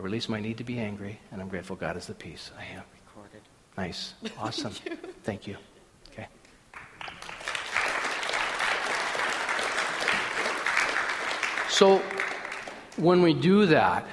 I 0.00 0.02
release 0.02 0.30
my 0.30 0.40
need 0.40 0.56
to 0.56 0.64
be 0.64 0.78
angry, 0.78 1.20
and 1.30 1.42
I'm 1.42 1.48
grateful 1.48 1.76
God 1.76 1.98
is 1.98 2.06
the 2.06 2.14
peace 2.14 2.50
I 2.58 2.64
am. 2.74 2.82
Recorded. 3.06 3.42
Nice. 3.76 4.14
Awesome. 4.38 4.72
Thank 4.72 5.06
you. 5.06 5.12
Thank 5.24 5.46
you. 5.46 5.56
Okay. 6.10 6.26
So 11.68 12.00
when 12.96 13.20
we 13.20 13.34
do 13.34 13.66
that, 13.66 14.06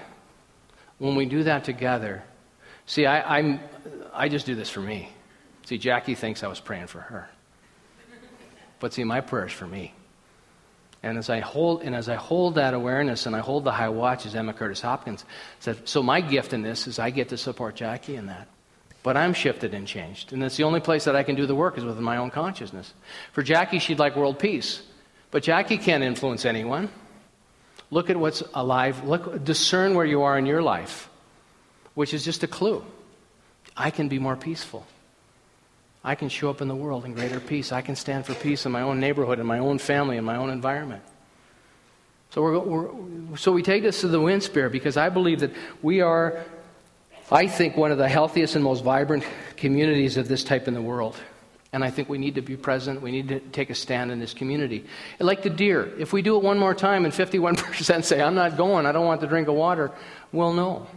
when 0.98 1.16
we 1.16 1.26
do 1.26 1.44
that 1.44 1.64
together, 1.64 2.22
see, 2.86 3.06
I, 3.06 3.40
I'm, 3.40 3.62
I 4.14 4.28
just 4.28 4.46
do 4.46 4.56
this 4.56 4.70
for 4.70 4.82
me. 4.82 5.14
See, 5.70 5.78
Jackie 5.78 6.16
thinks 6.16 6.42
I 6.42 6.48
was 6.48 6.60
praying 6.60 6.88
for 6.88 7.00
her. 7.00 7.30
But 8.80 8.92
see, 8.92 9.04
my 9.04 9.22
prayer 9.22 9.46
is 9.46 9.54
for 9.54 9.68
me. 9.68 9.94
And 11.04 11.16
as 11.16 11.30
I 11.30 11.42
hold 11.42 11.84
and 11.84 11.96
as 11.96 12.10
I 12.10 12.16
hold 12.16 12.56
that 12.56 12.74
awareness 12.74 13.28
and 13.28 13.36
I 13.36 13.40
hold 13.40 13.66
the 13.66 13.72
high 13.72 13.90
watch, 13.90 14.26
as 14.26 14.34
Emma 14.34 14.52
Curtis 14.52 14.82
Hopkins 14.82 15.24
said, 15.60 15.88
so 15.88 16.02
my 16.02 16.22
gift 16.22 16.54
in 16.54 16.64
this 16.64 16.88
is 16.88 16.98
I 16.98 17.12
get 17.12 17.30
to 17.30 17.38
support 17.38 17.76
Jackie 17.76 18.16
in 18.16 18.26
that. 18.26 18.48
But 19.04 19.16
I'm 19.16 19.32
shifted 19.32 19.76
and 19.76 19.86
changed. 19.86 20.34
And 20.34 20.42
that's 20.42 20.58
the 20.58 20.64
only 20.64 20.80
place 20.80 21.04
that 21.04 21.16
I 21.16 21.22
can 21.22 21.36
do 21.36 21.46
the 21.46 21.54
work 21.54 21.78
is 21.78 21.86
within 21.86 22.04
my 22.04 22.18
own 22.18 22.32
consciousness. 22.32 22.92
For 23.34 23.44
Jackie, 23.44 23.78
she'd 23.78 24.00
like 24.00 24.16
world 24.16 24.40
peace. 24.40 24.82
But 25.30 25.44
Jackie 25.44 25.78
can't 25.78 26.04
influence 26.04 26.46
anyone. 26.46 26.90
Look 27.92 28.10
at 28.10 28.18
what's 28.18 28.42
alive. 28.56 29.04
Look, 29.04 29.44
discern 29.44 29.94
where 29.94 30.06
you 30.06 30.24
are 30.24 30.36
in 30.36 30.48
your 30.48 30.64
life, 30.64 31.12
which 31.94 32.16
is 32.16 32.26
just 32.26 32.42
a 32.42 32.48
clue. 32.48 32.84
I 33.78 33.92
can 33.92 34.08
be 34.08 34.18
more 34.18 34.36
peaceful. 34.36 34.88
I 36.04 36.16
can 36.16 36.30
show 36.30 36.50
up 36.50 36.62
in 36.62 36.68
the 36.68 36.76
world 36.76 37.06
in 37.06 37.14
greater 37.14 37.40
peace. 37.40 37.72
I 37.72 37.82
can 37.82 37.96
stand 37.96 38.26
for 38.26 38.34
peace 38.34 38.66
in 38.66 38.72
my 38.72 38.82
own 38.82 39.00
neighborhood, 39.00 39.40
in 39.40 39.46
my 39.46 39.60
own 39.60 39.80
family, 39.80 40.18
in 40.18 40.24
my 40.24 40.38
own 40.38 40.50
environment. 40.50 41.04
So, 42.32 42.42
we're, 42.42 42.60
we're, 42.60 43.38
so 43.38 43.52
we 43.52 43.64
take 43.64 43.84
this 43.84 44.02
to 44.02 44.08
the 44.08 44.20
Winspear 44.20 44.72
because 44.72 44.98
I 44.98 45.10
believe 45.10 45.40
that 45.40 45.52
we 45.82 46.02
are, 46.02 46.44
I 47.32 47.48
think, 47.48 47.76
one 47.76 47.92
of 47.92 47.98
the 47.98 48.08
healthiest 48.08 48.56
and 48.56 48.64
most 48.64 48.84
vibrant 48.84 49.24
communities 49.58 50.16
of 50.16 50.28
this 50.28 50.44
type 50.44 50.68
in 50.68 50.74
the 50.74 50.82
world. 50.82 51.18
And 51.72 51.84
I 51.84 51.92
think 51.92 52.08
we 52.08 52.18
need 52.18 52.36
to 52.36 52.42
be 52.42 52.56
present. 52.56 53.02
We 53.02 53.12
need 53.12 53.28
to 53.30 53.40
take 53.40 53.70
a 53.70 53.76
stand 53.76 54.12
in 54.12 54.20
this 54.20 54.34
community. 54.34 54.86
Like 55.20 55.44
the 55.44 55.50
deer, 55.50 55.92
if 56.00 56.14
we 56.14 56.22
do 56.22 56.36
it 56.36 56.44
one 56.44 56.58
more 56.58 56.74
time 56.74 57.06
and 57.06 57.14
51% 57.14 58.04
say, 58.04 58.22
I'm 58.22 58.36
not 58.36 58.58
going, 58.58 58.86
I 58.86 58.92
don't 58.92 59.06
want 59.06 59.22
the 59.22 59.28
drink 59.28 59.48
of 59.48 59.56
water, 59.56 59.92
well, 60.32 60.54
no. 60.54 60.88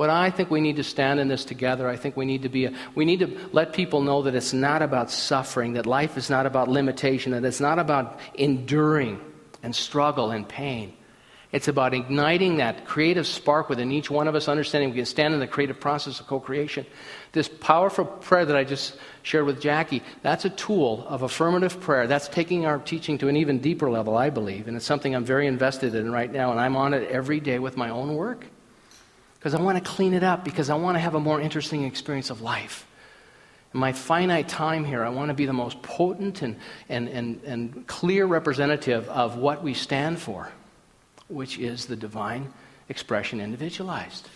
But 0.00 0.08
I 0.08 0.30
think 0.30 0.50
we 0.50 0.62
need 0.62 0.76
to 0.76 0.82
stand 0.82 1.20
in 1.20 1.28
this 1.28 1.44
together. 1.44 1.86
I 1.86 1.96
think 1.96 2.16
we 2.16 2.24
need 2.24 2.44
to 2.44 2.48
be 2.48 2.64
a, 2.64 2.72
we 2.94 3.04
need 3.04 3.20
to 3.20 3.38
let 3.52 3.74
people 3.74 4.00
know 4.00 4.22
that 4.22 4.34
it's 4.34 4.54
not 4.54 4.80
about 4.80 5.10
suffering, 5.10 5.74
that 5.74 5.84
life 5.84 6.16
is 6.16 6.30
not 6.30 6.46
about 6.46 6.68
limitation, 6.68 7.32
that 7.32 7.44
it's 7.44 7.60
not 7.60 7.78
about 7.78 8.18
enduring 8.32 9.20
and 9.62 9.76
struggle 9.76 10.30
and 10.30 10.48
pain. 10.48 10.94
It's 11.52 11.68
about 11.68 11.92
igniting 11.92 12.56
that 12.56 12.86
creative 12.86 13.26
spark 13.26 13.68
within 13.68 13.92
each 13.92 14.10
one 14.10 14.26
of 14.26 14.34
us, 14.34 14.48
understanding 14.48 14.88
we 14.88 14.96
can 14.96 15.04
stand 15.04 15.34
in 15.34 15.40
the 15.40 15.46
creative 15.46 15.78
process 15.78 16.18
of 16.18 16.26
co 16.26 16.40
creation. 16.40 16.86
This 17.32 17.48
powerful 17.48 18.06
prayer 18.06 18.46
that 18.46 18.56
I 18.56 18.64
just 18.64 18.96
shared 19.22 19.44
with 19.44 19.60
Jackie, 19.60 20.02
that's 20.22 20.46
a 20.46 20.50
tool 20.50 21.04
of 21.08 21.20
affirmative 21.20 21.78
prayer. 21.78 22.06
That's 22.06 22.26
taking 22.26 22.64
our 22.64 22.78
teaching 22.78 23.18
to 23.18 23.28
an 23.28 23.36
even 23.36 23.58
deeper 23.58 23.90
level, 23.90 24.16
I 24.16 24.30
believe. 24.30 24.66
And 24.66 24.78
it's 24.78 24.86
something 24.86 25.14
I'm 25.14 25.26
very 25.26 25.46
invested 25.46 25.94
in 25.94 26.10
right 26.10 26.32
now, 26.32 26.52
and 26.52 26.58
I'm 26.58 26.74
on 26.74 26.94
it 26.94 27.10
every 27.10 27.38
day 27.38 27.58
with 27.58 27.76
my 27.76 27.90
own 27.90 28.14
work 28.14 28.46
because 29.40 29.54
I 29.54 29.60
want 29.62 29.82
to 29.82 29.90
clean 29.90 30.12
it 30.12 30.22
up, 30.22 30.44
because 30.44 30.68
I 30.68 30.74
want 30.74 30.96
to 30.96 31.00
have 31.00 31.14
a 31.14 31.20
more 31.20 31.40
interesting 31.40 31.84
experience 31.84 32.28
of 32.28 32.42
life. 32.42 32.86
In 33.72 33.80
my 33.80 33.94
finite 33.94 34.50
time 34.50 34.84
here, 34.84 35.02
I 35.02 35.08
want 35.08 35.30
to 35.30 35.34
be 35.34 35.46
the 35.46 35.54
most 35.54 35.80
potent 35.80 36.42
and, 36.42 36.56
and, 36.90 37.08
and, 37.08 37.42
and 37.44 37.86
clear 37.86 38.26
representative 38.26 39.08
of 39.08 39.38
what 39.38 39.62
we 39.62 39.72
stand 39.72 40.18
for, 40.18 40.52
which 41.28 41.58
is 41.58 41.86
the 41.86 41.96
divine 41.96 42.52
expression 42.90 43.40
individualized. 43.40 44.28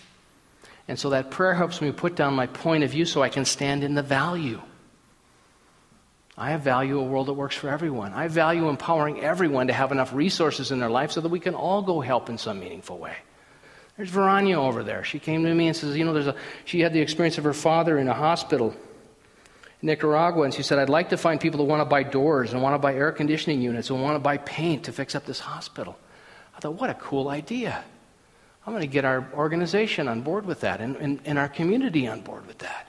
And 0.89 0.99
so 0.99 1.11
that 1.11 1.31
prayer 1.31 1.53
helps 1.53 1.83
me 1.83 1.93
put 1.93 2.17
down 2.17 2.33
my 2.33 2.47
point 2.47 2.83
of 2.83 2.91
view 2.91 3.05
so 3.05 3.23
I 3.23 3.29
can 3.29 3.45
stand 3.45 3.85
in 3.85 3.95
the 3.95 4.03
value. 4.03 4.63
I 6.35 6.57
value 6.57 6.99
a 6.99 7.05
world 7.05 7.27
that 7.27 7.35
works 7.35 7.57
for 7.57 7.69
everyone. 7.69 8.15
I 8.15 8.29
value 8.29 8.71
empowering 8.71 9.21
everyone 9.21 9.67
to 9.67 9.75
have 9.75 9.93
enough 9.93 10.15
resources 10.15 10.71
in 10.71 10.81
their 10.81 10.89
life 10.89 11.13
so 11.13 11.21
that 11.21 11.29
we 11.29 11.41
can 11.41 11.55
all 11.55 11.83
go 11.83 12.01
help 12.01 12.31
in 12.31 12.39
some 12.39 12.59
meaningful 12.59 12.97
way. 12.97 13.17
There's 13.97 14.11
Verania 14.11 14.57
over 14.57 14.83
there. 14.83 15.05
She 15.05 15.19
came 15.19 15.45
to 15.45 15.55
me 15.55 15.69
and 15.69 15.77
says, 15.77 15.97
you 15.97 16.05
know, 16.05 16.13
there's 16.13 16.27
a, 16.27 16.35
she 16.65 16.81
had 16.81 16.93
the 16.93 17.01
experience 17.01 17.39
of 17.39 17.45
her 17.45 17.53
father 17.53 17.99
in 17.99 18.09
a 18.09 18.15
hospital. 18.15 18.75
In 19.83 19.87
Nicaragua, 19.87 20.43
and 20.43 20.53
she 20.53 20.63
said, 20.63 20.79
I'd 20.79 20.89
like 20.89 21.11
to 21.11 21.17
find 21.17 21.41
people 21.41 21.61
who 21.61 21.67
want 21.67 21.81
to 21.81 21.85
buy 21.85 22.03
doors 22.03 22.53
and 22.53 22.63
want 22.63 22.75
to 22.75 22.79
buy 22.79 22.95
air 22.95 23.13
conditioning 23.13 23.63
units 23.63 23.91
and 23.91 24.03
want 24.03 24.17
to 24.17 24.19
buy 24.19 24.39
paint 24.39 24.85
to 24.85 24.93
fix 24.93 25.15
up 25.15 25.27
this 25.27 25.39
hospital. 25.39 25.97
I 26.57 26.61
thought, 26.61 26.75
what 26.75 26.91
a 26.91 26.95
cool 26.95 27.29
idea. 27.29 27.85
I'm 28.67 28.73
going 28.73 28.81
to 28.81 28.89
get 28.89 29.05
our 29.05 29.29
organization 29.35 30.09
on 30.09 30.23
board 30.23 30.47
with 30.47 30.61
that 30.61 30.81
and, 30.81 30.97
and, 30.97 31.21
and 31.25 31.39
our 31.39 31.49
community 31.49 32.09
on 32.09 32.23
board 32.23 32.47
with 32.47 32.59
that. 32.59 32.89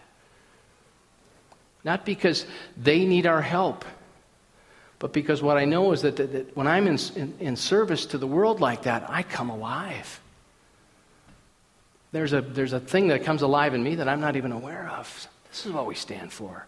Not 1.84 2.03
because 2.03 2.47
they 2.78 3.06
need 3.06 3.28
our 3.28 3.41
help, 3.41 3.86
but 4.97 5.14
because 5.14 5.43
what 5.43 5.58
I 5.58 5.66
know 5.66 5.91
is 5.91 6.01
that, 6.01 6.16
that, 6.16 6.32
that 6.32 6.58
when 6.58 6.66
I'm 6.66 6.88
in, 6.88 6.97
in, 7.16 7.34
in 7.39 7.56
service 7.56 8.08
to 8.08 8.18
the 8.18 8.26
world 8.26 8.60
like 8.60 8.84
that, 8.84 9.08
I 9.08 9.22
come 9.22 9.51
alive. 9.51 10.20
There's 12.16 12.32
a, 12.32 12.39
there's 12.39 12.72
a 12.72 12.80
thing 12.80 13.09
that 13.09 13.26
comes 13.26 13.41
alive 13.41 13.74
in 13.74 13.84
me 13.84 13.95
that 13.95 14.07
I'm 14.07 14.22
not 14.22 14.38
even 14.38 14.53
aware 14.53 14.89
of. 14.97 15.28
This 15.49 15.66
is 15.66 15.74
what 15.74 15.86
we 15.86 15.95
stand 15.95 16.32
for. 16.32 16.66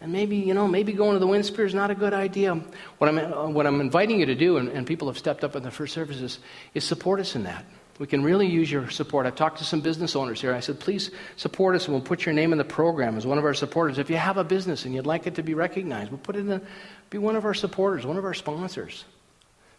And 0.00 0.12
maybe, 0.12 0.36
you 0.36 0.54
know, 0.54 0.68
maybe 0.68 0.92
going 0.92 1.14
to 1.14 1.18
the 1.18 1.26
WinSpear 1.26 1.66
is 1.66 1.74
not 1.74 1.90
a 1.90 1.94
good 1.96 2.14
idea. 2.14 2.54
What 2.98 3.08
I'm, 3.08 3.18
uh, 3.18 3.48
what 3.48 3.66
I'm 3.66 3.80
inviting 3.80 4.20
you 4.20 4.26
to 4.26 4.34
do, 4.36 4.58
and, 4.58 4.68
and 4.68 4.86
people 4.86 5.08
have 5.08 5.18
stepped 5.18 5.42
up 5.42 5.56
in 5.56 5.64
the 5.64 5.72
first 5.72 5.92
services, 5.92 6.38
is 6.72 6.84
support 6.84 7.18
us 7.18 7.34
in 7.34 7.42
that. 7.42 7.64
We 7.98 8.06
can 8.06 8.22
really 8.22 8.46
use 8.46 8.70
your 8.70 8.88
support. 8.90 9.26
I've 9.26 9.34
talked 9.34 9.58
to 9.58 9.64
some 9.64 9.80
business 9.80 10.14
owners 10.14 10.40
here. 10.40 10.54
I 10.54 10.60
said, 10.60 10.78
please 10.78 11.10
support 11.34 11.74
us 11.74 11.86
and 11.86 11.94
we'll 11.94 12.04
put 12.04 12.24
your 12.24 12.32
name 12.32 12.52
in 12.52 12.58
the 12.58 12.64
program 12.64 13.16
as 13.16 13.26
one 13.26 13.38
of 13.38 13.44
our 13.44 13.54
supporters. 13.54 13.98
If 13.98 14.08
you 14.08 14.18
have 14.18 14.36
a 14.36 14.44
business 14.44 14.84
and 14.84 14.94
you'd 14.94 15.04
like 15.04 15.26
it 15.26 15.34
to 15.34 15.42
be 15.42 15.54
recognized, 15.54 16.12
we'll 16.12 16.18
put 16.18 16.36
it 16.36 16.46
in, 16.46 16.64
be 17.10 17.18
one 17.18 17.34
of 17.34 17.44
our 17.44 17.54
supporters, 17.54 18.06
one 18.06 18.18
of 18.18 18.24
our 18.24 18.34
sponsors. 18.34 19.04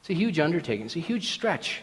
It's 0.01 0.09
a 0.09 0.13
huge 0.13 0.37
undertaking, 0.37 0.87
it's 0.87 0.97
a 0.97 0.99
huge 0.99 1.31
stretch. 1.31 1.81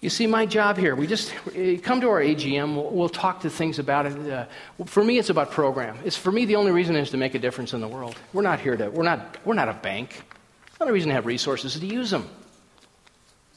You 0.00 0.10
see, 0.10 0.28
my 0.28 0.46
job 0.46 0.76
here, 0.76 0.94
we 0.94 1.08
just 1.08 1.34
come 1.82 2.00
to 2.02 2.08
our 2.08 2.20
AGM, 2.20 2.76
we'll, 2.76 2.90
we'll 2.90 3.08
talk 3.08 3.40
to 3.40 3.50
things 3.50 3.80
about 3.80 4.06
it. 4.06 4.32
Uh, 4.32 4.46
for 4.84 5.02
me, 5.02 5.18
it's 5.18 5.28
about 5.28 5.50
program. 5.50 5.98
It's 6.04 6.16
for 6.16 6.30
me, 6.30 6.44
the 6.44 6.54
only 6.54 6.70
reason 6.70 6.94
is 6.94 7.10
to 7.10 7.16
make 7.16 7.34
a 7.34 7.38
difference 7.40 7.74
in 7.74 7.80
the 7.80 7.88
world. 7.88 8.14
We're 8.32 8.42
not 8.42 8.60
here 8.60 8.76
to, 8.76 8.90
we're 8.90 9.02
not, 9.02 9.38
we're 9.44 9.54
not 9.54 9.68
a 9.68 9.74
bank. 9.74 10.22
The 10.78 10.84
only 10.84 10.94
reason 10.94 11.08
to 11.08 11.14
have 11.14 11.26
resources 11.26 11.74
is 11.74 11.80
to 11.80 11.86
use 11.86 12.10
them. 12.10 12.28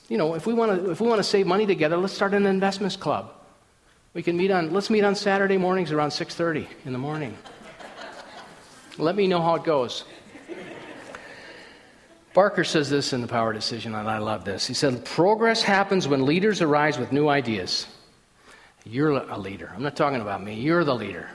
You 0.09 0.17
know, 0.17 0.33
if 0.33 0.47
we 0.47 0.55
want 0.55 0.83
to, 0.83 0.89
if 0.89 0.99
we 0.99 1.07
want 1.07 1.19
to 1.19 1.23
save 1.23 1.45
money 1.45 1.67
together, 1.67 1.95
let's 1.95 2.13
start 2.13 2.33
an 2.33 2.47
investments 2.47 2.95
club. 2.95 3.31
We 4.15 4.23
can 4.23 4.35
meet 4.35 4.49
on, 4.49 4.73
let's 4.73 4.89
meet 4.89 5.03
on 5.03 5.13
Saturday 5.13 5.57
mornings 5.57 5.91
around 5.91 6.09
6.30 6.09 6.67
in 6.85 6.91
the 6.91 6.99
morning. 6.99 7.37
Let 8.97 9.15
me 9.15 9.27
know 9.27 9.41
how 9.41 9.55
it 9.55 9.63
goes. 9.63 10.05
Barker 12.33 12.63
says 12.63 12.89
this 12.89 13.11
in 13.11 13.21
The 13.21 13.27
Power 13.27 13.51
Decision, 13.51 13.93
and 13.93 14.09
I 14.09 14.19
love 14.19 14.45
this. 14.45 14.65
He 14.65 14.73
said, 14.73 15.03
Progress 15.03 15.61
happens 15.61 16.07
when 16.07 16.25
leaders 16.25 16.61
arise 16.61 16.97
with 16.97 17.11
new 17.11 17.27
ideas. 17.27 17.87
You're 18.85 19.11
a 19.11 19.37
leader. 19.37 19.71
I'm 19.75 19.83
not 19.83 19.95
talking 19.95 20.21
about 20.21 20.41
me. 20.41 20.55
You're 20.55 20.83
the 20.83 20.95
leader. 20.95 21.29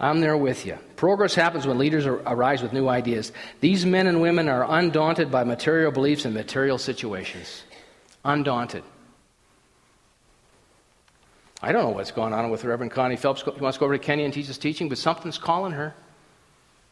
I'm 0.00 0.20
there 0.20 0.36
with 0.36 0.66
you. 0.66 0.76
Progress 0.96 1.34
happens 1.34 1.66
when 1.66 1.78
leaders 1.78 2.06
arise 2.06 2.62
with 2.62 2.72
new 2.72 2.88
ideas. 2.88 3.32
These 3.60 3.86
men 3.86 4.06
and 4.06 4.20
women 4.20 4.48
are 4.48 4.66
undaunted 4.78 5.30
by 5.30 5.44
material 5.44 5.92
beliefs 5.92 6.24
and 6.24 6.34
material 6.34 6.78
situations. 6.78 7.64
Undaunted. 8.24 8.82
I 11.62 11.72
don't 11.72 11.84
know 11.84 11.90
what's 11.90 12.10
going 12.10 12.32
on 12.32 12.50
with 12.50 12.64
Reverend 12.64 12.92
Connie 12.92 13.16
Phelps. 13.16 13.42
She 13.42 13.50
wants 13.50 13.76
to 13.76 13.80
go 13.80 13.86
over 13.86 13.96
to 13.96 14.04
Kenya 14.04 14.24
and 14.24 14.34
teach 14.34 14.50
us 14.50 14.58
teaching, 14.58 14.88
but 14.88 14.98
something's 14.98 15.38
calling 15.38 15.72
her. 15.72 15.94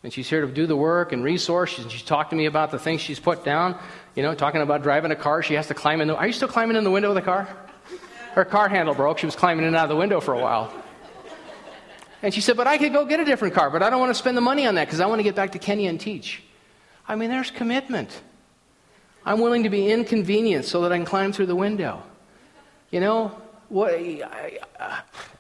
And 0.03 0.13
she's 0.13 0.29
here 0.29 0.41
to 0.41 0.53
do 0.53 0.67
the 0.67 0.77
work 0.77 1.13
and 1.13 1.23
resource. 1.23 1.79
And 1.79 1.91
she's 1.91 2.03
talked 2.03 2.31
to 2.31 2.37
me 2.37 2.47
about 2.47 2.71
the 2.71 2.79
things 2.79 3.01
she's 3.01 3.21
put 3.21 3.45
down. 3.45 3.79
You 4.15 4.23
know, 4.23 4.35
talking 4.35 4.61
about 4.61 4.83
driving 4.83 5.11
a 5.11 5.17
car. 5.17 5.43
She 5.43 5.55
has 5.55 5.69
to 5.69 5.75
climb 5.75 6.01
in 6.01 6.09
the. 6.09 6.17
Are 6.17 6.27
you 6.27 6.33
still 6.33 6.49
climbing 6.49 6.77
in 6.77 6.85
the 6.85 6.91
window 6.91 7.11
of 7.11 7.15
the 7.15 7.23
car? 7.23 7.49
Her 8.33 8.45
car 8.45 8.69
handle 8.69 8.95
broke. 8.95 9.19
She 9.19 9.27
was 9.27 9.37
climbing 9.37 9.63
in 9.63 9.69
and 9.69 9.77
out 9.77 9.85
of 9.85 9.91
the 9.91 9.97
window 9.97 10.21
for 10.21 10.35
a 10.35 10.39
while. 10.39 10.73
And 12.23 12.33
she 12.33 12.41
said, 12.41 12.57
But 12.57 12.67
I 12.67 12.79
could 12.79 12.93
go 12.93 13.05
get 13.05 13.21
a 13.21 13.25
different 13.25 13.55
car, 13.55 13.71
but 13.71 13.83
I 13.83 13.91
don't 13.91 14.01
want 14.01 14.11
to 14.11 14.19
spend 14.19 14.37
the 14.37 14.43
money 14.43 14.67
on 14.67 14.77
that 14.77 14.87
because 14.87 15.01
I 15.01 15.07
want 15.07 15.19
to 15.19 15.25
get 15.25 15.35
back 15.35 15.53
to 15.53 15.59
Kenya 15.59 15.89
and 15.91 16.01
teach. 16.01 16.43
I 17.07 17.17
mean, 17.17 17.31
there's 17.31 17.51
commitment. 17.51 18.23
I'm 19.25 19.41
willing 19.41 19.65
to 19.65 19.71
be 19.71 19.91
inconvenienced 19.91 20.69
so 20.69 20.83
that 20.83 20.93
I 20.93 20.97
can 20.97 21.05
climb 21.05 21.33
through 21.33 21.47
the 21.47 21.57
window. 21.57 22.03
You 22.91 23.01
know, 23.01 23.41
what, 23.73 23.95
I, 23.95 24.59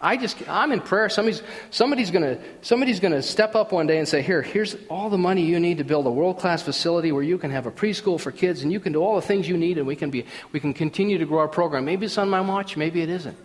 I 0.00 0.16
just, 0.16 0.48
I'm 0.48 0.72
in 0.72 0.80
prayer. 0.80 1.10
Somebody's, 1.10 1.42
somebody's 1.70 2.10
going 2.10 2.40
somebody's 2.62 2.98
gonna 2.98 3.22
step 3.22 3.54
up 3.54 3.72
one 3.72 3.86
day 3.86 3.98
and 3.98 4.08
say, 4.08 4.22
Here, 4.22 4.40
here's 4.40 4.74
all 4.88 5.10
the 5.10 5.18
money 5.18 5.42
you 5.42 5.60
need 5.60 5.78
to 5.78 5.84
build 5.84 6.06
a 6.06 6.10
world 6.10 6.38
class 6.38 6.62
facility 6.62 7.12
where 7.12 7.22
you 7.22 7.36
can 7.36 7.50
have 7.50 7.66
a 7.66 7.70
preschool 7.70 8.18
for 8.18 8.32
kids 8.32 8.62
and 8.62 8.72
you 8.72 8.80
can 8.80 8.94
do 8.94 9.02
all 9.02 9.16
the 9.16 9.22
things 9.22 9.46
you 9.46 9.58
need 9.58 9.76
and 9.76 9.86
we 9.86 9.96
can, 9.96 10.10
be, 10.10 10.24
we 10.50 10.60
can 10.60 10.72
continue 10.72 11.18
to 11.18 11.26
grow 11.26 11.40
our 11.40 11.48
program. 11.48 11.84
Maybe 11.84 12.06
it's 12.06 12.16
on 12.16 12.30
my 12.30 12.40
watch, 12.40 12.74
maybe 12.76 13.02
it 13.02 13.10
isn't. 13.10 13.36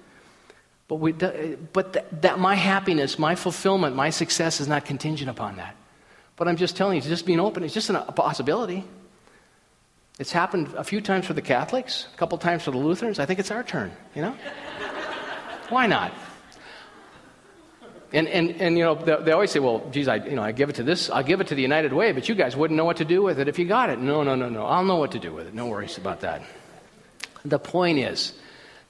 But, 0.87 0.95
we, 0.95 1.11
but 1.11 1.93
that, 1.93 2.21
that 2.21 2.39
my 2.39 2.55
happiness, 2.55 3.19
my 3.19 3.35
fulfillment, 3.35 3.93
my 3.93 4.09
success 4.09 4.61
is 4.61 4.69
not 4.69 4.85
contingent 4.85 5.29
upon 5.29 5.57
that. 5.57 5.75
But 6.37 6.47
I'm 6.47 6.55
just 6.55 6.77
telling 6.77 6.95
you, 6.95 7.01
just 7.01 7.25
being 7.25 7.41
open 7.41 7.63
is 7.63 7.73
just 7.73 7.89
a 7.89 7.99
possibility. 8.13 8.85
It's 10.19 10.31
happened 10.31 10.73
a 10.75 10.83
few 10.83 10.99
times 10.99 11.27
for 11.27 11.33
the 11.33 11.41
Catholics, 11.41 12.07
a 12.13 12.17
couple 12.17 12.37
times 12.39 12.63
for 12.63 12.71
the 12.71 12.77
Lutherans. 12.77 13.19
I 13.19 13.25
think 13.25 13.39
it's 13.39 13.51
our 13.51 13.63
turn, 13.63 13.91
you 14.15 14.23
know? 14.23 14.35
Why 15.69 15.85
not? 15.85 16.11
And, 18.13 18.27
and, 18.27 18.51
and 18.61 18.77
you 18.77 18.83
know, 18.83 18.95
they, 18.95 19.15
they, 19.17 19.31
always 19.31 19.51
say, 19.51 19.59
well, 19.59 19.87
geez, 19.91 20.07
I, 20.07 20.15
you 20.15 20.35
know, 20.35 20.41
I 20.41 20.53
give 20.53 20.69
it 20.69 20.75
to 20.77 20.83
this, 20.83 21.09
I'll 21.09 21.23
give 21.23 21.41
it 21.41 21.47
to 21.47 21.55
the 21.55 21.61
United 21.61 21.91
Way, 21.91 22.13
but 22.13 22.29
you 22.29 22.35
guys 22.35 22.55
wouldn't 22.55 22.77
know 22.77 22.85
what 22.85 22.97
to 22.97 23.05
do 23.05 23.21
with 23.21 23.37
it 23.37 23.47
if 23.47 23.59
you 23.59 23.65
got 23.65 23.89
it. 23.89 23.99
No, 23.99 24.23
no, 24.23 24.33
no, 24.33 24.49
no. 24.49 24.65
I'll 24.65 24.85
know 24.85 24.95
what 24.95 25.11
to 25.11 25.19
do 25.19 25.33
with 25.33 25.47
it. 25.47 25.53
No 25.53 25.67
worries 25.67 25.97
about 25.97 26.21
that. 26.21 26.41
The 27.43 27.59
point 27.59 27.99
is 27.99 28.33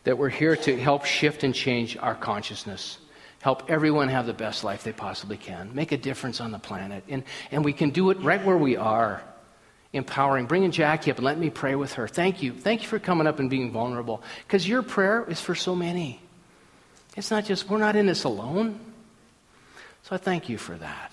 that 0.03 0.17
we're 0.17 0.29
here 0.29 0.55
to 0.55 0.77
help 0.77 1.05
shift 1.05 1.43
and 1.43 1.53
change 1.53 1.97
our 1.97 2.15
consciousness, 2.15 2.99
help 3.41 3.69
everyone 3.69 4.07
have 4.09 4.27
the 4.27 4.33
best 4.33 4.63
life 4.63 4.83
they 4.83 4.93
possibly 4.93 5.37
can, 5.37 5.73
make 5.73 5.91
a 5.91 5.97
difference 5.97 6.39
on 6.39 6.51
the 6.51 6.59
planet. 6.59 7.03
And, 7.09 7.23
and 7.51 7.65
we 7.65 7.73
can 7.73 7.89
do 7.89 8.11
it 8.11 8.19
right 8.21 8.43
where 8.45 8.57
we 8.57 8.77
are 8.77 9.23
empowering. 9.93 10.45
Bringing 10.45 10.71
Jackie 10.71 11.11
up 11.11 11.17
and 11.17 11.25
let 11.25 11.37
me 11.37 11.49
pray 11.49 11.75
with 11.75 11.93
her. 11.93 12.07
Thank 12.07 12.41
you. 12.43 12.53
Thank 12.53 12.81
you 12.81 12.87
for 12.87 12.99
coming 12.99 13.27
up 13.27 13.39
and 13.39 13.49
being 13.49 13.71
vulnerable. 13.71 14.21
Because 14.45 14.67
your 14.67 14.81
prayer 14.81 15.25
is 15.27 15.39
for 15.41 15.55
so 15.55 15.75
many. 15.75 16.19
It's 17.15 17.31
not 17.31 17.45
just, 17.45 17.69
we're 17.69 17.79
not 17.79 17.95
in 17.95 18.05
this 18.05 18.23
alone. 18.23 18.79
So 20.03 20.15
I 20.15 20.17
thank 20.17 20.49
you 20.49 20.57
for 20.57 20.75
that. 20.75 21.11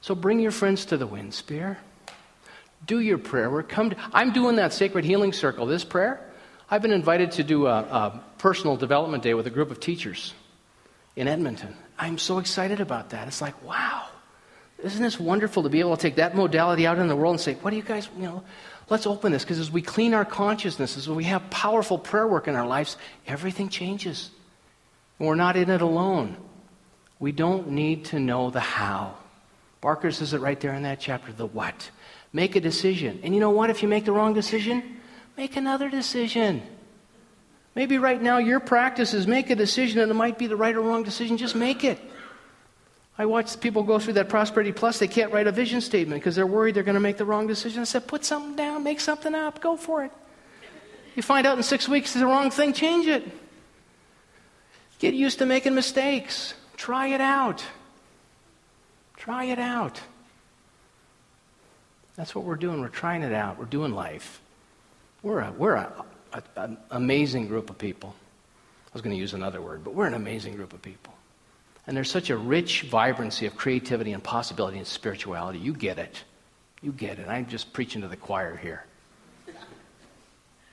So 0.00 0.14
bring 0.14 0.40
your 0.40 0.50
friends 0.50 0.86
to 0.86 0.96
the 0.96 1.06
WinSpear. 1.06 1.76
Do 2.86 3.00
your 3.00 3.18
prayer. 3.18 3.50
We're 3.50 3.62
come 3.62 3.90
to, 3.90 3.96
I'm 4.12 4.32
doing 4.32 4.56
that 4.56 4.72
sacred 4.72 5.04
healing 5.04 5.32
circle. 5.32 5.66
This 5.66 5.84
prayer, 5.84 6.20
I've 6.70 6.82
been 6.82 6.92
invited 6.92 7.32
to 7.32 7.44
do 7.44 7.66
a, 7.66 7.78
a 7.80 8.22
personal 8.38 8.76
development 8.76 9.22
day 9.22 9.34
with 9.34 9.46
a 9.46 9.50
group 9.50 9.70
of 9.70 9.80
teachers 9.80 10.32
in 11.16 11.28
Edmonton. 11.28 11.76
I'm 11.98 12.18
so 12.18 12.38
excited 12.38 12.80
about 12.80 13.10
that. 13.10 13.26
It's 13.26 13.40
like, 13.40 13.60
wow, 13.64 14.06
isn't 14.82 15.02
this 15.02 15.18
wonderful 15.18 15.64
to 15.64 15.68
be 15.68 15.80
able 15.80 15.96
to 15.96 16.00
take 16.00 16.16
that 16.16 16.36
modality 16.36 16.86
out 16.86 16.98
in 16.98 17.08
the 17.08 17.16
world 17.16 17.34
and 17.34 17.40
say, 17.40 17.54
what 17.54 17.70
do 17.70 17.76
you 17.76 17.82
guys, 17.82 18.08
you 18.16 18.22
know, 18.22 18.44
let's 18.88 19.06
open 19.06 19.32
this 19.32 19.44
because 19.44 19.58
as 19.58 19.70
we 19.70 19.82
clean 19.82 20.14
our 20.14 20.24
consciousness, 20.24 20.96
as 20.96 21.08
we 21.08 21.24
have 21.24 21.50
powerful 21.50 21.98
prayer 21.98 22.26
work 22.26 22.46
in 22.48 22.54
our 22.54 22.66
lives, 22.66 22.96
everything 23.26 23.68
changes. 23.68 24.30
We're 25.18 25.34
not 25.34 25.56
in 25.56 25.68
it 25.70 25.82
alone. 25.82 26.36
We 27.18 27.32
don't 27.32 27.70
need 27.70 28.06
to 28.06 28.20
know 28.20 28.50
the 28.50 28.60
how. 28.60 29.16
Barker 29.80 30.10
says 30.12 30.32
it 30.32 30.40
right 30.40 30.58
there 30.60 30.74
in 30.74 30.82
that 30.84 31.00
chapter 31.00 31.32
the 31.32 31.46
what. 31.46 31.90
Make 32.32 32.56
a 32.56 32.60
decision. 32.60 33.20
And 33.22 33.34
you 33.34 33.40
know 33.40 33.50
what? 33.50 33.70
If 33.70 33.82
you 33.82 33.88
make 33.88 34.04
the 34.04 34.12
wrong 34.12 34.34
decision, 34.34 35.00
make 35.36 35.56
another 35.56 35.88
decision. 35.88 36.62
Maybe 37.74 37.98
right 37.98 38.20
now 38.20 38.38
your 38.38 38.60
practice 38.60 39.14
is 39.14 39.26
make 39.26 39.50
a 39.50 39.56
decision 39.56 40.00
and 40.00 40.10
it 40.10 40.14
might 40.14 40.38
be 40.38 40.46
the 40.46 40.56
right 40.56 40.74
or 40.74 40.82
wrong 40.82 41.02
decision. 41.02 41.36
Just 41.36 41.54
make 41.54 41.84
it. 41.84 42.00
I 43.18 43.26
watch 43.26 43.60
people 43.60 43.82
go 43.82 43.98
through 43.98 44.14
that 44.14 44.28
Prosperity 44.28 44.72
Plus. 44.72 45.00
They 45.00 45.08
can't 45.08 45.32
write 45.32 45.48
a 45.48 45.52
vision 45.52 45.80
statement 45.80 46.22
because 46.22 46.36
they're 46.36 46.46
worried 46.46 46.76
they're 46.76 46.84
going 46.84 46.94
to 46.94 47.00
make 47.00 47.16
the 47.16 47.24
wrong 47.24 47.48
decision. 47.48 47.80
I 47.80 47.84
said, 47.84 48.06
put 48.06 48.24
something 48.24 48.54
down, 48.54 48.84
make 48.84 49.00
something 49.00 49.34
up, 49.34 49.60
go 49.60 49.76
for 49.76 50.04
it. 50.04 50.12
You 51.16 51.22
find 51.22 51.44
out 51.44 51.56
in 51.56 51.64
six 51.64 51.88
weeks 51.88 52.14
it's 52.14 52.20
the 52.20 52.26
wrong 52.26 52.52
thing, 52.52 52.72
change 52.72 53.08
it. 53.08 53.28
Get 55.00 55.14
used 55.14 55.40
to 55.40 55.46
making 55.46 55.74
mistakes. 55.74 56.54
Try 56.76 57.08
it 57.08 57.20
out. 57.20 57.64
Try 59.16 59.44
it 59.44 59.58
out. 59.58 60.00
That's 62.14 62.36
what 62.36 62.44
we're 62.44 62.56
doing. 62.56 62.80
We're 62.80 62.88
trying 62.88 63.22
it 63.22 63.32
out. 63.32 63.58
We're 63.58 63.64
doing 63.64 63.92
life. 63.92 64.40
We're 65.22 65.40
a, 65.40 65.52
we're 65.52 65.74
a, 65.74 66.04
a, 66.32 66.42
an 66.56 66.78
amazing 66.92 67.48
group 67.48 67.68
of 67.68 67.78
people. 67.78 68.14
I 68.86 68.90
was 68.92 69.02
going 69.02 69.14
to 69.14 69.20
use 69.20 69.34
another 69.34 69.60
word, 69.60 69.82
but 69.82 69.94
we're 69.94 70.06
an 70.06 70.14
amazing 70.14 70.54
group 70.54 70.72
of 70.72 70.82
people. 70.82 71.14
And 71.88 71.96
there's 71.96 72.10
such 72.10 72.28
a 72.28 72.36
rich 72.36 72.82
vibrancy 72.82 73.46
of 73.46 73.56
creativity 73.56 74.12
and 74.12 74.22
possibility 74.22 74.76
and 74.76 74.86
spirituality. 74.86 75.58
You 75.58 75.72
get 75.72 75.98
it. 75.98 76.22
You 76.82 76.92
get 76.92 77.18
it. 77.18 77.26
I'm 77.28 77.46
just 77.46 77.72
preaching 77.72 78.02
to 78.02 78.08
the 78.08 78.16
choir 78.16 78.56
here. 78.56 78.84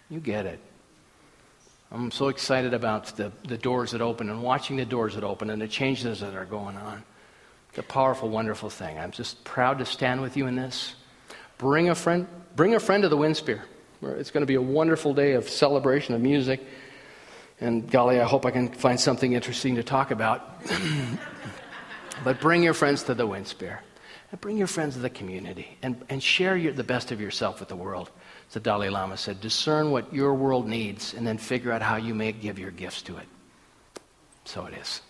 You 0.10 0.20
get 0.20 0.46
it. 0.46 0.60
I'm 1.90 2.12
so 2.12 2.28
excited 2.28 2.74
about 2.74 3.16
the, 3.16 3.32
the 3.48 3.58
doors 3.58 3.92
that 3.92 4.02
open 4.02 4.30
and 4.30 4.44
watching 4.44 4.76
the 4.76 4.84
doors 4.84 5.16
that 5.16 5.24
open 5.24 5.50
and 5.50 5.62
the 5.62 5.70
changes 5.70 6.20
that 6.20 6.36
are 6.36 6.44
going 6.44 6.76
on. 6.76 7.02
It's 7.70 7.80
a 7.80 7.84
powerful, 7.84 8.28
wonderful 8.28 8.70
thing. 8.70 9.00
I'm 9.00 9.12
just 9.12 9.42
proud 9.46 9.80
to 9.80 9.86
stand 9.86 10.22
with 10.22 10.36
you 10.36 10.48
in 10.48 10.58
this. 10.58 10.96
Bring 11.58 11.88
a 11.88 11.96
friend, 11.96 12.28
bring 12.58 12.76
a 12.76 12.80
friend 12.80 13.04
to 13.04 13.10
the 13.10 13.18
WinSpear. 13.18 13.62
It's 14.02 14.32
going 14.32 14.42
to 14.42 14.48
be 14.48 14.56
a 14.56 14.62
wonderful 14.62 15.14
day 15.14 15.32
of 15.32 15.48
celebration 15.48 16.14
of 16.14 16.20
music. 16.20 16.62
And 17.66 17.90
golly, 17.90 18.20
I 18.20 18.26
hope 18.26 18.46
I 18.46 18.52
can 18.52 18.70
find 18.70 19.00
something 19.00 19.34
interesting 19.34 19.76
to 19.76 19.84
talk 19.84 20.12
about. 20.12 20.62
But 22.24 22.40
bring 22.40 22.64
your 22.64 22.74
friends 22.74 23.04
to 23.04 23.14
the 23.14 23.28
Winspear. 23.28 23.80
And 24.32 24.42
bring 24.42 24.58
your 24.58 24.68
friends 24.68 24.96
to 24.96 25.00
the 25.00 25.10
community 25.10 25.78
and, 25.84 26.04
and 26.10 26.22
share 26.22 26.58
your, 26.58 26.74
the 26.74 26.84
best 26.84 27.12
of 27.12 27.22
yourself 27.22 27.60
with 27.60 27.70
the 27.70 27.76
world. 27.76 28.10
The 28.52 28.60
Dalai 28.60 28.90
Lama 28.90 29.18
said, 29.18 29.42
discern 29.42 29.92
what 29.92 30.14
your 30.14 30.34
world 30.34 30.68
needs 30.68 31.14
and 31.14 31.28
then 31.28 31.38
figure 31.38 31.72
out 31.72 31.82
how 31.82 31.98
you 31.98 32.16
may 32.16 32.32
give 32.32 32.58
your 32.58 32.72
gifts 32.72 33.02
to 33.04 33.18
it. 33.18 33.28
So 34.46 34.66
it 34.66 34.74
is. 34.76 35.02